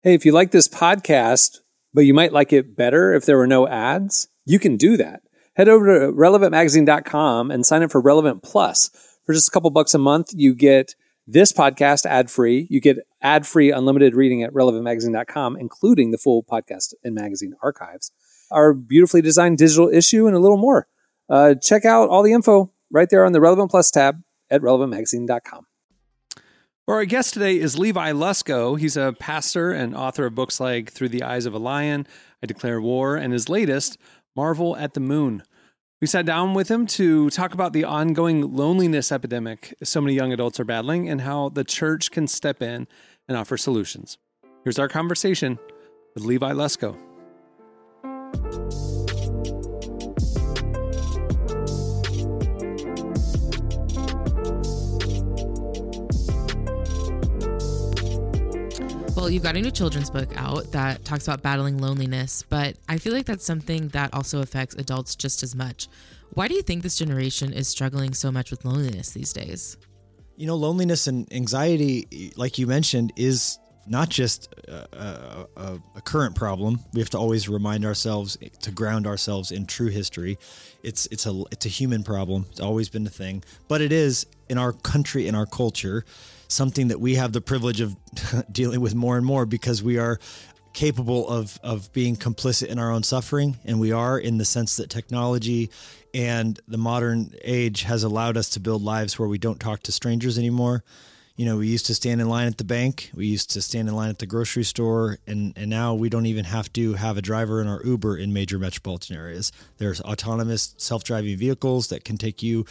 Hey, 0.03 0.13
if 0.13 0.25
you 0.25 0.33
like 0.33 0.51
this 0.51 0.67
podcast, 0.67 1.59
but 1.93 2.01
you 2.01 2.13
might 2.13 2.33
like 2.33 2.51
it 2.51 2.75
better 2.75 3.13
if 3.13 3.25
there 3.25 3.37
were 3.37 3.47
no 3.47 3.65
ads, 3.65 4.27
you 4.43 4.59
can 4.59 4.75
do 4.75 4.97
that. 4.97 5.21
Head 5.55 5.69
over 5.69 5.85
to 5.85 6.11
relevantmagazine.com 6.11 7.51
and 7.51 7.65
sign 7.65 7.83
up 7.83 7.91
for 7.91 8.01
Relevant 8.01 8.43
Plus. 8.43 8.89
For 9.25 9.31
just 9.31 9.47
a 9.47 9.51
couple 9.51 9.69
bucks 9.69 9.93
a 9.93 9.97
month, 9.97 10.31
you 10.33 10.53
get 10.53 10.93
this 11.25 11.53
podcast 11.53 12.05
ad 12.05 12.29
free. 12.29 12.67
You 12.69 12.81
get 12.81 13.07
ad 13.21 13.47
free 13.47 13.71
unlimited 13.71 14.13
reading 14.13 14.43
at 14.43 14.51
relevantmagazine.com, 14.51 15.55
including 15.55 16.11
the 16.11 16.17
full 16.17 16.43
podcast 16.43 16.93
and 17.01 17.15
magazine 17.15 17.53
archives, 17.63 18.11
our 18.51 18.73
beautifully 18.73 19.21
designed 19.21 19.57
digital 19.57 19.87
issue, 19.87 20.27
and 20.27 20.35
a 20.35 20.39
little 20.39 20.57
more. 20.57 20.87
Uh, 21.29 21.55
check 21.55 21.85
out 21.85 22.09
all 22.09 22.23
the 22.23 22.33
info 22.33 22.73
right 22.91 23.09
there 23.09 23.23
on 23.23 23.31
the 23.31 23.39
Relevant 23.39 23.71
Plus 23.71 23.89
tab 23.89 24.21
at 24.49 24.61
relevantmagazine.com. 24.61 25.65
Well, 26.87 26.97
our 26.97 27.05
guest 27.05 27.33
today 27.33 27.59
is 27.59 27.79
Levi 27.79 28.11
Lusko. 28.11 28.79
He's 28.79 28.95
a 28.95 29.15
pastor 29.19 29.71
and 29.71 29.95
author 29.95 30.27
of 30.27 30.35
books 30.35 30.59
like 30.59 30.91
Through 30.91 31.09
the 31.09 31.23
Eyes 31.23 31.47
of 31.47 31.55
a 31.55 31.57
Lion, 31.57 32.05
I 32.43 32.45
Declare 32.45 32.79
War, 32.79 33.15
and 33.15 33.33
his 33.33 33.49
latest, 33.49 33.97
Marvel 34.35 34.77
at 34.77 34.93
the 34.93 34.99
Moon. 34.99 35.41
We 35.99 36.07
sat 36.07 36.27
down 36.27 36.53
with 36.53 36.69
him 36.69 36.85
to 36.87 37.31
talk 37.31 37.55
about 37.55 37.73
the 37.73 37.85
ongoing 37.85 38.55
loneliness 38.55 39.11
epidemic 39.11 39.73
so 39.81 39.99
many 39.99 40.13
young 40.13 40.31
adults 40.31 40.59
are 40.59 40.65
battling 40.65 41.09
and 41.09 41.21
how 41.21 41.49
the 41.49 41.63
church 41.63 42.11
can 42.11 42.27
step 42.27 42.61
in 42.61 42.87
and 43.27 43.35
offer 43.35 43.57
solutions. 43.57 44.19
Here's 44.63 44.77
our 44.77 44.87
conversation 44.87 45.57
with 46.13 46.23
Levi 46.23 46.51
Lusko. 46.51 46.95
Well, 59.15 59.29
you've 59.29 59.43
got 59.43 59.55
a 59.55 59.61
new 59.61 59.71
children's 59.71 60.09
book 60.09 60.29
out 60.35 60.73
that 60.73 61.05
talks 61.05 61.25
about 61.25 61.41
battling 61.41 61.77
loneliness, 61.77 62.43
but 62.49 62.75
I 62.89 62.97
feel 62.97 63.13
like 63.13 63.25
that's 63.25 63.45
something 63.45 63.87
that 63.89 64.13
also 64.13 64.41
affects 64.41 64.75
adults 64.75 65.15
just 65.15 65.41
as 65.41 65.55
much. 65.55 65.87
Why 66.33 66.49
do 66.49 66.53
you 66.53 66.61
think 66.61 66.83
this 66.83 66.97
generation 66.97 67.53
is 67.53 67.69
struggling 67.69 68.13
so 68.13 68.29
much 68.29 68.51
with 68.51 68.65
loneliness 68.65 69.11
these 69.11 69.31
days? 69.31 69.77
You 70.35 70.47
know, 70.47 70.55
loneliness 70.55 71.07
and 71.07 71.31
anxiety, 71.31 72.33
like 72.35 72.57
you 72.57 72.67
mentioned, 72.67 73.13
is 73.15 73.57
not 73.87 74.09
just 74.09 74.53
a, 74.67 75.47
a, 75.55 75.79
a, 75.95 76.01
current 76.01 76.35
problem. 76.35 76.79
We 76.93 76.99
have 76.99 77.09
to 77.11 77.17
always 77.17 77.47
remind 77.47 77.85
ourselves 77.85 78.37
to 78.63 78.71
ground 78.71 79.07
ourselves 79.07 79.51
in 79.51 79.65
true 79.65 79.89
history. 79.89 80.37
It's 80.83 81.05
it's 81.07 81.25
a 81.25 81.43
it's 81.51 81.65
a 81.65 81.69
human 81.69 82.03
problem. 82.03 82.47
It's 82.49 82.59
always 82.59 82.89
been 82.89 83.05
a 83.07 83.11
thing, 83.11 83.43
but 83.67 83.81
it 83.81 83.91
is 83.91 84.25
in 84.49 84.57
our 84.57 84.73
country, 84.73 85.27
in 85.27 85.35
our 85.35 85.45
culture, 85.45 86.03
something 86.47 86.89
that 86.89 86.99
we 86.99 87.15
have 87.15 87.31
the 87.31 87.41
privilege 87.41 87.81
of 87.81 87.95
dealing 88.51 88.81
with 88.81 88.95
more 88.95 89.17
and 89.17 89.25
more 89.25 89.45
because 89.45 89.81
we 89.83 89.97
are 89.97 90.19
capable 90.73 91.27
of 91.29 91.57
of 91.63 91.91
being 91.93 92.15
complicit 92.17 92.67
in 92.67 92.79
our 92.79 92.91
own 92.91 93.03
suffering. 93.03 93.57
And 93.65 93.79
we 93.79 93.91
are 93.91 94.19
in 94.19 94.37
the 94.37 94.45
sense 94.45 94.75
that 94.77 94.89
technology 94.89 95.69
and 96.13 96.59
the 96.67 96.77
modern 96.77 97.33
age 97.43 97.83
has 97.83 98.03
allowed 98.03 98.37
us 98.37 98.49
to 98.51 98.59
build 98.59 98.81
lives 98.81 99.17
where 99.17 99.27
we 99.27 99.37
don't 99.37 99.59
talk 99.59 99.83
to 99.83 99.91
strangers 99.91 100.37
anymore 100.37 100.83
you 101.35 101.45
know 101.45 101.57
we 101.57 101.67
used 101.67 101.85
to 101.85 101.95
stand 101.95 102.21
in 102.21 102.29
line 102.29 102.47
at 102.47 102.57
the 102.57 102.63
bank 102.63 103.11
we 103.13 103.27
used 103.27 103.51
to 103.51 103.61
stand 103.61 103.87
in 103.87 103.95
line 103.95 104.09
at 104.09 104.19
the 104.19 104.25
grocery 104.25 104.63
store 104.63 105.17
and 105.27 105.53
and 105.55 105.69
now 105.69 105.93
we 105.93 106.09
don't 106.09 106.25
even 106.25 106.45
have 106.45 106.71
to 106.73 106.93
have 106.93 107.17
a 107.17 107.21
driver 107.21 107.61
in 107.61 107.67
our 107.67 107.81
uber 107.83 108.17
in 108.17 108.33
major 108.33 108.59
metropolitan 108.59 109.15
areas. 109.15 109.51
There's 109.77 110.01
autonomous 110.01 110.75
self-driving 110.77 111.37
vehicles 111.37 111.87
that 111.89 112.03
can 112.03 112.17
take 112.17 112.43
you 112.43 112.65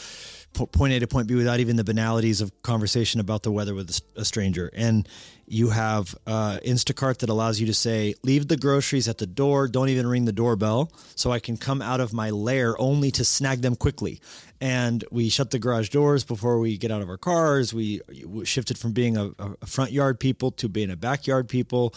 point 0.72 0.92
a 0.92 1.00
to 1.00 1.06
point 1.06 1.26
b 1.26 1.34
without 1.34 1.60
even 1.60 1.76
the 1.76 1.84
banalities 1.84 2.40
of 2.40 2.50
conversation 2.62 3.20
about 3.20 3.42
the 3.42 3.50
weather 3.50 3.74
with 3.74 4.00
a 4.16 4.24
stranger. 4.24 4.70
And 4.74 5.08
you 5.46 5.70
have 5.70 6.14
uh, 6.26 6.58
Instacart 6.64 7.18
that 7.18 7.28
allows 7.28 7.60
you 7.60 7.66
to 7.66 7.74
say, 7.74 8.14
leave 8.22 8.48
the 8.48 8.56
groceries 8.56 9.08
at 9.08 9.18
the 9.18 9.26
door, 9.26 9.68
don't 9.68 9.88
even 9.88 10.06
ring 10.06 10.24
the 10.24 10.32
doorbell, 10.32 10.90
so 11.14 11.32
I 11.32 11.38
can 11.38 11.56
come 11.56 11.82
out 11.82 12.00
of 12.00 12.12
my 12.12 12.30
lair 12.30 12.80
only 12.80 13.10
to 13.12 13.24
snag 13.24 13.62
them 13.62 13.76
quickly. 13.76 14.20
And 14.60 15.04
we 15.10 15.28
shut 15.28 15.50
the 15.50 15.58
garage 15.58 15.90
doors 15.90 16.24
before 16.24 16.58
we 16.58 16.78
get 16.78 16.90
out 16.90 17.02
of 17.02 17.08
our 17.08 17.18
cars. 17.18 17.74
We 17.74 18.00
shifted 18.44 18.78
from 18.78 18.92
being 18.92 19.16
a, 19.16 19.30
a 19.38 19.66
front 19.66 19.92
yard 19.92 20.18
people 20.18 20.52
to 20.52 20.68
being 20.68 20.90
a 20.90 20.96
backyard 20.96 21.48
people. 21.48 21.94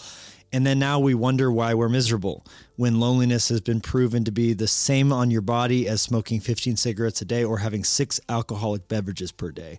And 0.52 0.66
then 0.66 0.78
now 0.78 0.98
we 0.98 1.14
wonder 1.14 1.52
why 1.52 1.74
we're 1.74 1.88
miserable 1.88 2.44
when 2.76 3.00
loneliness 3.00 3.48
has 3.50 3.60
been 3.60 3.80
proven 3.80 4.24
to 4.24 4.32
be 4.32 4.54
the 4.54 4.68
same 4.68 5.12
on 5.12 5.30
your 5.30 5.42
body 5.42 5.86
as 5.86 6.00
smoking 6.00 6.40
15 6.40 6.76
cigarettes 6.76 7.20
a 7.20 7.24
day 7.24 7.44
or 7.44 7.58
having 7.58 7.84
six 7.84 8.20
alcoholic 8.28 8.88
beverages 8.88 9.30
per 9.30 9.50
day. 9.50 9.78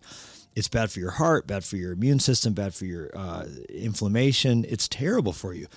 It's 0.55 0.67
bad 0.67 0.91
for 0.91 0.99
your 0.99 1.11
heart, 1.11 1.47
bad 1.47 1.63
for 1.63 1.77
your 1.77 1.93
immune 1.93 2.19
system, 2.19 2.53
bad 2.53 2.73
for 2.73 2.85
your 2.85 3.09
uh, 3.15 3.45
inflammation. 3.69 4.65
It's 4.67 4.87
terrible 4.87 5.33
for 5.33 5.53
you. 5.53 5.67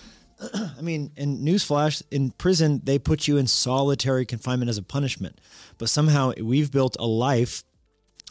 I 0.55 0.81
mean, 0.81 1.13
in 1.17 1.39
newsflash, 1.39 2.03
in 2.11 2.31
prison, 2.33 2.81
they 2.85 2.99
put 2.99 3.29
you 3.29 3.37
in 3.37 3.47
solitary 3.47 4.27
confinement 4.27 4.71
as 4.71 4.79
a 4.79 4.83
punishment. 4.83 5.41
But 5.79 5.89
somehow 5.89 6.33
we've 6.41 6.71
built 6.71 6.97
a 6.99 7.07
life 7.07 7.65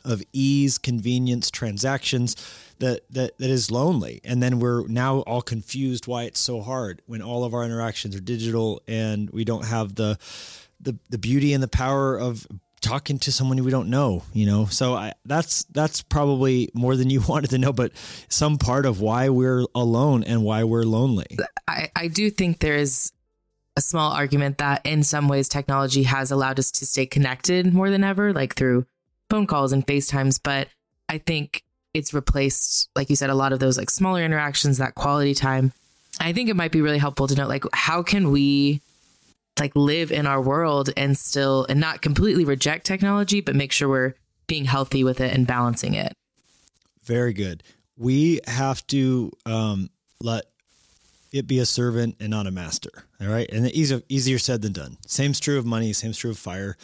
of 0.04 0.24
ease, 0.34 0.78
convenience, 0.78 1.52
transactions 1.52 2.36
that, 2.80 3.02
that 3.12 3.38
that 3.38 3.50
is 3.50 3.70
lonely. 3.70 4.20
And 4.24 4.42
then 4.42 4.60
we're 4.60 4.88
now 4.88 5.20
all 5.20 5.42
confused 5.42 6.08
why 6.08 6.24
it's 6.24 6.40
so 6.40 6.62
hard 6.62 7.02
when 7.06 7.22
all 7.22 7.44
of 7.44 7.54
our 7.54 7.64
interactions 7.64 8.16
are 8.16 8.22
digital 8.22 8.82
and 8.88 9.30
we 9.30 9.44
don't 9.46 9.66
have 9.66 9.96
the 9.96 10.18
the, 10.80 10.98
the 11.12 11.20
beauty 11.20 11.54
and 11.54 11.62
the 11.62 11.68
power 11.68 12.18
of 12.18 12.48
talking 12.82 13.20
to 13.20 13.32
someone 13.32 13.64
we 13.64 13.72
don't 13.72 13.90
know, 13.90 14.24
you 14.34 14.46
know. 14.46 14.66
So 14.66 14.96
I, 14.96 15.14
that's 15.26 15.64
that's 15.66 16.02
probably 16.02 16.70
more 16.74 16.96
than 16.96 17.10
you 17.10 17.22
wanted 17.28 17.52
to 17.52 17.58
know, 17.58 17.74
but 17.74 17.92
some 18.28 18.58
part 18.58 18.86
of 18.86 19.00
why 19.00 19.30
we're 19.30 19.66
alone 19.74 20.24
and 20.24 20.44
why 20.44 20.64
we're 20.64 20.84
lonely. 20.84 21.38
I, 21.68 21.90
I 21.96 22.08
do 22.08 22.30
think 22.30 22.60
there 22.60 22.76
is 22.76 23.12
a 23.78 23.82
small 23.82 24.12
argument 24.12 24.58
that 24.58 24.86
in 24.86 25.04
some 25.04 25.28
ways 25.28 25.48
technology 25.48 26.04
has 26.04 26.32
allowed 26.32 26.60
us 26.60 26.72
to 26.72 26.86
stay 26.86 27.06
connected 27.06 27.74
more 27.74 27.90
than 27.90 28.04
ever, 28.04 28.34
like 28.34 28.56
through 28.56 28.86
phone 29.30 29.48
calls 29.48 29.72
and 29.72 29.86
FaceTimes. 29.88 30.40
But 30.44 30.68
I 31.08 31.20
think 31.20 31.64
it's 31.94 32.14
replaced, 32.14 32.90
like 32.96 33.10
you 33.10 33.16
said, 33.16 33.30
a 33.30 33.36
lot 33.36 33.54
of 33.54 33.60
those 33.60 33.78
like 33.78 33.90
smaller 33.90 34.24
interactions, 34.24 34.78
that 34.78 34.96
quality 34.96 35.34
time. 35.34 35.72
I 36.20 36.34
think 36.34 36.50
it 36.50 36.56
might 36.56 36.72
be 36.72 36.82
really 36.82 36.98
helpful 36.98 37.28
to 37.28 37.36
know 37.36 37.48
like 37.48 37.64
how 37.74 38.04
can 38.04 38.32
we 38.32 38.82
like 39.62 39.76
live 39.76 40.12
in 40.12 40.28
our 40.28 40.42
world 40.42 40.90
and 40.98 41.18
still 41.18 41.66
and 41.70 41.80
not 41.80 42.02
completely 42.02 42.44
reject 42.44 42.86
technology, 42.86 43.40
but 43.40 43.56
make 43.56 43.72
sure 43.72 43.88
we're 43.88 44.16
being 44.48 44.66
healthy 44.66 45.04
with 45.04 45.22
it 45.22 45.34
and 45.34 45.48
balancing 45.48 45.94
it. 45.94 46.14
Very 47.04 47.32
good. 47.32 47.64
We 47.96 48.42
have 48.48 48.86
to 48.88 49.32
um, 49.46 49.90
let 50.20 50.46
it 51.32 51.48
be 51.48 51.60
a 51.60 51.66
servant 51.66 52.18
and 52.20 52.30
not 52.30 52.48
a 52.48 52.52
master. 52.52 52.92
All 53.22 53.28
right. 53.28 53.50
And 53.50 53.70
easier, 53.72 54.02
easier 54.10 54.40
said 54.40 54.62
than 54.62 54.74
done. 54.74 54.98
Same's 55.08 55.40
true 55.40 55.58
of 55.58 55.66
money. 55.66 55.94
Same's 55.94 56.18
true 56.18 56.32
of 56.32 56.38
fire. 56.38 56.76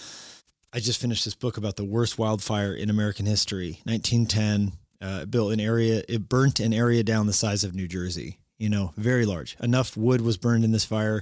I 0.71 0.79
just 0.79 1.01
finished 1.01 1.25
this 1.25 1.35
book 1.35 1.57
about 1.57 1.75
the 1.75 1.83
worst 1.83 2.17
wildfire 2.17 2.73
in 2.73 2.89
American 2.89 3.25
history, 3.25 3.81
1910. 3.85 4.73
Uh, 4.99 5.25
built 5.25 5.53
an 5.53 5.59
area, 5.59 6.03
it 6.09 6.27
burnt 6.27 6.59
an 6.59 6.73
area 6.73 7.03
down 7.03 7.27
the 7.27 7.33
size 7.33 7.63
of 7.63 7.75
New 7.75 7.87
Jersey, 7.87 8.39
you 8.57 8.67
know, 8.67 8.93
very 8.97 9.27
large. 9.27 9.55
Enough 9.59 9.95
wood 9.95 10.21
was 10.21 10.37
burned 10.37 10.63
in 10.63 10.71
this 10.71 10.85
fire 10.85 11.21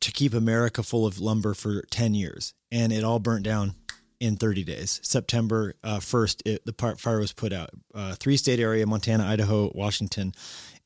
to 0.00 0.12
keep 0.12 0.34
America 0.34 0.82
full 0.82 1.06
of 1.06 1.20
lumber 1.20 1.54
for 1.54 1.82
10 1.90 2.14
years. 2.14 2.54
And 2.70 2.92
it 2.92 3.04
all 3.04 3.18
burnt 3.18 3.44
down 3.44 3.74
in 4.20 4.36
30 4.36 4.64
days. 4.64 5.00
September 5.02 5.74
uh, 5.84 5.98
1st, 5.98 6.42
it, 6.46 6.64
the 6.64 6.96
fire 6.98 7.18
was 7.18 7.32
put 7.32 7.52
out. 7.52 7.70
Uh, 7.94 8.14
three 8.14 8.36
state 8.36 8.60
area 8.60 8.86
Montana, 8.86 9.24
Idaho, 9.24 9.70
Washington. 9.74 10.32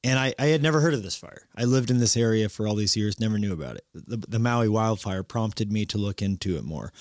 And 0.03 0.19
I, 0.19 0.35
I 0.39 0.47
had 0.47 0.63
never 0.63 0.81
heard 0.81 0.95
of 0.95 1.03
this 1.03 1.17
fire. 1.17 1.43
I 1.55 1.65
lived 1.65 1.91
in 1.91 1.99
this 1.99 2.17
area 2.17 2.49
for 2.49 2.67
all 2.67 2.75
these 2.75 2.97
years, 2.97 3.21
never 3.21 3.39
knew 3.39 3.53
about 3.53 3.77
it. 3.77 3.85
The, 3.93 4.17
the 4.17 4.39
Maui 4.39 4.69
wildfire 4.69 5.23
prompted 5.23 5.71
me 5.71 5.85
to 5.87 5.99
look 5.99 6.23
into 6.23 6.57
it 6.57 6.65
more. 6.65 6.93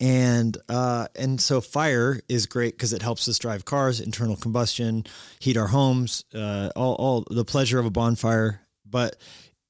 And 0.00 0.58
uh, 0.68 1.06
and 1.16 1.40
so 1.40 1.60
fire 1.60 2.20
is 2.28 2.46
great 2.46 2.74
because 2.74 2.92
it 2.92 3.00
helps 3.00 3.28
us 3.28 3.38
drive 3.38 3.64
cars, 3.64 4.00
internal 4.00 4.36
combustion, 4.36 5.06
heat 5.38 5.56
our 5.56 5.68
homes, 5.68 6.24
uh, 6.34 6.70
all 6.74 6.94
all 6.96 7.24
the 7.30 7.44
pleasure 7.44 7.78
of 7.78 7.86
a 7.86 7.90
bonfire. 7.90 8.60
But 8.84 9.16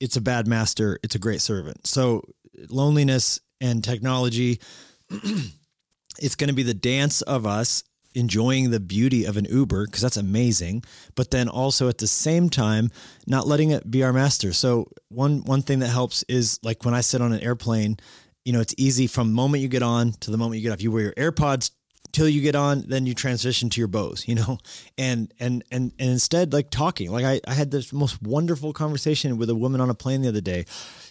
it's 0.00 0.16
a 0.16 0.20
bad 0.20 0.46
master. 0.46 0.98
It's 1.02 1.14
a 1.14 1.18
great 1.18 1.40
servant. 1.40 1.86
So 1.86 2.22
loneliness 2.68 3.40
and 3.60 3.82
technology, 3.82 4.60
it's 5.10 6.34
going 6.36 6.48
to 6.48 6.54
be 6.54 6.62
the 6.62 6.74
dance 6.74 7.22
of 7.22 7.46
us 7.46 7.84
enjoying 8.14 8.70
the 8.70 8.80
beauty 8.80 9.24
of 9.24 9.36
an 9.36 9.44
Uber 9.46 9.86
because 9.86 10.02
that's 10.02 10.16
amazing, 10.16 10.84
but 11.14 11.30
then 11.30 11.48
also 11.48 11.88
at 11.88 11.98
the 11.98 12.06
same 12.06 12.48
time 12.48 12.90
not 13.26 13.46
letting 13.46 13.70
it 13.70 13.90
be 13.90 14.02
our 14.02 14.12
master. 14.12 14.52
So 14.52 14.88
one 15.08 15.42
one 15.44 15.62
thing 15.62 15.80
that 15.80 15.88
helps 15.88 16.22
is 16.28 16.58
like 16.62 16.84
when 16.84 16.94
I 16.94 17.00
sit 17.00 17.20
on 17.20 17.32
an 17.32 17.40
airplane, 17.40 17.96
you 18.44 18.52
know, 18.52 18.60
it's 18.60 18.74
easy 18.78 19.06
from 19.06 19.28
the 19.28 19.34
moment 19.34 19.62
you 19.62 19.68
get 19.68 19.82
on 19.82 20.12
to 20.20 20.30
the 20.30 20.38
moment 20.38 20.60
you 20.60 20.68
get 20.68 20.72
off. 20.72 20.82
You 20.82 20.92
wear 20.92 21.02
your 21.02 21.14
AirPods 21.14 21.70
till 22.14 22.28
you 22.28 22.40
get 22.40 22.54
on, 22.54 22.84
then 22.88 23.04
you 23.06 23.14
transition 23.14 23.68
to 23.70 23.80
your 23.80 23.88
Bose 23.88 24.24
you 24.26 24.34
know, 24.34 24.58
and 24.98 25.32
and 25.38 25.64
and 25.70 25.92
and 25.98 26.10
instead 26.10 26.52
like 26.52 26.70
talking. 26.70 27.10
Like 27.10 27.24
I, 27.24 27.40
I 27.46 27.54
had 27.54 27.70
this 27.70 27.92
most 27.92 28.22
wonderful 28.22 28.72
conversation 28.72 29.36
with 29.36 29.50
a 29.50 29.54
woman 29.54 29.80
on 29.80 29.90
a 29.90 29.94
plane 29.94 30.22
the 30.22 30.28
other 30.28 30.40
day. 30.40 30.64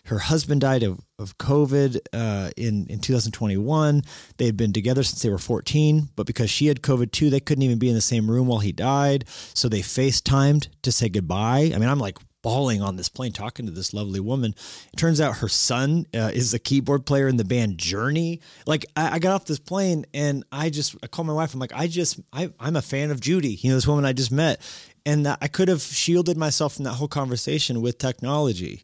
Her 0.05 0.19
husband 0.19 0.61
died 0.61 0.83
of 0.83 0.99
of 1.19 1.37
COVID 1.37 1.99
uh, 2.13 2.51
in 2.57 2.87
in 2.87 2.99
2021. 2.99 4.01
They 4.37 4.45
had 4.45 4.57
been 4.57 4.73
together 4.73 5.03
since 5.03 5.21
they 5.21 5.29
were 5.29 5.37
14, 5.37 6.09
but 6.15 6.25
because 6.25 6.49
she 6.49 6.67
had 6.67 6.81
COVID 6.81 7.11
too, 7.11 7.29
they 7.29 7.39
couldn't 7.39 7.63
even 7.63 7.79
be 7.79 7.89
in 7.89 7.95
the 7.95 8.01
same 8.01 8.29
room 8.29 8.47
while 8.47 8.59
he 8.59 8.71
died. 8.71 9.25
So 9.53 9.69
they 9.69 9.81
FaceTimed 9.81 10.67
to 10.81 10.91
say 10.91 11.09
goodbye. 11.09 11.71
I 11.73 11.77
mean, 11.77 11.89
I'm 11.89 11.99
like 11.99 12.17
bawling 12.43 12.84
on 12.84 12.97
this 12.97 13.10
plane 13.10 13.32
talking 13.32 13.65
to 13.65 13.71
this 13.71 13.93
lovely 13.93 14.19
woman. 14.19 14.53
It 14.93 14.97
turns 14.97 15.19
out 15.19 15.38
her 15.38 15.47
son 15.47 16.06
uh, 16.13 16.29
is 16.32 16.53
a 16.53 16.60
keyboard 16.60 17.08
player 17.08 17.27
in 17.27 17.38
the 17.38 17.43
band 17.43 17.79
Journey. 17.79 18.41
Like 18.67 18.86
I, 18.95 19.15
I 19.15 19.19
got 19.19 19.34
off 19.34 19.45
this 19.45 19.60
plane 19.60 20.06
and 20.13 20.43
I 20.51 20.69
just 20.69 20.95
I 21.01 21.08
called 21.08 21.27
my 21.27 21.34
wife. 21.34 21.56
I'm 21.56 21.60
like, 21.60 21.73
I 21.73 21.88
just 21.88 22.19
I, 22.32 22.51
I'm 22.60 22.75
a 22.75 22.82
fan 22.84 23.10
of 23.10 23.19
Judy. 23.19 23.56
You 23.56 23.69
know, 23.69 23.75
this 23.75 23.88
woman 23.88 24.06
I 24.06 24.13
just 24.13 24.32
met, 24.32 24.62
and 25.06 25.27
I 25.27 25.47
could 25.47 25.69
have 25.69 25.82
shielded 25.82 26.38
myself 26.38 26.75
from 26.75 26.84
that 26.86 26.93
whole 26.93 27.08
conversation 27.08 27.82
with 27.82 27.97
technology. 27.97 28.84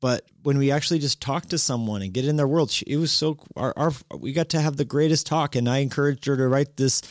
But 0.00 0.24
when 0.42 0.56
we 0.56 0.70
actually 0.70 0.98
just 0.98 1.20
talk 1.20 1.46
to 1.46 1.58
someone 1.58 2.00
and 2.00 2.14
get 2.14 2.24
in 2.24 2.36
their 2.36 2.48
world, 2.48 2.72
it 2.86 2.96
was 2.96 3.12
so 3.12 3.38
our, 3.54 3.74
our 3.76 3.92
we 4.16 4.32
got 4.32 4.48
to 4.50 4.60
have 4.60 4.76
the 4.76 4.84
greatest 4.84 5.26
talk. 5.26 5.56
And 5.56 5.68
I 5.68 5.78
encouraged 5.78 6.24
her 6.24 6.36
to 6.36 6.48
write 6.48 6.76
this 6.76 7.02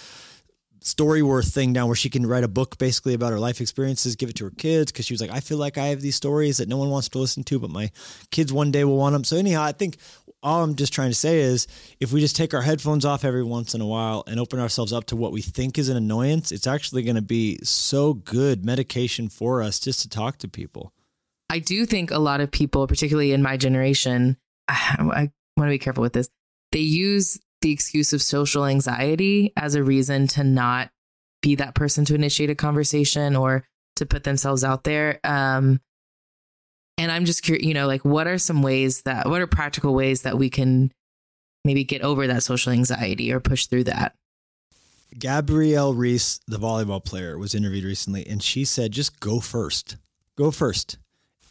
story 0.81 1.21
worth 1.21 1.53
thing 1.53 1.73
down 1.73 1.87
where 1.87 1.95
she 1.95 2.09
can 2.09 2.25
write 2.25 2.43
a 2.43 2.47
book 2.47 2.77
basically 2.77 3.13
about 3.13 3.31
her 3.31 3.39
life 3.39 3.61
experiences, 3.61 4.15
give 4.15 4.29
it 4.29 4.35
to 4.37 4.45
her 4.45 4.51
kids 4.51 4.91
because 4.91 5.05
she 5.05 5.13
was 5.13 5.21
like, 5.21 5.31
I 5.31 5.39
feel 5.39 5.57
like 5.57 5.77
I 5.77 5.87
have 5.87 6.01
these 6.01 6.15
stories 6.15 6.57
that 6.57 6.69
no 6.69 6.77
one 6.77 6.89
wants 6.89 7.09
to 7.09 7.19
listen 7.19 7.43
to, 7.45 7.59
but 7.59 7.69
my 7.69 7.91
kids 8.31 8.53
one 8.53 8.71
day 8.71 8.83
will 8.83 8.97
want 8.97 9.13
them. 9.13 9.23
So 9.23 9.37
anyhow, 9.37 9.63
I 9.63 9.71
think 9.71 9.97
all 10.41 10.63
I'm 10.63 10.75
just 10.75 10.93
trying 10.93 11.09
to 11.09 11.15
say 11.15 11.39
is 11.39 11.67
if 11.99 12.11
we 12.11 12.21
just 12.21 12.35
take 12.35 12.53
our 12.53 12.61
headphones 12.61 13.05
off 13.05 13.25
every 13.25 13.43
once 13.43 13.73
in 13.73 13.81
a 13.81 13.85
while 13.85 14.23
and 14.27 14.39
open 14.39 14.59
ourselves 14.59 14.93
up 14.93 15.05
to 15.05 15.15
what 15.15 15.31
we 15.31 15.41
think 15.41 15.77
is 15.77 15.89
an 15.89 15.97
annoyance, 15.97 16.51
it's 16.51 16.67
actually 16.67 17.03
going 17.03 17.15
to 17.15 17.21
be 17.21 17.59
so 17.63 18.13
good 18.13 18.65
medication 18.65 19.29
for 19.29 19.61
us 19.61 19.79
just 19.79 20.01
to 20.01 20.09
talk 20.09 20.37
to 20.37 20.47
people. 20.47 20.93
I 21.49 21.59
do 21.59 21.85
think 21.85 22.11
a 22.11 22.19
lot 22.19 22.41
of 22.41 22.51
people, 22.51 22.87
particularly 22.87 23.33
in 23.33 23.41
my 23.41 23.57
generation, 23.57 24.37
I, 24.67 24.95
I 24.99 25.31
want 25.57 25.67
to 25.67 25.73
be 25.73 25.79
careful 25.79 26.01
with 26.01 26.13
this. 26.13 26.29
They 26.71 26.79
use 26.79 27.39
the 27.61 27.71
excuse 27.71 28.13
of 28.13 28.21
social 28.21 28.65
anxiety 28.65 29.53
as 29.57 29.75
a 29.75 29.83
reason 29.83 30.27
to 30.27 30.43
not 30.43 30.89
be 31.41 31.55
that 31.55 31.75
person 31.75 32.05
to 32.05 32.15
initiate 32.15 32.49
a 32.49 32.55
conversation 32.55 33.35
or 33.35 33.63
to 33.95 34.05
put 34.05 34.23
themselves 34.23 34.63
out 34.63 34.83
there. 34.83 35.19
Um, 35.23 35.81
and 36.97 37.11
I'm 37.11 37.25
just 37.25 37.43
curious, 37.43 37.65
you 37.65 37.73
know, 37.73 37.87
like 37.87 38.03
what 38.03 38.27
are 38.27 38.37
some 38.37 38.61
ways 38.61 39.03
that, 39.03 39.27
what 39.27 39.41
are 39.41 39.47
practical 39.47 39.93
ways 39.93 40.23
that 40.23 40.37
we 40.37 40.49
can 40.49 40.91
maybe 41.63 41.83
get 41.83 42.01
over 42.01 42.27
that 42.27 42.43
social 42.43 42.71
anxiety 42.71 43.31
or 43.31 43.39
push 43.39 43.67
through 43.67 43.85
that? 43.85 44.15
Gabrielle 45.17 45.93
Reece, 45.93 46.39
the 46.47 46.59
volleyball 46.59 47.03
player, 47.03 47.37
was 47.37 47.55
interviewed 47.55 47.85
recently 47.85 48.27
and 48.27 48.43
she 48.43 48.63
said, 48.65 48.91
just 48.91 49.19
go 49.19 49.39
first. 49.39 49.97
Go 50.37 50.51
first. 50.51 50.97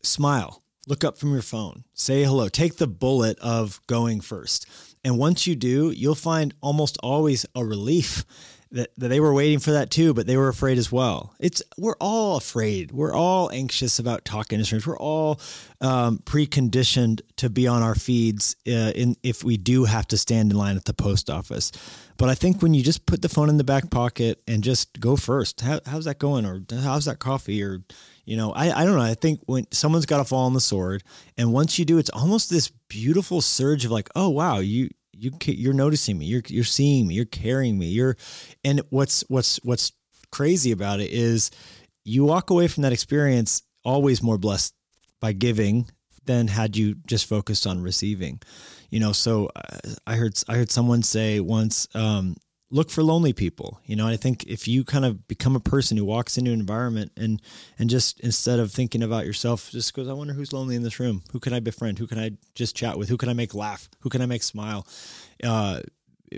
Smile. 0.02 0.62
Look 0.86 1.04
up 1.04 1.18
from 1.18 1.32
your 1.32 1.42
phone. 1.42 1.84
Say 1.92 2.24
hello. 2.24 2.48
Take 2.48 2.76
the 2.76 2.86
bullet 2.86 3.38
of 3.40 3.80
going 3.86 4.20
first. 4.20 4.66
And 5.04 5.18
once 5.18 5.46
you 5.46 5.56
do, 5.56 5.90
you'll 5.90 6.14
find 6.14 6.54
almost 6.61 6.98
always 7.02 7.46
a 7.54 7.64
relief 7.64 8.24
that, 8.70 8.90
that 8.98 9.08
they 9.08 9.20
were 9.20 9.32
waiting 9.32 9.58
for 9.58 9.70
that 9.72 9.90
too, 9.90 10.12
but 10.12 10.26
they 10.26 10.37
were 10.37 10.48
afraid 10.48 10.76
as 10.76 10.92
well. 10.92 11.34
It's 11.40 11.62
we're 11.78 11.96
all 12.00 12.37
afraid. 12.37 12.92
We're 12.92 13.14
all 13.14 13.50
anxious 13.50 13.98
about 13.98 14.24
talking 14.24 14.62
strangers. 14.62 14.87
We're 14.87 14.98
all 14.98 15.40
um, 15.80 16.18
preconditioned 16.18 17.22
to 17.37 17.48
be 17.48 17.66
on 17.66 17.82
our 17.82 17.94
feeds 17.94 18.56
uh, 18.66 18.92
in 18.94 19.16
if 19.22 19.42
we 19.42 19.56
do 19.56 19.84
have 19.84 20.06
to 20.08 20.18
stand 20.18 20.52
in 20.52 20.58
line 20.58 20.76
at 20.76 20.84
the 20.84 20.92
post 20.92 21.30
office. 21.30 21.72
But 22.18 22.28
I 22.28 22.34
think 22.34 22.61
when 22.61 22.74
you 22.74 22.82
just 22.82 23.06
put 23.06 23.22
the 23.22 23.28
phone 23.28 23.48
in 23.48 23.56
the 23.56 23.64
back 23.64 23.90
pocket 23.90 24.42
and 24.46 24.62
just 24.62 25.00
go 25.00 25.16
first, 25.16 25.61
how, 25.61 25.80
how's 25.87 26.04
that 26.04 26.18
going, 26.18 26.44
or 26.44 26.62
how's 26.82 27.06
that 27.06 27.20
coffee, 27.20 27.62
or 27.62 27.80
you 28.28 28.36
know, 28.36 28.52
I, 28.52 28.82
I 28.82 28.84
don't 28.84 28.94
know. 28.94 29.02
I 29.02 29.14
think 29.14 29.40
when 29.46 29.66
someone's 29.72 30.04
got 30.04 30.18
to 30.18 30.24
fall 30.24 30.44
on 30.44 30.52
the 30.52 30.60
sword, 30.60 31.02
and 31.38 31.50
once 31.50 31.78
you 31.78 31.86
do, 31.86 31.96
it's 31.96 32.10
almost 32.10 32.50
this 32.50 32.70
beautiful 32.88 33.40
surge 33.40 33.86
of 33.86 33.90
like, 33.90 34.10
oh 34.14 34.28
wow, 34.28 34.58
you 34.58 34.90
you 35.12 35.32
you're 35.46 35.72
noticing 35.72 36.18
me, 36.18 36.26
you're 36.26 36.42
you're 36.46 36.62
seeing 36.62 37.06
me, 37.06 37.14
you're 37.14 37.24
carrying 37.24 37.78
me, 37.78 37.86
you're, 37.86 38.18
and 38.62 38.82
what's 38.90 39.24
what's 39.28 39.56
what's 39.64 39.92
crazy 40.30 40.72
about 40.72 41.00
it 41.00 41.10
is 41.10 41.50
you 42.04 42.22
walk 42.22 42.50
away 42.50 42.68
from 42.68 42.82
that 42.82 42.92
experience 42.92 43.62
always 43.82 44.22
more 44.22 44.36
blessed 44.36 44.74
by 45.20 45.32
giving 45.32 45.90
than 46.26 46.48
had 46.48 46.76
you 46.76 46.96
just 47.06 47.24
focused 47.24 47.66
on 47.66 47.80
receiving. 47.80 48.42
You 48.90 49.00
know, 49.00 49.12
so 49.12 49.48
uh, 49.56 49.94
I 50.06 50.16
heard 50.16 50.38
I 50.50 50.56
heard 50.56 50.70
someone 50.70 51.02
say 51.02 51.40
once, 51.40 51.88
um, 51.94 52.36
look 52.70 52.90
for 52.90 53.02
lonely 53.02 53.33
people. 53.33 53.81
You 53.85 53.96
know, 53.96 54.07
I 54.07 54.16
think 54.16 54.44
if 54.44 54.68
you 54.68 54.85
kind 54.85 55.04
of 55.04 55.26
become 55.26 55.57
a 55.57 55.61
person 55.61 55.96
who 55.96 56.04
walks 56.04 56.37
into 56.37 56.52
an 56.52 56.61
environment 56.61 57.12
and 57.16 57.40
and 57.78 57.88
just 57.88 58.20
instead 58.20 58.59
of 58.59 58.72
thinking 58.72 59.02
about 59.02 59.26
yourself, 59.26 59.70
just 59.70 59.94
goes, 59.94 60.09
I 60.09 60.12
wonder 60.12 60.35
who's 60.35 60.52
lonely 60.52 60.76
in 60.76 60.83
this 60.83 61.00
room. 61.00 61.22
Who 61.33 61.40
can 61.40 61.52
I 61.52 61.61
befriend? 61.61 61.98
Who 61.98 62.07
can 62.07 62.18
I 62.18 62.33
just 62.54 62.76
chat 62.76 62.98
with? 62.98 63.09
Who 63.09 63.16
can 63.16 63.28
I 63.28 63.35
make 63.35 63.54
laugh? 63.54 63.88
Who 64.00 64.11
can 64.11 64.22
I 64.22 64.26
make 64.26 64.42
smile? 64.42 64.87
Uh, 65.42 65.81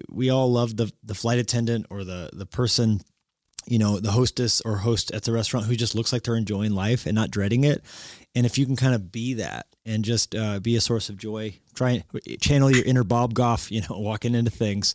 we 0.09 0.31
all 0.31 0.51
love 0.51 0.77
the 0.77 0.93
the 1.03 1.15
flight 1.15 1.39
attendant 1.39 1.87
or 1.91 2.05
the 2.05 2.31
the 2.33 2.47
person 2.47 3.01
you 3.67 3.79
know 3.79 4.01
the 4.01 4.13
hostess 4.13 4.61
or 4.63 4.77
host 4.77 5.11
at 5.13 5.25
the 5.25 5.33
restaurant 5.33 5.67
who 5.67 5.77
just 5.77 5.95
looks 5.95 6.13
like 6.13 6.23
they're 6.23 6.37
enjoying 6.37 6.73
life 6.73 7.07
and 7.07 7.15
not 7.15 7.31
dreading 7.31 7.65
it 7.65 7.83
and 8.35 8.47
if 8.47 8.57
you 8.57 8.65
can 8.65 8.77
kind 8.77 8.95
of 8.95 9.13
be 9.13 9.35
that 9.35 9.67
and 9.85 10.05
just 10.05 10.35
uh, 10.35 10.61
be 10.61 10.77
a 10.77 10.81
source 10.81 11.09
of 11.09 11.17
joy 11.17 11.53
try 11.75 11.91
and 11.91 12.41
channel 12.41 12.71
your 12.71 12.85
inner 12.85 13.05
bob 13.05 13.35
goff 13.35 13.71
you 13.71 13.81
know 13.83 13.87
walking 13.99 14.35
into 14.35 14.51
things 14.51 14.95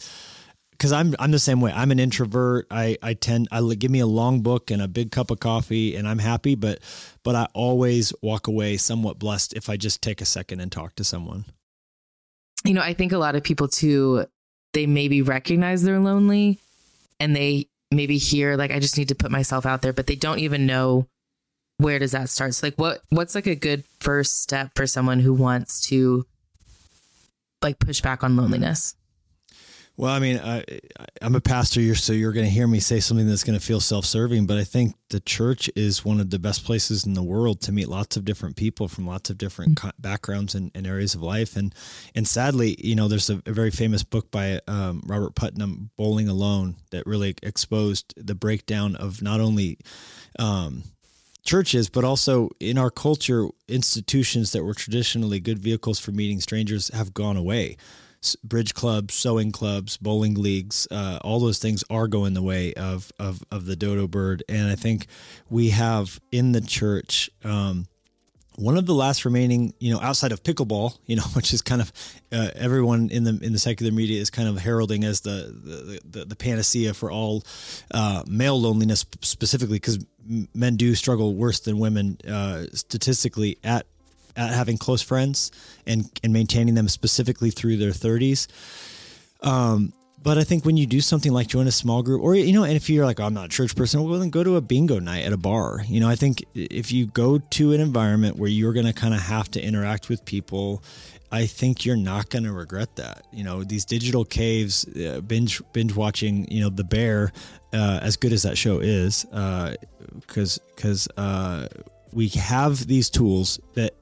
because 0.77 0.91
i'm 0.91 1.15
i'm 1.19 1.31
the 1.31 1.39
same 1.39 1.61
way 1.61 1.71
i'm 1.71 1.91
an 1.91 1.99
introvert 1.99 2.67
i 2.71 2.97
i 3.01 3.13
tend 3.13 3.47
i 3.51 3.61
give 3.75 3.91
me 3.91 3.99
a 3.99 4.07
long 4.07 4.41
book 4.41 4.71
and 4.71 4.81
a 4.81 4.87
big 4.87 5.11
cup 5.11 5.31
of 5.31 5.39
coffee 5.39 5.95
and 5.95 6.07
i'm 6.07 6.19
happy 6.19 6.55
but 6.55 6.79
but 7.23 7.35
i 7.35 7.47
always 7.53 8.13
walk 8.21 8.47
away 8.47 8.77
somewhat 8.77 9.17
blessed 9.19 9.53
if 9.53 9.69
i 9.69 9.77
just 9.77 10.01
take 10.01 10.21
a 10.21 10.25
second 10.25 10.59
and 10.59 10.71
talk 10.71 10.95
to 10.95 11.03
someone 11.03 11.45
You 12.65 12.73
know, 12.73 12.81
I 12.81 12.93
think 12.93 13.11
a 13.11 13.19
lot 13.19 13.35
of 13.35 13.43
people 13.43 13.67
too, 13.67 14.25
they 14.73 14.87
maybe 14.87 15.21
recognize 15.21 15.83
they're 15.83 15.99
lonely 15.99 16.59
and 17.19 17.35
they 17.35 17.67
maybe 17.91 18.17
hear 18.17 18.57
like 18.57 18.71
I 18.71 18.79
just 18.79 18.97
need 18.97 19.09
to 19.09 19.15
put 19.15 19.29
myself 19.31 19.65
out 19.65 19.81
there, 19.83 19.93
but 19.93 20.07
they 20.07 20.15
don't 20.15 20.39
even 20.39 20.65
know 20.65 21.05
where 21.77 21.99
does 21.99 22.13
that 22.13 22.29
start. 22.29 22.55
So 22.55 22.65
like 22.67 22.75
what 22.75 23.01
what's 23.09 23.35
like 23.35 23.45
a 23.45 23.55
good 23.55 23.83
first 23.99 24.41
step 24.41 24.71
for 24.75 24.87
someone 24.87 25.19
who 25.19 25.33
wants 25.33 25.87
to 25.89 26.25
like 27.61 27.77
push 27.77 28.01
back 28.01 28.23
on 28.23 28.35
loneliness? 28.35 28.95
Well, 29.97 30.11
I 30.11 30.19
mean, 30.19 30.39
I, 30.39 30.65
I'm 31.21 31.35
a 31.35 31.41
pastor, 31.41 31.95
so 31.95 32.11
you're 32.11 32.33
going 32.33 32.45
to 32.45 32.51
hear 32.51 32.67
me 32.67 32.81
say 32.81 32.99
something 32.99 33.27
that's 33.29 33.45
going 33.45 33.57
to 33.57 33.65
feel 33.65 33.79
self-serving, 33.79 34.45
but 34.45 34.57
I 34.57 34.65
think 34.65 34.93
the 35.09 35.21
church 35.21 35.69
is 35.73 36.03
one 36.03 36.19
of 36.19 36.29
the 36.31 36.39
best 36.39 36.65
places 36.65 37.05
in 37.05 37.13
the 37.13 37.23
world 37.23 37.61
to 37.61 37.71
meet 37.71 37.87
lots 37.87 38.17
of 38.17 38.25
different 38.25 38.57
people 38.57 38.89
from 38.89 39.07
lots 39.07 39.29
of 39.29 39.37
different 39.37 39.77
co- 39.77 39.91
backgrounds 39.97 40.53
and, 40.53 40.69
and 40.75 40.85
areas 40.85 41.15
of 41.15 41.21
life. 41.21 41.55
And 41.55 41.73
and 42.13 42.27
sadly, 42.27 42.75
you 42.79 42.95
know, 42.95 43.07
there's 43.07 43.29
a, 43.29 43.41
a 43.45 43.53
very 43.53 43.71
famous 43.71 44.03
book 44.03 44.31
by 44.31 44.59
um, 44.67 45.01
Robert 45.05 45.33
Putnam, 45.33 45.91
Bowling 45.95 46.27
Alone, 46.27 46.75
that 46.91 47.05
really 47.05 47.35
exposed 47.41 48.13
the 48.17 48.35
breakdown 48.35 48.97
of 48.97 49.21
not 49.21 49.39
only 49.39 49.77
um, 50.37 50.83
churches, 51.45 51.89
but 51.89 52.03
also 52.03 52.49
in 52.59 52.77
our 52.77 52.91
culture, 52.91 53.47
institutions 53.69 54.51
that 54.51 54.65
were 54.65 54.73
traditionally 54.73 55.39
good 55.39 55.59
vehicles 55.59 55.99
for 55.99 56.11
meeting 56.11 56.41
strangers 56.41 56.89
have 56.93 57.13
gone 57.13 57.37
away 57.37 57.77
bridge 58.43 58.73
clubs, 58.73 59.13
sewing 59.13 59.51
clubs, 59.51 59.97
bowling 59.97 60.35
leagues, 60.35 60.87
uh, 60.89 61.19
all 61.21 61.39
those 61.39 61.59
things 61.59 61.83
are 61.89 62.07
going 62.07 62.33
the 62.33 62.41
way 62.41 62.73
of, 62.73 63.11
of, 63.19 63.43
of 63.51 63.65
the 63.65 63.75
dodo 63.75 64.07
bird. 64.07 64.43
And 64.49 64.69
I 64.69 64.75
think 64.75 65.07
we 65.49 65.69
have 65.69 66.19
in 66.31 66.53
the 66.53 66.61
church, 66.61 67.29
um, 67.43 67.87
one 68.57 68.77
of 68.77 68.85
the 68.85 68.93
last 68.93 69.25
remaining, 69.25 69.73
you 69.79 69.93
know, 69.93 69.99
outside 69.99 70.31
of 70.31 70.43
pickleball, 70.43 70.97
you 71.05 71.15
know, 71.15 71.23
which 71.33 71.53
is 71.53 71.61
kind 71.61 71.81
of 71.81 71.91
uh, 72.31 72.49
everyone 72.55 73.09
in 73.09 73.23
the 73.23 73.37
in 73.41 73.53
the 73.53 73.59
secular 73.59 73.91
media 73.91 74.19
is 74.19 74.29
kind 74.29 74.47
of 74.47 74.57
heralding 74.57 75.03
as 75.03 75.21
the 75.21 75.53
the, 75.63 76.19
the, 76.19 76.25
the 76.25 76.35
panacea 76.35 76.93
for 76.93 77.11
all 77.11 77.43
uh, 77.91 78.23
male 78.27 78.59
loneliness 78.59 79.05
specifically 79.21 79.75
because 79.75 79.99
men 80.53 80.75
do 80.75 80.95
struggle 80.95 81.35
worse 81.35 81.59
than 81.59 81.77
women 81.79 82.17
uh, 82.27 82.63
statistically 82.73 83.57
at 83.63 83.85
at 84.35 84.51
having 84.51 84.77
close 84.77 85.01
friends 85.01 85.51
and 85.85 86.09
and 86.23 86.33
maintaining 86.33 86.75
them 86.75 86.87
specifically 86.89 87.51
through 87.51 87.77
their 87.77 87.91
30s. 87.91 88.47
Um, 89.41 89.93
but 90.25 90.39
I 90.39 90.43
think 90.43 90.65
when 90.65 90.75
you 90.75 90.87
do 90.87 91.01
something 91.01 91.31
like 91.31 91.45
join 91.45 91.67
a 91.67 91.71
small 91.71 92.01
group, 92.01 92.23
or 92.23 92.33
you 92.33 92.51
know, 92.51 92.63
and 92.63 92.75
if 92.75 92.89
you're 92.89 93.05
like, 93.05 93.19
oh, 93.19 93.25
I'm 93.25 93.35
not 93.35 93.45
a 93.45 93.49
church 93.49 93.75
person, 93.75 94.03
well, 94.03 94.19
then 94.19 94.31
go 94.31 94.43
to 94.43 94.55
a 94.55 94.61
bingo 94.61 94.97
night 94.97 95.23
at 95.23 95.31
a 95.31 95.37
bar. 95.37 95.83
You 95.87 95.99
know, 95.99 96.09
I 96.09 96.15
think 96.15 96.43
if 96.55 96.91
you 96.91 97.05
go 97.05 97.37
to 97.37 97.73
an 97.73 97.79
environment 97.79 98.35
where 98.35 98.49
you're 98.49 98.73
going 98.73 98.87
to 98.87 98.93
kind 98.93 99.13
of 99.13 99.19
have 99.19 99.51
to 99.51 99.61
interact 99.61 100.09
with 100.09 100.25
people, 100.25 100.83
I 101.31 101.45
think 101.45 101.85
you're 101.85 101.95
not 101.95 102.31
going 102.31 102.43
to 102.43 102.51
regret 102.51 102.95
that. 102.95 103.27
You 103.31 103.43
know, 103.43 103.63
these 103.63 103.85
digital 103.85 104.25
caves, 104.25 104.85
uh, 104.97 105.21
binge 105.21 105.61
binge 105.73 105.95
watching, 105.95 106.49
you 106.49 106.61
know, 106.61 106.69
The 106.69 106.83
Bear, 106.83 107.31
uh, 107.71 107.99
as 108.01 108.17
good 108.17 108.33
as 108.33 108.41
that 108.43 108.57
show 108.57 108.79
is, 108.79 109.25
because 109.25 110.57
because 110.75 111.07
uh, 111.17 111.67
we 112.13 112.29
have 112.29 112.87
these 112.87 113.11
tools 113.11 113.59
that 113.75 113.93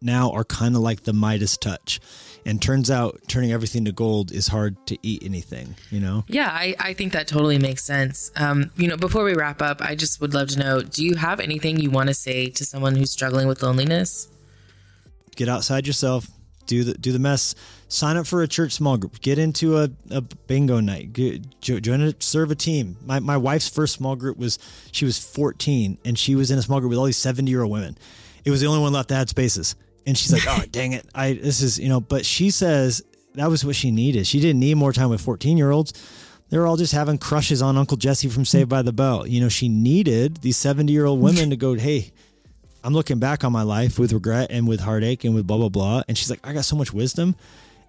now 0.00 0.30
are 0.32 0.44
kind 0.44 0.74
of 0.74 0.82
like 0.82 1.02
the 1.02 1.12
Midas 1.12 1.56
touch. 1.56 2.00
And 2.44 2.62
turns 2.62 2.92
out 2.92 3.20
turning 3.26 3.50
everything 3.50 3.84
to 3.86 3.92
gold 3.92 4.30
is 4.30 4.46
hard 4.46 4.76
to 4.86 4.96
eat 5.02 5.24
anything, 5.24 5.74
you 5.90 5.98
know? 5.98 6.24
Yeah, 6.28 6.48
I, 6.48 6.76
I 6.78 6.94
think 6.94 7.12
that 7.12 7.26
totally 7.26 7.58
makes 7.58 7.82
sense. 7.82 8.30
Um, 8.36 8.70
you 8.76 8.86
know, 8.86 8.96
before 8.96 9.24
we 9.24 9.34
wrap 9.34 9.60
up, 9.60 9.82
I 9.82 9.96
just 9.96 10.20
would 10.20 10.32
love 10.32 10.48
to 10.50 10.58
know 10.58 10.80
do 10.80 11.04
you 11.04 11.16
have 11.16 11.40
anything 11.40 11.80
you 11.80 11.90
want 11.90 12.08
to 12.08 12.14
say 12.14 12.48
to 12.50 12.64
someone 12.64 12.94
who's 12.94 13.10
struggling 13.10 13.48
with 13.48 13.64
loneliness? 13.64 14.28
Get 15.34 15.48
outside 15.48 15.88
yourself, 15.88 16.28
do 16.66 16.84
the 16.84 16.94
do 16.94 17.12
the 17.12 17.18
mess, 17.18 17.54
sign 17.88 18.16
up 18.16 18.26
for 18.26 18.42
a 18.42 18.48
church 18.48 18.72
small 18.72 18.96
group, 18.96 19.20
get 19.20 19.38
into 19.38 19.78
a, 19.78 19.90
a 20.10 20.20
bingo 20.20 20.80
night, 20.80 21.12
get, 21.12 21.60
jo- 21.60 21.80
join 21.80 22.00
a 22.00 22.14
serve 22.20 22.50
a 22.50 22.54
team. 22.54 22.96
My 23.04 23.18
my 23.18 23.36
wife's 23.36 23.68
first 23.68 23.94
small 23.94 24.16
group 24.16 24.36
was 24.38 24.58
she 24.92 25.04
was 25.04 25.18
14 25.18 25.98
and 26.04 26.18
she 26.18 26.34
was 26.34 26.50
in 26.50 26.58
a 26.58 26.62
small 26.62 26.80
group 26.80 26.90
with 26.90 26.98
all 26.98 27.04
these 27.06 27.16
70 27.16 27.50
year 27.50 27.62
old 27.62 27.72
women. 27.72 27.98
It 28.46 28.50
was 28.50 28.60
the 28.60 28.68
only 28.68 28.80
one 28.80 28.92
left 28.92 29.08
that 29.10 29.16
had 29.16 29.28
spaces. 29.28 29.74
And 30.06 30.16
she's 30.16 30.32
like, 30.32 30.44
"Oh, 30.48 30.64
dang 30.70 30.92
it. 30.92 31.06
I 31.14 31.34
this 31.34 31.60
is, 31.60 31.78
you 31.78 31.88
know, 31.88 32.00
but 32.00 32.24
she 32.24 32.50
says 32.50 33.02
that 33.34 33.50
was 33.50 33.64
what 33.64 33.74
she 33.76 33.90
needed. 33.90 34.26
She 34.26 34.40
didn't 34.40 34.60
need 34.60 34.76
more 34.76 34.92
time 34.92 35.10
with 35.10 35.20
14-year-olds. 35.20 35.92
They 36.48 36.58
were 36.58 36.66
all 36.66 36.76
just 36.76 36.92
having 36.92 37.18
crushes 37.18 37.60
on 37.60 37.76
Uncle 37.76 37.96
Jesse 37.96 38.28
from 38.28 38.44
Saved 38.44 38.70
by 38.70 38.82
the 38.82 38.92
Bell. 38.92 39.26
You 39.26 39.40
know, 39.40 39.48
she 39.48 39.68
needed 39.68 40.38
these 40.38 40.56
70-year-old 40.56 41.20
women 41.20 41.50
to 41.50 41.56
go, 41.56 41.74
"Hey, 41.78 42.12
I'm 42.84 42.94
looking 42.94 43.18
back 43.18 43.42
on 43.42 43.50
my 43.50 43.62
life 43.62 43.98
with 43.98 44.12
regret 44.12 44.52
and 44.52 44.68
with 44.68 44.78
heartache 44.78 45.24
and 45.24 45.34
with 45.34 45.46
blah 45.46 45.58
blah 45.58 45.68
blah." 45.68 46.02
And 46.06 46.16
she's 46.16 46.30
like, 46.30 46.40
"I 46.46 46.52
got 46.52 46.64
so 46.64 46.76
much 46.76 46.92
wisdom." 46.92 47.34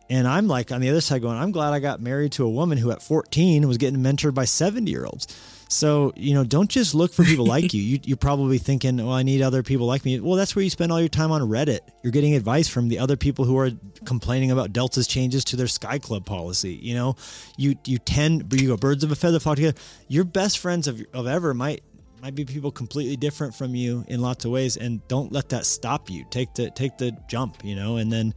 And 0.09 0.27
I'm 0.27 0.47
like 0.47 0.71
on 0.71 0.81
the 0.81 0.89
other 0.89 1.01
side 1.01 1.21
going, 1.21 1.37
"I'm 1.37 1.51
glad 1.51 1.73
I 1.73 1.79
got 1.79 2.01
married 2.01 2.31
to 2.33 2.45
a 2.45 2.49
woman 2.49 2.79
who 2.79 2.89
at 2.89 3.03
14 3.03 3.67
was 3.67 3.77
getting 3.77 3.99
mentored 3.99 4.33
by 4.33 4.45
70-year-olds." 4.45 5.27
So, 5.69 6.13
you 6.15 6.33
know, 6.33 6.43
don't 6.43 6.69
just 6.69 6.95
look 6.95 7.13
for 7.13 7.23
people 7.23 7.45
like 7.45 7.73
you. 7.73 7.81
you. 7.83 7.99
You're 8.03 8.17
probably 8.17 8.57
thinking, 8.57 8.97
well, 8.97 9.11
I 9.11 9.23
need 9.23 9.41
other 9.41 9.63
people 9.63 9.85
like 9.85 10.05
me. 10.05 10.19
Well, 10.19 10.35
that's 10.35 10.55
where 10.55 10.63
you 10.63 10.69
spend 10.69 10.91
all 10.91 10.99
your 10.99 11.09
time 11.09 11.31
on 11.31 11.41
Reddit. 11.41 11.79
You're 12.03 12.11
getting 12.11 12.35
advice 12.35 12.67
from 12.67 12.87
the 12.87 12.99
other 12.99 13.17
people 13.17 13.45
who 13.45 13.57
are 13.57 13.71
complaining 14.05 14.51
about 14.51 14.71
Delta's 14.73 15.07
changes 15.07 15.43
to 15.45 15.55
their 15.55 15.67
Sky 15.67 15.99
Club 15.99 16.25
policy. 16.25 16.73
You 16.73 16.95
know, 16.95 17.15
you 17.57 17.75
you 17.85 17.97
tend, 17.97 18.51
you 18.53 18.69
go 18.69 18.77
birds 18.77 19.03
of 19.03 19.11
a 19.11 19.15
feather 19.15 19.39
flock 19.39 19.57
together. 19.57 19.77
Your 20.07 20.23
best 20.23 20.59
friends 20.59 20.87
of, 20.87 21.01
of 21.13 21.27
ever 21.27 21.53
might 21.53 21.83
might 22.21 22.35
be 22.35 22.45
people 22.45 22.71
completely 22.71 23.15
different 23.15 23.53
from 23.53 23.75
you 23.75 24.03
in 24.07 24.21
lots 24.21 24.45
of 24.45 24.51
ways, 24.51 24.77
and 24.77 25.05
don't 25.07 25.31
let 25.31 25.49
that 25.49 25.65
stop 25.65 26.09
you. 26.09 26.25
Take 26.29 26.53
the 26.55 26.71
take 26.71 26.97
the 26.97 27.11
jump, 27.27 27.63
you 27.63 27.75
know, 27.75 27.97
and 27.97 28.11
then 28.11 28.33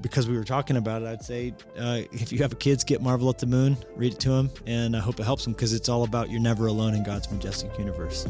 because 0.00 0.28
we 0.28 0.36
were 0.36 0.44
talking 0.44 0.76
about 0.76 1.02
it, 1.02 1.08
I'd 1.08 1.24
say 1.24 1.54
uh, 1.78 2.02
if 2.12 2.32
you 2.32 2.38
have 2.38 2.58
kids, 2.58 2.84
get 2.84 3.00
Marvel 3.00 3.28
at 3.28 3.38
the 3.38 3.46
Moon, 3.46 3.76
read 3.94 4.14
it 4.14 4.20
to 4.20 4.30
them, 4.30 4.50
and 4.66 4.96
I 4.96 5.00
hope 5.00 5.20
it 5.20 5.24
helps 5.24 5.44
them 5.44 5.52
because 5.52 5.72
it's 5.72 5.88
all 5.88 6.04
about 6.04 6.30
you're 6.30 6.40
never 6.40 6.66
alone 6.66 6.94
in 6.94 7.02
God's 7.02 7.30
majestic 7.30 7.78
universe. 7.78 8.26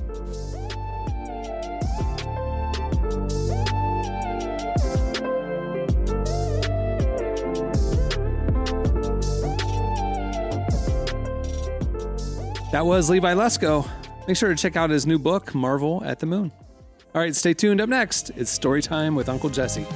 That 12.73 12.85
was 12.85 13.09
Levi 13.09 13.33
Lusko. 13.33 13.89
Make 14.29 14.37
sure 14.37 14.51
to 14.51 14.57
check 14.57 14.77
out 14.77 14.91
his 14.91 15.07
new 15.07 15.19
book, 15.19 15.55
Marvel 15.55 16.05
at 16.05 16.19
the 16.19 16.27
Moon. 16.27 16.53
All 17.15 17.23
right, 17.23 17.35
stay 17.35 17.55
tuned. 17.55 17.81
Up 17.81 17.89
next, 17.89 18.31
it's 18.37 18.51
story 18.51 18.83
time 18.83 19.15
with 19.15 19.31
Uncle 19.31 19.49
Jesse. 19.49 19.87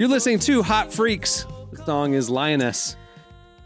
You're 0.00 0.08
listening 0.08 0.38
to 0.38 0.62
Hot 0.62 0.90
Freaks. 0.90 1.44
The 1.72 1.84
song 1.84 2.14
is 2.14 2.30
Lioness. 2.30 2.96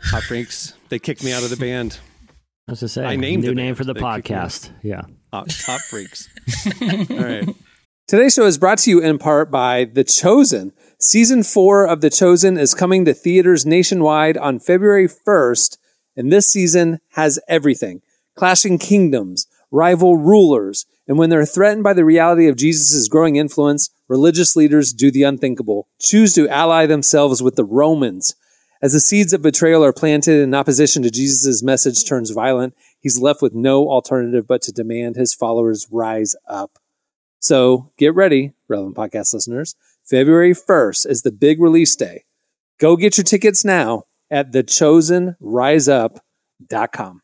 Hot 0.03 0.25
Freaks. 0.25 0.75
They 0.89 0.99
kicked 0.99 1.23
me 1.23 1.33
out 1.33 1.45
of 1.45 1.51
the 1.51 1.57
band. 1.57 2.01
I 2.67 2.73
was 2.73 2.81
to 2.81 2.89
say, 2.89 3.05
I 3.05 3.15
named 3.15 3.45
new 3.45 3.51
the 3.51 3.55
name 3.55 3.67
band. 3.67 3.77
for 3.77 3.85
the 3.85 3.93
They 3.93 4.01
kicked 4.01 4.31
me 4.31 4.35
out. 4.35 4.51
podcast. 4.51 4.71
Yeah. 4.83 5.03
Hot, 5.33 5.53
hot 5.65 5.81
Freaks. 5.83 6.29
All 6.83 7.25
right. 7.25 7.49
Today's 8.09 8.35
show 8.35 8.47
is 8.47 8.59
brought 8.59 8.79
to 8.79 8.91
you 8.91 9.01
in 9.01 9.19
part 9.19 9.53
by 9.53 9.85
The 9.85 10.03
Chosen. 10.03 10.73
Season 10.99 11.45
four 11.45 11.87
of 11.87 12.01
The 12.01 12.11
Chosen 12.11 12.59
is 12.59 12.75
coming 12.75 13.05
to 13.05 13.15
theaters 13.15 13.65
nationwide 13.65 14.37
on 14.37 14.59
February 14.59 15.07
1st, 15.07 15.79
and 16.17 16.33
this 16.33 16.51
season 16.51 16.99
has 17.11 17.39
everything 17.47 18.03
clashing 18.37 18.79
kingdoms, 18.79 19.47
rival 19.71 20.17
rulers, 20.17 20.85
and 21.07 21.19
when 21.19 21.29
they're 21.31 21.47
threatened 21.47 21.83
by 21.83 21.93
the 21.93 22.05
reality 22.05 22.49
of 22.49 22.57
Jesus' 22.57 23.09
growing 23.09 23.37
influence, 23.37 23.91
religious 24.09 24.57
leaders 24.57 24.93
do 24.93 25.11
the 25.11 25.23
unthinkable, 25.23 25.89
choose 26.01 26.35
to 26.35 26.49
ally 26.49 26.87
themselves 26.87 27.43
with 27.43 27.57
the 27.57 27.65
Romans. 27.65 28.35
As 28.81 28.93
the 28.93 29.01
seeds 29.01 29.33
of 29.33 29.43
betrayal 29.43 29.85
are 29.85 29.93
planted 29.93 30.43
and 30.43 30.55
opposition 30.55 31.03
to 31.03 31.11
Jesus' 31.11 31.63
message 31.63 32.07
turns 32.07 32.31
violent, 32.31 32.75
he's 33.01 33.19
left 33.19 33.43
with 33.43 33.55
no 33.55 33.89
alternative 33.89 34.47
but 34.47 34.63
to 34.63 34.73
demand 34.73 35.17
his 35.17 35.35
followers 35.35 35.87
rise 35.91 36.35
up. 36.49 36.79
So 37.39 37.93
get 37.99 38.15
ready, 38.15 38.53
relevant 38.69 38.97
podcast 38.97 39.35
listeners. 39.35 39.75
February 40.05 40.55
1st 40.55 41.09
is 41.09 41.23
the 41.23 41.33
big 41.33 41.61
release 41.61 41.97
day. 41.97 42.25
Go 42.79 42.97
get 42.97 43.17
your 43.17 43.25
tickets 43.25 43.65
now 43.65 44.05
at 44.31 44.53
thechosenriseup.com. 44.53 47.24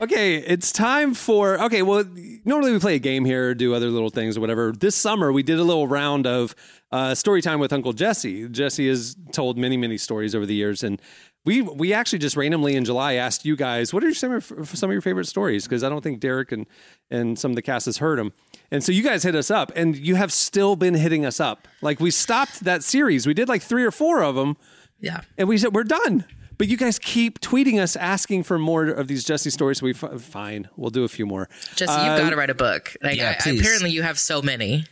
Okay, 0.00 0.36
it's 0.36 0.70
time 0.70 1.12
for 1.12 1.60
okay. 1.64 1.82
Well, 1.82 2.04
normally 2.44 2.72
we 2.72 2.78
play 2.78 2.94
a 2.94 2.98
game 3.00 3.24
here, 3.24 3.52
do 3.52 3.74
other 3.74 3.88
little 3.88 4.10
things 4.10 4.36
or 4.38 4.40
whatever. 4.40 4.70
This 4.70 4.94
summer 4.94 5.32
we 5.32 5.42
did 5.42 5.58
a 5.58 5.64
little 5.64 5.88
round 5.88 6.24
of 6.24 6.54
uh, 6.92 7.16
story 7.16 7.42
time 7.42 7.58
with 7.58 7.72
Uncle 7.72 7.92
Jesse. 7.92 8.48
Jesse 8.48 8.88
has 8.88 9.16
told 9.32 9.58
many, 9.58 9.76
many 9.76 9.98
stories 9.98 10.36
over 10.36 10.46
the 10.46 10.54
years, 10.54 10.84
and 10.84 11.02
we 11.44 11.62
we 11.62 11.92
actually 11.92 12.20
just 12.20 12.36
randomly 12.36 12.76
in 12.76 12.84
July 12.84 13.14
asked 13.14 13.44
you 13.44 13.56
guys 13.56 13.92
what 13.92 14.04
are 14.04 14.14
some 14.14 14.30
of 14.32 14.48
your, 14.50 14.64
some 14.66 14.88
of 14.88 14.92
your 14.92 15.02
favorite 15.02 15.26
stories 15.26 15.64
because 15.64 15.82
I 15.82 15.88
don't 15.88 16.02
think 16.02 16.20
Derek 16.20 16.52
and 16.52 16.66
and 17.10 17.36
some 17.36 17.50
of 17.50 17.56
the 17.56 17.62
cast 17.62 17.86
has 17.86 17.98
heard 17.98 18.20
them, 18.20 18.32
and 18.70 18.84
so 18.84 18.92
you 18.92 19.02
guys 19.02 19.24
hit 19.24 19.34
us 19.34 19.50
up, 19.50 19.72
and 19.74 19.96
you 19.96 20.14
have 20.14 20.32
still 20.32 20.76
been 20.76 20.94
hitting 20.94 21.26
us 21.26 21.40
up. 21.40 21.66
Like 21.82 21.98
we 21.98 22.12
stopped 22.12 22.60
that 22.60 22.84
series, 22.84 23.26
we 23.26 23.34
did 23.34 23.48
like 23.48 23.62
three 23.62 23.82
or 23.82 23.90
four 23.90 24.22
of 24.22 24.36
them, 24.36 24.56
Yeah. 25.00 25.22
and 25.36 25.48
we 25.48 25.58
said 25.58 25.74
we're 25.74 25.82
done. 25.82 26.24
But 26.58 26.68
you 26.68 26.76
guys 26.76 26.98
keep 26.98 27.40
tweeting 27.40 27.80
us 27.80 27.94
asking 27.96 28.42
for 28.42 28.58
more 28.58 28.84
of 28.86 29.06
these 29.08 29.24
Jesse 29.24 29.50
stories. 29.50 29.78
So 29.78 29.84
we 29.86 29.92
f- 29.94 30.20
fine, 30.20 30.68
we'll 30.76 30.90
do 30.90 31.04
a 31.04 31.08
few 31.08 31.24
more. 31.24 31.48
Jesse, 31.76 31.92
Uh, 31.92 32.10
you've 32.14 32.18
got 32.24 32.30
to 32.30 32.36
write 32.36 32.50
a 32.50 32.54
book. 32.54 32.96
Like, 33.02 33.16
yeah, 33.16 33.38
I- 33.44 33.50
I, 33.50 33.52
apparently, 33.54 33.90
you 33.90 34.02
have 34.02 34.18
so 34.18 34.42
many. 34.42 34.84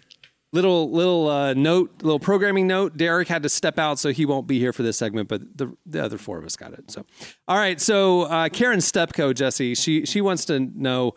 little 0.52 0.90
little 0.90 1.28
uh, 1.28 1.52
note, 1.54 1.90
little 2.02 2.20
programming 2.20 2.66
note. 2.66 2.96
Derek 2.96 3.28
had 3.28 3.42
to 3.42 3.48
step 3.48 3.78
out, 3.78 3.98
so 3.98 4.10
he 4.10 4.24
won't 4.24 4.46
be 4.46 4.58
here 4.58 4.72
for 4.72 4.82
this 4.84 4.96
segment. 4.96 5.28
But 5.28 5.58
the 5.58 5.76
the 5.84 6.02
other 6.02 6.16
four 6.18 6.38
of 6.38 6.44
us 6.44 6.56
got 6.56 6.72
it. 6.72 6.90
So, 6.90 7.04
all 7.48 7.58
right. 7.58 7.80
So 7.80 8.22
uh, 8.22 8.48
Karen 8.48 8.78
Stepko, 8.78 9.34
Jesse, 9.34 9.74
she 9.74 10.06
she 10.06 10.20
wants 10.20 10.44
to 10.46 10.60
know. 10.60 11.14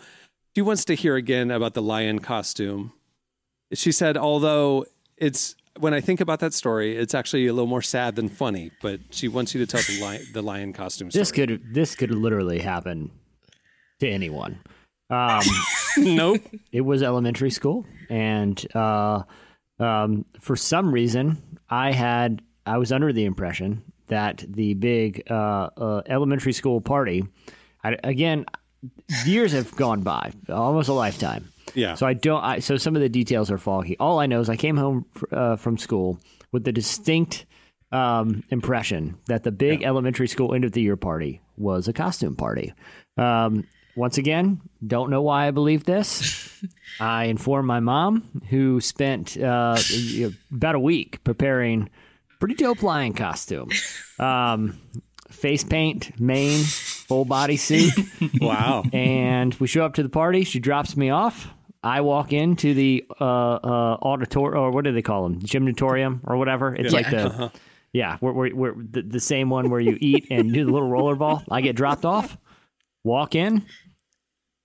She 0.56 0.62
wants 0.64 0.84
to 0.86 0.96
hear 0.96 1.16
again 1.16 1.52
about 1.52 1.74
the 1.76 1.82
lion 1.82 2.20
costume. 2.20 2.92
She 3.72 3.92
said, 3.92 4.18
although 4.18 4.86
it's 5.16 5.56
when 5.80 5.94
I 5.94 6.02
think 6.02 6.20
about 6.22 6.40
that 6.40 6.54
story, 6.54 6.96
it's 6.96 7.16
actually 7.16 7.48
a 7.48 7.54
little 7.54 7.68
more 7.68 7.82
sad 7.82 8.16
than 8.16 8.30
funny. 8.30 8.72
But 8.82 9.00
she 9.10 9.28
wants 9.28 9.56
you 9.56 9.66
to 9.66 9.68
tell 9.68 9.82
the 9.82 10.02
lion 10.02 10.22
the 10.34 10.42
lion 10.42 10.74
costume 10.74 11.10
story. 11.10 11.22
This 11.22 11.32
could 11.32 11.74
this 11.74 11.96
could 11.96 12.12
literally 12.14 12.60
happen 12.60 13.12
to 14.00 14.08
anyone. 14.08 14.60
Um, 15.10 15.42
nope. 15.98 16.42
it 16.72 16.82
was 16.82 17.02
elementary 17.02 17.50
school, 17.50 17.86
and 18.10 18.64
uh, 18.76 19.24
um, 19.80 20.26
for 20.40 20.56
some 20.56 20.92
reason, 20.92 21.42
I 21.70 21.92
had 21.92 22.42
I 22.66 22.78
was 22.78 22.92
under 22.92 23.12
the 23.12 23.26
impression 23.26 23.84
that 24.08 24.44
the 24.48 24.74
big 24.76 25.24
uh, 25.30 25.70
uh, 25.78 26.02
elementary 26.08 26.54
school 26.54 26.82
party, 26.82 27.26
I, 27.84 27.98
again, 28.04 28.46
years 29.26 29.54
have 29.54 29.76
gone 29.76 30.02
by, 30.02 30.32
almost 30.50 30.90
a 30.90 30.94
lifetime. 30.94 31.50
Yeah. 31.74 31.96
So 31.96 32.06
I 32.06 32.14
don't. 32.14 32.44
I, 32.44 32.60
so 32.60 32.78
some 32.78 32.96
of 32.96 33.02
the 33.02 33.10
details 33.10 33.52
are 33.52 33.58
foggy. 33.58 33.98
All 34.00 34.20
I 34.20 34.26
know 34.26 34.40
is 34.40 34.50
I 34.50 34.56
came 34.56 34.78
home 34.78 35.06
uh, 35.32 35.56
from 35.56 35.78
school 35.78 36.20
with 36.52 36.64
the 36.64 36.72
distinct 36.72 37.46
um, 37.92 38.44
impression 38.50 39.18
that 39.28 39.44
the 39.44 39.52
big 39.52 39.84
elementary 39.84 40.28
school 40.28 40.54
end 40.54 40.64
of 40.64 40.72
the 40.72 40.82
year 40.82 40.98
party 40.98 41.42
was 41.58 41.88
a 41.88 41.94
costume 41.94 42.36
party. 42.36 42.74
Um, 43.18 43.68
once 43.96 44.18
again, 44.18 44.62
don't 44.86 45.10
know 45.10 45.22
why 45.22 45.48
I 45.48 45.52
believe 45.52 45.84
this. 45.84 46.64
I 47.00 47.26
informed 47.26 47.68
my 47.68 47.80
mom, 47.80 48.44
who 48.50 48.80
spent 48.82 49.38
uh, 49.38 49.78
about 50.54 50.76
a 50.76 50.80
week 50.80 51.24
preparing 51.24 51.90
pretty 52.40 52.56
dope 52.56 52.84
lion 52.84 53.14
costume. 53.14 53.70
Um, 54.18 54.80
face 55.30 55.64
paint, 55.64 56.20
mane, 56.20 56.64
full 56.64 57.26
body 57.26 57.58
suit. 57.58 57.94
Wow. 58.42 58.84
And 58.94 59.54
we 59.56 59.68
show 59.68 59.84
up 59.84 59.96
to 59.96 60.04
the 60.04 60.10
party. 60.10 60.44
She 60.44 60.60
drops 60.60 60.96
me 60.96 61.10
off. 61.10 61.48
I 61.82 62.02
walk 62.02 62.34
into 62.34 62.74
the 62.74 63.06
uh, 63.22 63.24
uh, 63.24 63.98
auditorium, 64.02 64.62
or 64.64 64.72
what 64.72 64.84
do 64.84 64.92
they 64.92 65.02
call 65.02 65.24
them? 65.24 65.40
Gymnatorium 65.42 66.22
or 66.26 66.38
whatever. 66.38 66.76
It's 66.76 66.92
Yeah. 66.94 66.98
like 67.00 67.10
the, 67.10 67.26
Uh-huh. 67.28 67.50
yeah, 67.94 68.18
we're, 68.22 68.34
we're, 68.34 68.56
we're 68.56 68.74
the, 68.76 69.02
the 69.02 69.20
same 69.20 69.50
one 69.50 69.70
where 69.70 69.80
you 69.80 69.98
eat 70.00 70.28
and 70.30 70.54
do 70.54 70.66
the 70.66 70.72
little 70.72 70.90
roller 70.90 71.16
ball. 71.16 71.42
I 71.50 71.62
get 71.62 71.76
dropped 71.78 72.04
off, 72.06 72.38
walk 73.04 73.34
in, 73.36 73.66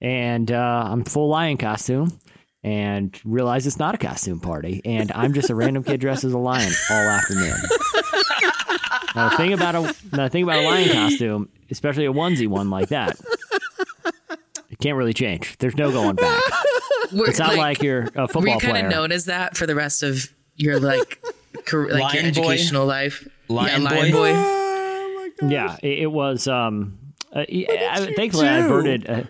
and 0.00 0.50
uh, 0.50 0.88
I'm 0.90 1.04
full 1.04 1.28
lion 1.28 1.56
costume 1.56 2.18
and 2.64 3.18
realize 3.24 3.66
it's 3.66 3.78
not 3.78 3.94
a 3.94 3.98
costume 3.98 4.40
party. 4.40 4.80
And 4.84 5.12
I'm 5.12 5.34
just 5.34 5.50
a 5.50 5.54
random 5.54 5.84
kid 5.84 6.00
dressed 6.00 6.24
as 6.24 6.32
a 6.32 6.38
lion 6.38 6.72
all 6.90 6.96
afternoon. 7.10 7.56
Now, 9.14 9.28
the 9.28 9.36
thing 9.36 9.52
about 9.52 9.74
a 9.76 9.80
now, 10.16 10.24
the 10.24 10.28
thing 10.30 10.42
about 10.42 10.56
a 10.58 10.66
lion 10.68 10.90
costume, 10.90 11.48
especially 11.70 12.06
a 12.06 12.12
onesie 12.12 12.48
one 12.48 12.70
like 12.70 12.88
that, 12.88 13.16
it 14.70 14.78
can't 14.80 14.96
really 14.96 15.12
change. 15.12 15.56
There's 15.58 15.76
no 15.76 15.92
going 15.92 16.16
back. 16.16 16.42
We're, 17.12 17.30
It's 17.30 17.38
not 17.38 17.56
like, 17.56 17.82
you're 17.82 18.08
a 18.14 18.22
Were 18.22 18.28
football 18.28 18.54
you 18.54 18.58
kind 18.60 18.76
of 18.78 18.90
known 18.90 19.12
as 19.12 19.26
that 19.26 19.56
for 19.56 19.66
the 19.66 19.74
rest 19.74 20.02
of 20.02 20.28
your 20.56 20.80
like, 20.80 21.22
career, 21.64 21.92
like 21.94 22.14
your 22.14 22.22
Lion 22.22 22.34
boy? 22.34 22.40
educational 22.40 22.86
life? 22.86 23.28
Lion 23.48 23.82
yeah, 23.82 23.88
lion 23.90 24.12
boy? 24.12 24.32
boy. 24.32 25.48
Yeah, 25.48 25.76
it, 25.82 25.98
it 26.00 26.06
was. 26.12 26.46
Um, 26.48 26.98
uh, 27.34 27.40
I- 27.48 28.12
thankfully, 28.16 28.48
I 28.48 28.60
too. 28.60 28.64
averted. 28.66 29.10
Uh, 29.10 29.22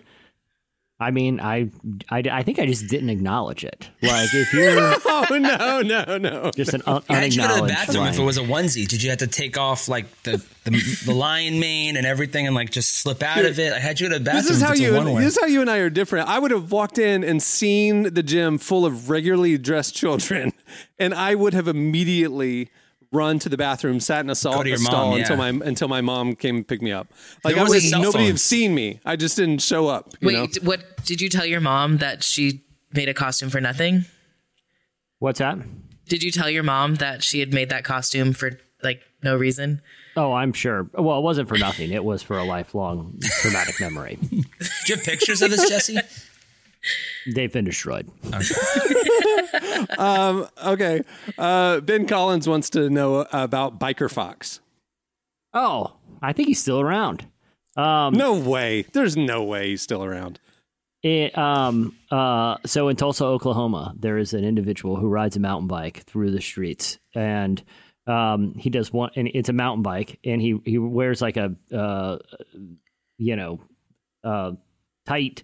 I 0.97 1.11
mean, 1.11 1.41
I, 1.41 1.69
I, 2.09 2.23
I 2.31 2.43
think 2.43 2.57
I 2.57 2.65
just 2.65 2.87
didn't 2.87 3.09
acknowledge 3.09 3.65
it. 3.65 3.89
Like 4.01 4.33
if 4.33 4.53
you're 4.53 4.77
oh 4.79 5.27
no, 5.31 5.81
no, 5.81 6.17
no. 6.17 6.51
just 6.55 6.73
an 6.73 6.83
un- 6.85 7.03
How'd 7.09 7.33
you 7.33 7.41
go 7.41 7.47
to 7.47 7.53
the 7.53 7.63
unacknowledged 7.63 7.67
bathroom 7.75 8.07
if 8.07 8.17
it 8.17 8.23
was 8.23 8.37
a 8.37 8.41
onesie? 8.43 8.87
Did 8.87 9.03
you 9.03 9.09
have 9.09 9.19
to 9.19 9.27
take 9.27 9.57
off 9.57 9.89
like 9.89 10.05
the 10.23 10.41
the, 10.63 11.01
the 11.05 11.13
lion 11.13 11.59
mane 11.59 11.97
and 11.97 12.05
everything 12.05 12.47
and 12.47 12.55
like 12.55 12.71
just 12.71 12.93
slip 12.93 13.21
out 13.23 13.43
of 13.43 13.59
it? 13.59 13.73
I 13.73 13.79
had 13.79 13.99
you 13.99 14.07
go 14.07 14.13
to 14.13 14.19
the 14.19 14.23
bathroom. 14.25 14.43
This 14.43 14.51
is 14.51 14.61
if 14.61 14.67
how 14.67 14.71
it's 14.71 14.81
a 14.81 14.83
you. 14.85 14.93
one-way. 14.93 15.21
This 15.21 15.35
is 15.35 15.41
how 15.41 15.47
you 15.47 15.59
and 15.59 15.69
I 15.69 15.77
are 15.79 15.89
different. 15.89 16.29
I 16.29 16.39
would 16.39 16.51
have 16.51 16.71
walked 16.71 16.97
in 16.97 17.25
and 17.25 17.43
seen 17.43 18.13
the 18.13 18.23
gym 18.23 18.57
full 18.57 18.85
of 18.85 19.09
regularly 19.09 19.57
dressed 19.57 19.95
children, 19.95 20.53
and 20.99 21.13
I 21.13 21.35
would 21.35 21.53
have 21.53 21.67
immediately 21.67 22.69
run 23.15 23.39
to 23.39 23.49
the 23.49 23.57
bathroom, 23.57 23.99
sat 23.99 24.19
in 24.25 24.29
a 24.29 24.35
stall, 24.35 24.63
to 24.63 24.71
a 24.73 24.77
stall 24.77 25.11
mom, 25.11 25.19
until 25.19 25.37
my 25.37 25.49
until 25.49 25.87
my 25.87 26.01
mom 26.01 26.35
came 26.35 26.57
and 26.57 26.67
picked 26.67 26.83
me 26.83 26.91
up. 26.91 27.07
Like 27.43 27.55
There 27.55 27.61
I 27.63 27.67
wasn't 27.67 27.83
would 27.83 27.89
cell 27.89 28.01
nobody 28.01 28.23
phones. 28.25 28.29
have 28.31 28.39
seen 28.41 28.75
me. 28.75 28.99
I 29.05 29.15
just 29.15 29.37
didn't 29.37 29.59
show 29.61 29.87
up. 29.87 30.13
You 30.19 30.27
Wait, 30.27 30.33
know? 30.33 30.47
d- 30.47 30.59
what 30.61 31.03
did 31.05 31.21
you 31.21 31.29
tell 31.29 31.45
your 31.45 31.61
mom 31.61 31.97
that 31.97 32.23
she 32.23 32.63
made 32.93 33.09
a 33.09 33.13
costume 33.13 33.49
for 33.49 33.61
nothing? 33.61 34.05
What's 35.19 35.39
that? 35.39 35.57
Did 36.07 36.21
you 36.23 36.31
tell 36.31 36.49
your 36.49 36.63
mom 36.63 36.95
that 36.95 37.23
she 37.23 37.39
had 37.39 37.53
made 37.53 37.69
that 37.69 37.83
costume 37.83 38.33
for 38.33 38.59
like 38.83 39.01
no 39.23 39.35
reason? 39.35 39.81
Oh, 40.17 40.31
I'm 40.33 40.53
sure. 40.53 40.87
Well, 40.93 41.17
it 41.17 41.21
wasn't 41.23 41.49
for 41.49 41.57
nothing. 41.57 41.91
It 41.91 42.03
was 42.03 42.21
for 42.23 42.37
a 42.37 42.43
lifelong 42.43 43.19
traumatic 43.41 43.79
memory. 43.81 44.17
Do 44.29 44.37
you 44.87 44.95
have 44.95 45.03
pictures 45.03 45.41
of 45.41 45.49
this, 45.51 45.67
Jesse? 45.69 45.97
They've 47.33 47.51
been 47.51 47.65
destroyed. 47.65 48.09
Um, 49.97 50.47
okay. 50.63 51.01
Uh, 51.37 51.79
ben 51.79 52.07
Collins 52.07 52.47
wants 52.47 52.69
to 52.71 52.89
know 52.89 53.25
about 53.31 53.79
Biker 53.79 54.11
Fox. 54.11 54.59
Oh, 55.53 55.95
I 56.21 56.33
think 56.33 56.47
he's 56.49 56.61
still 56.61 56.81
around. 56.81 57.25
Um, 57.77 58.13
No 58.13 58.33
way. 58.33 58.85
There's 58.93 59.15
no 59.15 59.43
way 59.43 59.69
he's 59.69 59.81
still 59.81 60.03
around. 60.03 60.39
It, 61.03 61.37
um, 61.37 61.95
uh, 62.11 62.57
so 62.65 62.89
in 62.89 62.95
Tulsa, 62.95 63.25
Oklahoma, 63.25 63.93
there 63.97 64.17
is 64.17 64.33
an 64.33 64.43
individual 64.43 64.95
who 64.95 65.07
rides 65.07 65.35
a 65.35 65.39
mountain 65.39 65.67
bike 65.67 66.03
through 66.05 66.31
the 66.31 66.41
streets, 66.41 66.97
and 67.13 67.61
um, 68.07 68.55
he 68.55 68.69
does 68.69 68.91
one, 68.91 69.11
and 69.15 69.29
it's 69.33 69.49
a 69.49 69.53
mountain 69.53 69.83
bike, 69.83 70.19
and 70.25 70.41
he 70.41 70.59
he 70.65 70.79
wears 70.79 71.21
like 71.21 71.37
a, 71.37 71.55
uh, 71.73 72.17
you 73.17 73.35
know, 73.35 73.59
uh, 74.23 74.53
tight 75.05 75.43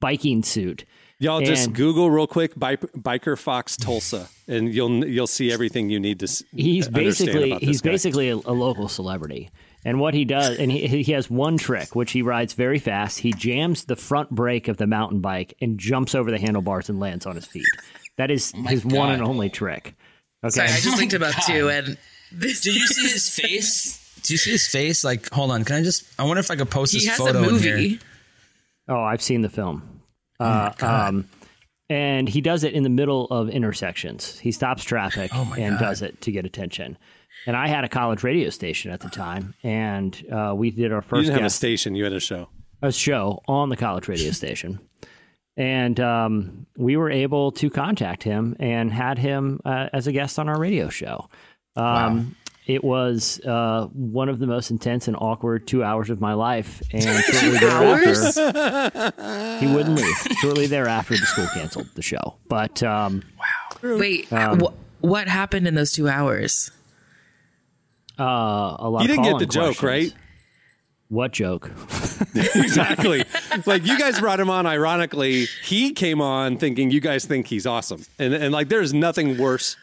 biking 0.00 0.42
suit. 0.42 0.84
Y'all 1.18 1.42
just 1.42 1.74
Google 1.74 2.10
real 2.10 2.26
quick 2.26 2.58
Bi- 2.58 2.76
Biker 2.76 3.38
Fox 3.38 3.76
Tulsa, 3.76 4.28
and 4.48 4.72
you'll 4.74 5.04
you'll 5.04 5.26
see 5.26 5.52
everything 5.52 5.90
you 5.90 6.00
need 6.00 6.18
to. 6.20 6.24
s- 6.24 6.42
He's 6.54 6.88
basically 6.88 7.50
about 7.50 7.60
this 7.60 7.68
he's 7.68 7.80
guy. 7.82 7.90
basically 7.90 8.30
a, 8.30 8.36
a 8.36 8.54
local 8.54 8.88
celebrity. 8.88 9.50
And 9.84 9.98
what 10.00 10.12
he 10.14 10.24
does, 10.26 10.58
and 10.58 10.70
he, 10.72 11.02
he 11.02 11.12
has 11.12 11.30
one 11.30 11.56
trick, 11.58 11.94
which 11.94 12.12
he 12.12 12.20
rides 12.22 12.52
very 12.54 12.78
fast. 12.78 13.18
He 13.18 13.32
jams 13.32 13.84
the 13.84 13.96
front 13.96 14.30
brake 14.30 14.68
of 14.68 14.76
the 14.78 14.86
mountain 14.86 15.20
bike 15.20 15.54
and 15.60 15.78
jumps 15.78 16.14
over 16.14 16.30
the 16.30 16.38
handlebars 16.38 16.88
and 16.90 17.00
lands 17.00 17.24
on 17.26 17.34
his 17.34 17.46
feet. 17.46 17.64
That 18.16 18.30
is 18.30 18.52
oh 18.56 18.62
his 18.62 18.84
one 18.84 19.10
and 19.12 19.22
only 19.22 19.48
trick. 19.50 19.94
Okay. 20.44 20.50
Sorry, 20.50 20.68
I 20.68 20.80
just 20.80 20.96
linked 20.98 21.12
him 21.14 21.22
up 21.22 21.34
oh 21.36 21.46
too, 21.46 21.68
and 21.68 21.98
this 22.32 22.62
Did 22.62 22.74
you 22.76 22.86
see 22.86 23.08
his 23.10 23.28
face? 23.34 24.20
Do 24.22 24.32
you 24.34 24.38
see 24.38 24.52
his 24.52 24.66
face? 24.68 25.04
Like, 25.04 25.30
hold 25.30 25.50
on. 25.50 25.64
Can 25.64 25.76
I 25.76 25.82
just? 25.82 26.04
I 26.18 26.24
wonder 26.24 26.40
if 26.40 26.50
I 26.50 26.56
could 26.56 26.70
post 26.70 26.92
he 26.92 26.98
this 27.00 27.08
has 27.08 27.18
photo 27.18 27.40
a 27.40 27.42
in 27.42 27.50
movie. 27.50 27.98
Here. 28.90 28.98
Oh, 28.98 29.02
I've 29.02 29.22
seen 29.22 29.40
the 29.42 29.48
film. 29.48 30.02
Uh, 30.38 30.72
um, 30.80 31.28
and 31.88 32.28
he 32.28 32.40
does 32.40 32.64
it 32.64 32.72
in 32.72 32.82
the 32.82 32.88
middle 32.88 33.26
of 33.26 33.48
intersections. 33.48 34.38
He 34.38 34.52
stops 34.52 34.84
traffic 34.84 35.30
Oh 35.34 35.54
and 35.58 35.78
does 35.78 36.02
it 36.02 36.20
to 36.22 36.32
get 36.32 36.46
attention. 36.46 36.96
And 37.46 37.56
I 37.56 37.68
had 37.68 37.84
a 37.84 37.88
college 37.88 38.22
radio 38.22 38.50
station 38.50 38.90
at 38.90 39.00
the 39.00 39.08
time, 39.08 39.54
and 39.62 40.16
uh, 40.32 40.52
we 40.54 40.70
did 40.70 40.92
our 40.92 40.98
You 40.98 41.02
first 41.02 41.22
didn't 41.26 41.38
have 41.38 41.46
a 41.46 41.50
station; 41.50 41.94
you 41.94 42.04
had 42.04 42.12
a 42.12 42.20
show. 42.20 42.48
a 42.82 42.92
show 42.92 43.40
on 43.48 43.68
the 43.70 43.76
college 43.76 44.08
radio 44.08 44.30
station. 44.32 44.78
And 45.56 45.98
um, 46.00 46.66
we 46.76 46.96
were 46.96 47.10
able 47.10 47.52
to 47.52 47.70
contact 47.70 48.22
him 48.22 48.56
and 48.60 48.92
had 48.92 49.18
him 49.18 49.60
uh, 49.64 49.88
as 49.92 50.06
a 50.06 50.12
guest 50.12 50.38
on 50.38 50.48
our 50.48 50.58
radio 50.58 50.88
show. 50.88 51.28
Um, 51.76 52.36
It 52.66 52.84
was 52.84 53.40
uh, 53.44 53.86
one 53.92 54.28
of 54.28 54.38
the 54.38 54.46
most 54.46 54.70
intense 54.70 55.08
and 55.08 55.16
awkward 55.18 55.66
two 55.66 55.82
hours 55.82 56.10
of 56.10 56.20
my 56.20 56.34
life. 56.34 56.82
And 56.92 57.02
shortly 57.24 57.58
thereafter, 57.58 59.58
he 59.60 59.66
wouldn't 59.74 59.96
leave. 59.96 60.16
Shortly 60.40 60.66
thereafter, 60.66 61.14
the 61.14 61.26
school 61.26 61.46
canceled 61.54 61.88
the 61.94 62.02
show. 62.02 62.36
But 62.48 62.82
um, 62.82 63.22
Wait, 63.82 64.30
Um, 64.32 64.60
wh- 64.60 65.02
what 65.04 65.26
happened 65.26 65.66
in 65.66 65.74
those 65.74 65.92
two 65.92 66.08
hours? 66.08 66.70
uh, 68.18 68.76
a 68.78 68.88
lot 68.90 69.02
You 69.02 69.08
didn't 69.08 69.22
get 69.24 69.30
call-in 69.30 69.48
the 69.48 69.52
joke, 69.52 69.82
right? 69.82 70.12
What 71.08 71.32
joke? 71.32 71.70
exactly. 72.36 73.24
like 73.66 73.84
you 73.86 73.98
guys 73.98 74.20
brought 74.20 74.38
him 74.38 74.50
on. 74.50 74.66
Ironically, 74.66 75.46
he 75.64 75.92
came 75.92 76.20
on 76.20 76.56
thinking 76.56 76.90
you 76.92 77.00
guys 77.00 77.24
think 77.24 77.48
he's 77.48 77.66
awesome, 77.66 78.04
and 78.18 78.32
and 78.32 78.52
like 78.52 78.68
there's 78.68 78.94
nothing 78.94 79.36
worse 79.38 79.76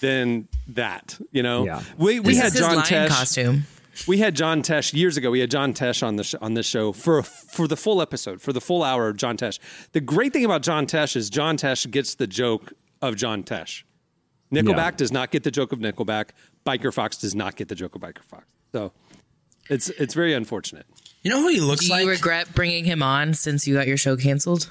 than 0.00 0.48
that. 0.68 1.18
You 1.32 1.42
know, 1.42 1.64
Yeah. 1.64 1.82
we 1.96 2.20
we 2.20 2.34
This 2.34 2.42
had 2.42 2.54
John 2.54 2.78
Tesh. 2.84 3.08
costume. 3.08 3.64
We 4.06 4.18
had 4.18 4.36
John 4.36 4.62
Tesh 4.62 4.92
years 4.94 5.16
ago. 5.16 5.28
We 5.30 5.40
had 5.40 5.50
John 5.50 5.74
Tesh 5.74 6.06
on 6.06 6.14
the 6.16 6.22
sh- 6.24 6.36
on 6.40 6.54
this 6.54 6.66
show 6.66 6.92
for 6.92 7.22
for 7.22 7.66
the 7.66 7.76
full 7.76 8.00
episode, 8.00 8.40
for 8.40 8.52
the 8.52 8.60
full 8.60 8.82
hour 8.84 9.08
of 9.08 9.16
John 9.16 9.36
Tesh. 9.36 9.58
The 9.92 10.00
great 10.00 10.32
thing 10.32 10.44
about 10.44 10.62
John 10.62 10.86
Tesh 10.86 11.16
is 11.16 11.28
John 11.30 11.56
Tesh 11.56 11.90
gets 11.90 12.14
the 12.14 12.26
joke 12.28 12.72
of 13.02 13.16
John 13.16 13.42
Tesh. 13.42 13.82
Nickelback 14.52 14.92
Yeah. 14.92 14.96
does 14.98 15.12
not 15.12 15.30
get 15.30 15.42
the 15.42 15.50
joke 15.50 15.72
of 15.72 15.80
Nickelback. 15.80 16.28
Biker 16.64 16.92
Fox 16.94 17.16
does 17.16 17.34
not 17.34 17.56
get 17.56 17.68
the 17.68 17.74
joke 17.74 17.94
of 17.96 18.00
Biker 18.00 18.22
Fox. 18.24 18.44
So 18.72 18.92
it's 19.68 19.88
it's 19.90 20.14
very 20.14 20.32
unfortunate. 20.32 20.86
You 21.22 21.30
know 21.32 21.40
who 21.42 21.48
he 21.48 21.58
looks 21.60 21.86
Do 21.86 21.90
like? 21.90 22.04
you 22.04 22.08
regret 22.10 22.54
bringing 22.54 22.84
him 22.84 23.02
on 23.02 23.34
since 23.34 23.66
you 23.66 23.74
got 23.74 23.88
your 23.88 23.96
show 23.96 24.16
canceled? 24.16 24.70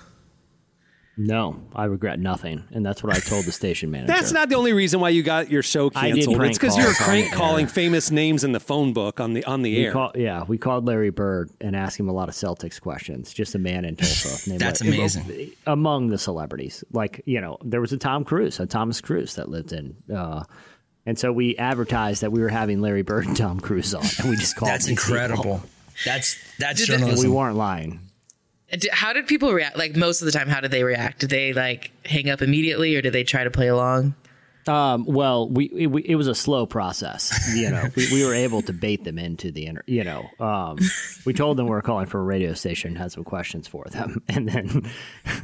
No, 1.20 1.60
I 1.76 1.86
regret 1.86 2.20
nothing. 2.20 2.64
And 2.72 2.86
that's 2.86 3.02
what 3.04 3.16
I 3.16 3.20
told 3.20 3.46
the 3.46 3.52
station 3.52 3.90
manager. 3.92 4.14
That's 4.14 4.32
not 4.32 4.50
the 4.50 4.56
only 4.56 4.74
reason 4.74 5.00
why 5.00 5.10
you 5.10 5.24
got 5.24 5.50
your 5.50 5.64
show 5.64 5.90
I 5.96 6.08
did 6.12 6.16
canceled. 6.18 6.36
prank 6.38 6.50
It's 6.52 6.60
because 6.60 6.78
you 6.78 6.84
were 6.84 6.90
calls 6.94 7.00
on 7.02 7.06
crank 7.08 7.34
calling 7.34 7.66
air. 7.66 7.70
famous 7.70 8.12
names 8.12 8.44
in 8.44 8.52
the 8.52 8.60
phone 8.60 8.94
book 8.94 9.20
on 9.20 9.34
the 9.34 9.44
on 9.46 9.64
the 9.64 9.76
We 9.76 9.86
air. 9.88 9.92
call, 9.94 10.12
yeah, 10.16 10.44
we 10.48 10.58
called 10.60 10.86
Larry 10.86 11.10
Bird 11.10 11.50
and 11.60 11.76
asked 11.76 12.00
him 12.00 12.08
a 12.08 12.14
lot 12.14 12.30
of 12.30 12.36
Celtics 12.36 12.80
questions. 12.80 13.34
Just 13.34 13.56
a 13.56 13.60
man 13.60 13.84
in 13.84 13.96
Tulsa. 13.96 14.48
named 14.50 14.62
That's 14.62 14.84
Larry- 14.84 14.98
amazing. 14.98 15.52
Among 15.66 16.08
the 16.08 16.18
celebrities, 16.20 16.84
like 16.94 17.22
you 17.26 17.42
know, 17.42 17.58
there 17.64 17.82
was 17.82 17.92
a 17.94 17.98
Tom 17.98 18.24
Cruise, 18.24 18.60
a 18.60 18.68
Thomas 18.68 19.02
Cruise 19.02 19.36
that 19.36 19.50
lived 19.50 19.74
in, 19.74 19.96
uh, 20.16 20.44
and 21.08 21.18
so 21.18 21.32
we 21.32 21.56
advertised 21.58 22.22
that 22.22 22.32
we 22.32 22.42
were 22.42 22.50
having 22.50 22.80
Larry 22.82 23.02
Bird 23.02 23.26
and 23.26 23.36
Tom 23.36 23.60
Cruise 23.60 23.94
on, 23.96 24.04
and 24.20 24.30
we 24.30 24.36
just 24.36 24.56
called. 24.56 24.70
That's 24.72 24.86
these 24.86 25.00
people. 25.00 25.16
incredible. 25.16 25.64
That's 26.06 26.38
that's 26.60 26.86
Did 26.86 27.00
they- 27.02 27.10
And 27.10 27.20
we 27.20 27.28
weren't 27.28 27.56
lying. 27.56 28.02
How 28.92 29.14
did 29.14 29.28
people 29.28 29.54
react? 29.54 29.78
Like 29.78 29.96
most 29.96 30.22
of 30.22 30.26
the 30.26 30.32
time, 30.32 30.50
how 30.50 30.60
did 30.60 30.72
they 30.72 30.84
react? 30.84 31.20
Did 31.20 31.30
they 31.30 31.54
like 31.54 31.92
hang 32.06 32.30
up 32.30 32.42
immediately, 32.42 32.96
or 32.96 33.02
did 33.02 33.14
they 33.14 33.24
try 33.24 33.44
to 33.44 33.52
play 33.52 33.68
along? 33.68 34.16
Um, 34.68 35.06
well, 35.06 35.48
we 35.48 35.66
it, 35.66 35.88
we 35.88 36.04
it 36.04 36.16
was 36.16 36.28
a 36.28 36.36
slow 36.36 36.66
process. 36.66 37.56
You 37.56 37.72
know, 37.72 37.86
we, 37.96 38.12
we 38.12 38.26
were 38.26 38.34
able 38.34 38.62
to 38.64 38.74
bait 38.74 39.04
them 39.04 39.18
into 39.18 39.52
the 39.52 39.66
inter. 39.66 39.84
You 39.88 40.04
know, 40.04 40.30
um, 40.40 40.78
we 41.26 41.34
told 41.34 41.58
them 41.58 41.68
we 41.68 41.72
were 41.72 41.82
calling 41.82 42.06
for 42.06 42.20
a 42.20 42.24
radio 42.24 42.54
station, 42.54 42.96
had 42.96 43.12
some 43.12 43.24
questions 43.24 43.68
for 43.68 43.86
them, 43.86 44.22
and 44.28 44.48
then, 44.48 44.92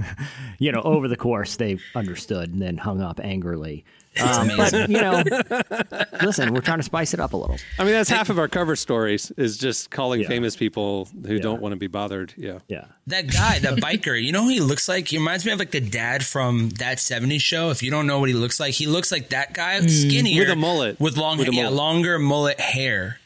you 0.59 0.71
know, 0.71 0.82
over 0.82 1.07
the 1.07 1.17
course 1.17 1.55
they 1.55 1.78
understood 1.95 2.51
and 2.51 2.61
then 2.61 2.78
hung 2.78 3.01
up 3.01 3.19
angrily. 3.24 3.86
Um, 4.22 4.51
but 4.55 4.74
you 4.89 5.01
know, 5.01 5.24
listen, 6.24 6.53
we're 6.53 6.61
trying 6.61 6.78
to 6.80 6.84
spice 6.84 7.14
it 7.14 7.20
up 7.20 7.34
a 7.34 7.38
little. 7.38 7.57
I 7.80 7.84
mean, 7.84 7.93
that's 7.93 8.09
half 8.09 8.30
of 8.30 8.38
our 8.38 8.47
cover 8.47 8.76
stories 8.76 9.32
is 9.38 9.57
just 9.57 9.89
calling 9.89 10.22
Yeah. 10.22 10.28
famous 10.28 10.55
people 10.55 11.07
who 11.26 11.39
don't 11.39 11.61
want 11.61 11.74
to 11.74 11.78
be 11.78 11.88
bothered. 11.88 12.34
Yeah. 12.38 12.59
Yeah. 12.68 12.86
That 13.07 13.28
guy, 13.34 13.59
that 13.59 13.76
biker, 13.80 14.22
you 14.22 14.32
know 14.32 14.43
who 14.43 14.49
he 14.49 14.59
looks 14.59 14.88
like? 14.88 15.07
He 15.07 15.18
reminds 15.18 15.45
me 15.45 15.51
of 15.51 15.59
like 15.59 15.72
the 15.72 15.82
dad 15.82 16.24
from 16.26 16.70
that 16.72 16.97
70s 16.99 17.41
show. 17.41 17.70
If 17.72 17.82
you 17.84 17.91
don't 17.91 18.05
know 18.07 18.20
what 18.20 18.30
he 18.30 18.36
looks 18.36 18.59
like, 18.59 18.74
he 18.74 18.86
looks 18.86 19.11
like 19.11 19.30
that 19.30 19.53
guy, 19.53 19.80
skinnier. 19.88 20.41
With 20.43 20.49
a 20.51 20.55
mullet. 20.55 20.99
With 20.99 21.18
long 21.18 21.38
With 21.39 21.47
a 21.49 21.53
yeah, 21.53 21.70
longer 21.70 22.20
mullet 22.20 22.59
hair. 22.59 23.20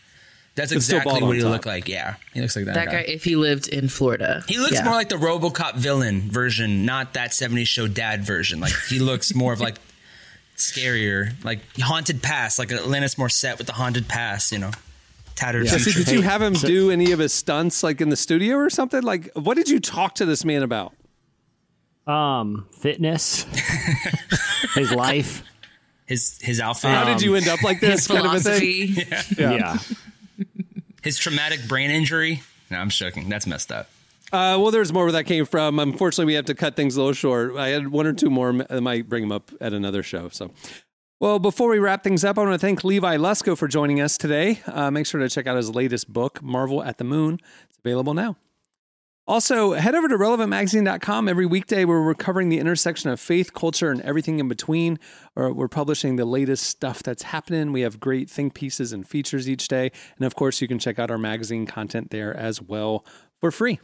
That's 0.56 0.72
But 0.72 0.78
exactly 0.78 1.22
what 1.22 1.36
he 1.36 1.44
top. 1.44 1.52
looked 1.52 1.66
like. 1.68 1.88
Yeah. 1.88 2.16
He 2.34 2.42
looks 2.42 2.56
like 2.56 2.66
that, 2.66 2.74
That 2.74 2.88
guy, 2.88 3.00
if 3.02 3.24
he 3.26 3.36
lived 3.36 3.68
in 3.68 3.90
Florida, 3.90 4.44
He 4.48 4.58
looks 4.58 4.74
Yeah. 4.74 4.86
more 4.86 4.94
like 4.96 5.10
the 5.10 5.18
RoboCop 5.18 5.76
villain 5.76 6.32
version, 6.32 6.84
not 6.86 7.14
that 7.14 7.32
70s 7.32 7.68
show 7.68 7.88
dad 7.88 8.24
version. 8.24 8.60
Like 8.60 8.74
he 8.90 8.98
looks 8.98 9.36
more 9.36 9.54
of 9.54 9.60
like 9.60 9.76
scarier, 10.58 11.34
like 11.44 11.60
haunted 11.80 12.22
past, 12.22 12.60
like 12.60 12.70
Alanis 12.70 13.16
Morissette 13.16 13.58
with 13.58 13.68
the 13.68 13.74
haunted 13.74 14.08
past, 14.08 14.52
you 14.52 14.60
know. 14.60 14.72
Tattered 15.36 15.68
Jesse, 15.68 15.92
did 15.92 16.10
you 16.12 16.22
have 16.24 16.42
him 16.42 16.54
do 16.54 16.90
any 16.90 17.12
of 17.12 17.20
his 17.20 17.32
stunts 17.32 17.84
like 17.84 18.02
in 18.02 18.10
the 18.10 18.16
studio 18.16 18.56
or 18.56 18.72
something? 18.72 19.04
Like, 19.04 19.30
what 19.36 19.56
did 19.56 19.70
you 19.70 19.80
talk 19.80 20.16
to 20.16 20.26
this 20.26 20.44
man 20.44 20.64
about? 20.64 20.94
Um, 22.08 22.68
fitness, 22.72 23.44
his 24.76 24.92
life. 24.92 25.44
his 26.08 26.40
his 26.42 26.60
outfit? 26.60 26.90
How 26.90 27.04
did 27.06 27.22
you 27.22 27.36
end 27.36 27.48
up 27.50 27.62
like 27.62 27.80
this 27.82 28.08
His 28.08 28.08
kind 28.08 28.26
of 28.26 28.34
a 28.34 28.40
philosophy. 28.40 28.88
thing? 28.94 29.36
Yeah. 29.38 29.78
His 31.04 31.18
traumatic 31.20 31.68
brain 31.68 31.92
injury? 31.92 32.42
No, 32.72 32.78
I'm 32.80 32.90
joking. 32.90 33.30
That's 33.30 33.46
messed 33.46 33.72
up. 33.72 33.90
Uh, 34.32 34.60
well, 34.60 34.72
there's 34.72 34.92
more 34.92 35.04
where 35.04 35.14
that 35.14 35.26
came 35.26 35.46
from. 35.46 35.80
Unfortunately, 35.80 36.26
we 36.26 36.34
have 36.34 36.46
to 36.46 36.56
cut 36.56 36.76
things 36.76 36.98
a 36.98 37.00
little 37.00 37.14
short. 37.14 37.56
I 37.56 37.70
had 37.70 37.88
one 37.88 38.06
or 38.06 38.14
two 38.14 38.30
more. 38.30 38.66
I 38.70 38.80
might 38.82 39.08
bring 39.08 39.24
them 39.24 39.32
up 39.32 39.52
at 39.62 39.72
another 39.72 40.04
show. 40.04 40.28
So, 40.30 40.52
well, 41.20 41.40
before 41.40 41.70
we 41.70 41.80
wrap 41.80 42.04
things 42.04 42.26
up, 42.26 42.38
I 42.38 42.42
want 42.42 42.54
to 42.54 42.60
thank 42.60 42.84
Levi 42.84 43.16
Lusko 43.18 43.58
for 43.58 43.70
joining 43.70 44.02
us 44.02 44.18
today. 44.18 44.60
Uh, 44.68 44.92
make 44.92 45.06
sure 45.06 45.22
to 45.22 45.30
check 45.30 45.48
out 45.48 45.56
his 45.56 45.74
latest 45.74 46.12
book, 46.12 46.44
Marvel 46.44 46.84
at 46.84 46.98
the 46.98 47.06
Moon. 47.06 47.40
It's 47.70 47.80
available 47.80 48.14
now. 48.14 48.36
Also, 49.30 49.74
head 49.74 49.96
over 49.96 50.08
to 50.08 50.18
relevantmagazine.com. 50.18 51.28
Every 51.28 51.46
weekday, 51.46 51.86
where 51.86 52.02
we're 52.02 52.14
covering 52.14 52.50
the 52.50 52.60
intersection 52.60 53.10
of 53.10 53.20
faith, 53.20 53.54
culture, 53.54 53.92
and 53.92 54.02
everything 54.02 54.40
in 54.40 54.48
between. 54.48 55.00
Or 55.36 55.54
we're 55.54 55.68
publishing 55.68 56.18
the 56.18 56.26
latest 56.26 56.64
stuff 56.66 57.02
that's 57.02 57.24
happening. 57.24 57.72
We 57.72 57.82
have 57.82 58.00
great 58.00 58.30
think 58.30 58.54
pieces 58.54 58.94
and 58.94 59.08
features 59.08 59.50
each 59.50 59.68
day. 59.70 59.92
And 60.18 60.26
of 60.26 60.36
course, 60.36 60.62
you 60.62 60.68
can 60.68 60.80
check 60.80 61.00
out 61.00 61.12
our 61.12 61.18
magazine 61.18 61.66
content 61.66 62.10
there 62.10 62.36
as 62.36 62.62
well 62.62 63.06
for 63.40 63.52
free. 63.52 63.80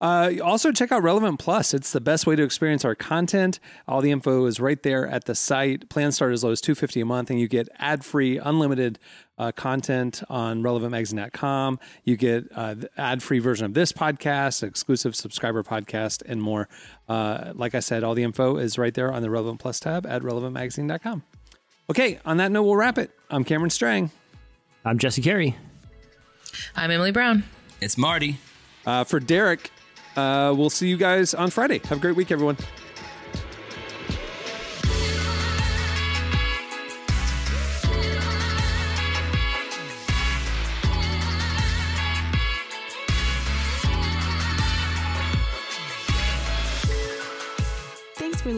Uh, 0.00 0.32
also, 0.42 0.70
check 0.72 0.92
out 0.92 1.02
Relevant 1.02 1.38
Plus. 1.38 1.72
It's 1.72 1.92
the 1.92 2.00
best 2.00 2.26
way 2.26 2.36
to 2.36 2.42
experience 2.42 2.84
our 2.84 2.94
content. 2.94 3.58
All 3.88 4.00
the 4.02 4.10
info 4.10 4.44
is 4.46 4.60
right 4.60 4.82
there 4.82 5.06
at 5.06 5.24
the 5.24 5.34
site. 5.34 5.88
Plans 5.88 6.16
start 6.16 6.32
as 6.32 6.44
low 6.44 6.50
as 6.50 6.60
two 6.60 6.74
fifty 6.74 7.00
a 7.00 7.06
month, 7.06 7.30
and 7.30 7.40
you 7.40 7.48
get 7.48 7.68
ad 7.78 8.04
free, 8.04 8.36
unlimited 8.36 8.98
uh, 9.38 9.52
content 9.52 10.22
on 10.28 10.62
relevantmagazine.com. 10.62 11.78
You 12.04 12.16
get 12.16 12.44
uh, 12.54 12.74
the 12.74 12.90
ad 12.98 13.22
free 13.22 13.38
version 13.38 13.64
of 13.64 13.74
this 13.74 13.92
podcast, 13.92 14.62
exclusive 14.62 15.16
subscriber 15.16 15.62
podcast, 15.62 16.22
and 16.26 16.42
more. 16.42 16.68
Uh, 17.08 17.52
like 17.54 17.74
I 17.74 17.80
said, 17.80 18.04
all 18.04 18.14
the 18.14 18.24
info 18.24 18.56
is 18.56 18.76
right 18.76 18.92
there 18.92 19.12
on 19.12 19.22
the 19.22 19.30
Relevant 19.30 19.60
Plus 19.60 19.80
tab 19.80 20.06
at 20.06 20.22
relevantmagazine.com. 20.22 21.22
Okay, 21.88 22.18
on 22.24 22.38
that 22.38 22.50
note, 22.50 22.64
we'll 22.64 22.76
wrap 22.76 22.98
it. 22.98 23.10
I'm 23.30 23.44
Cameron 23.44 23.70
Strang. 23.70 24.10
I'm 24.84 24.98
Jesse 24.98 25.22
Carey. 25.22 25.56
I'm 26.76 26.90
Emily 26.90 27.10
Brown. 27.12 27.44
It's 27.80 27.96
Marty. 27.96 28.38
Uh, 28.86 29.04
for 29.04 29.18
Derek, 29.18 29.70
uh, 30.16 30.54
we'll 30.56 30.70
see 30.70 30.88
you 30.88 30.96
guys 30.96 31.34
on 31.34 31.50
Friday. 31.50 31.80
Have 31.84 31.98
a 31.98 32.00
great 32.00 32.16
week, 32.16 32.30
everyone. 32.30 32.56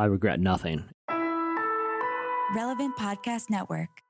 I 0.00 0.06
regret 0.06 0.40
nothing. 0.40 0.84
Relevant 2.54 2.96
Podcast 2.96 3.50
Network. 3.50 4.00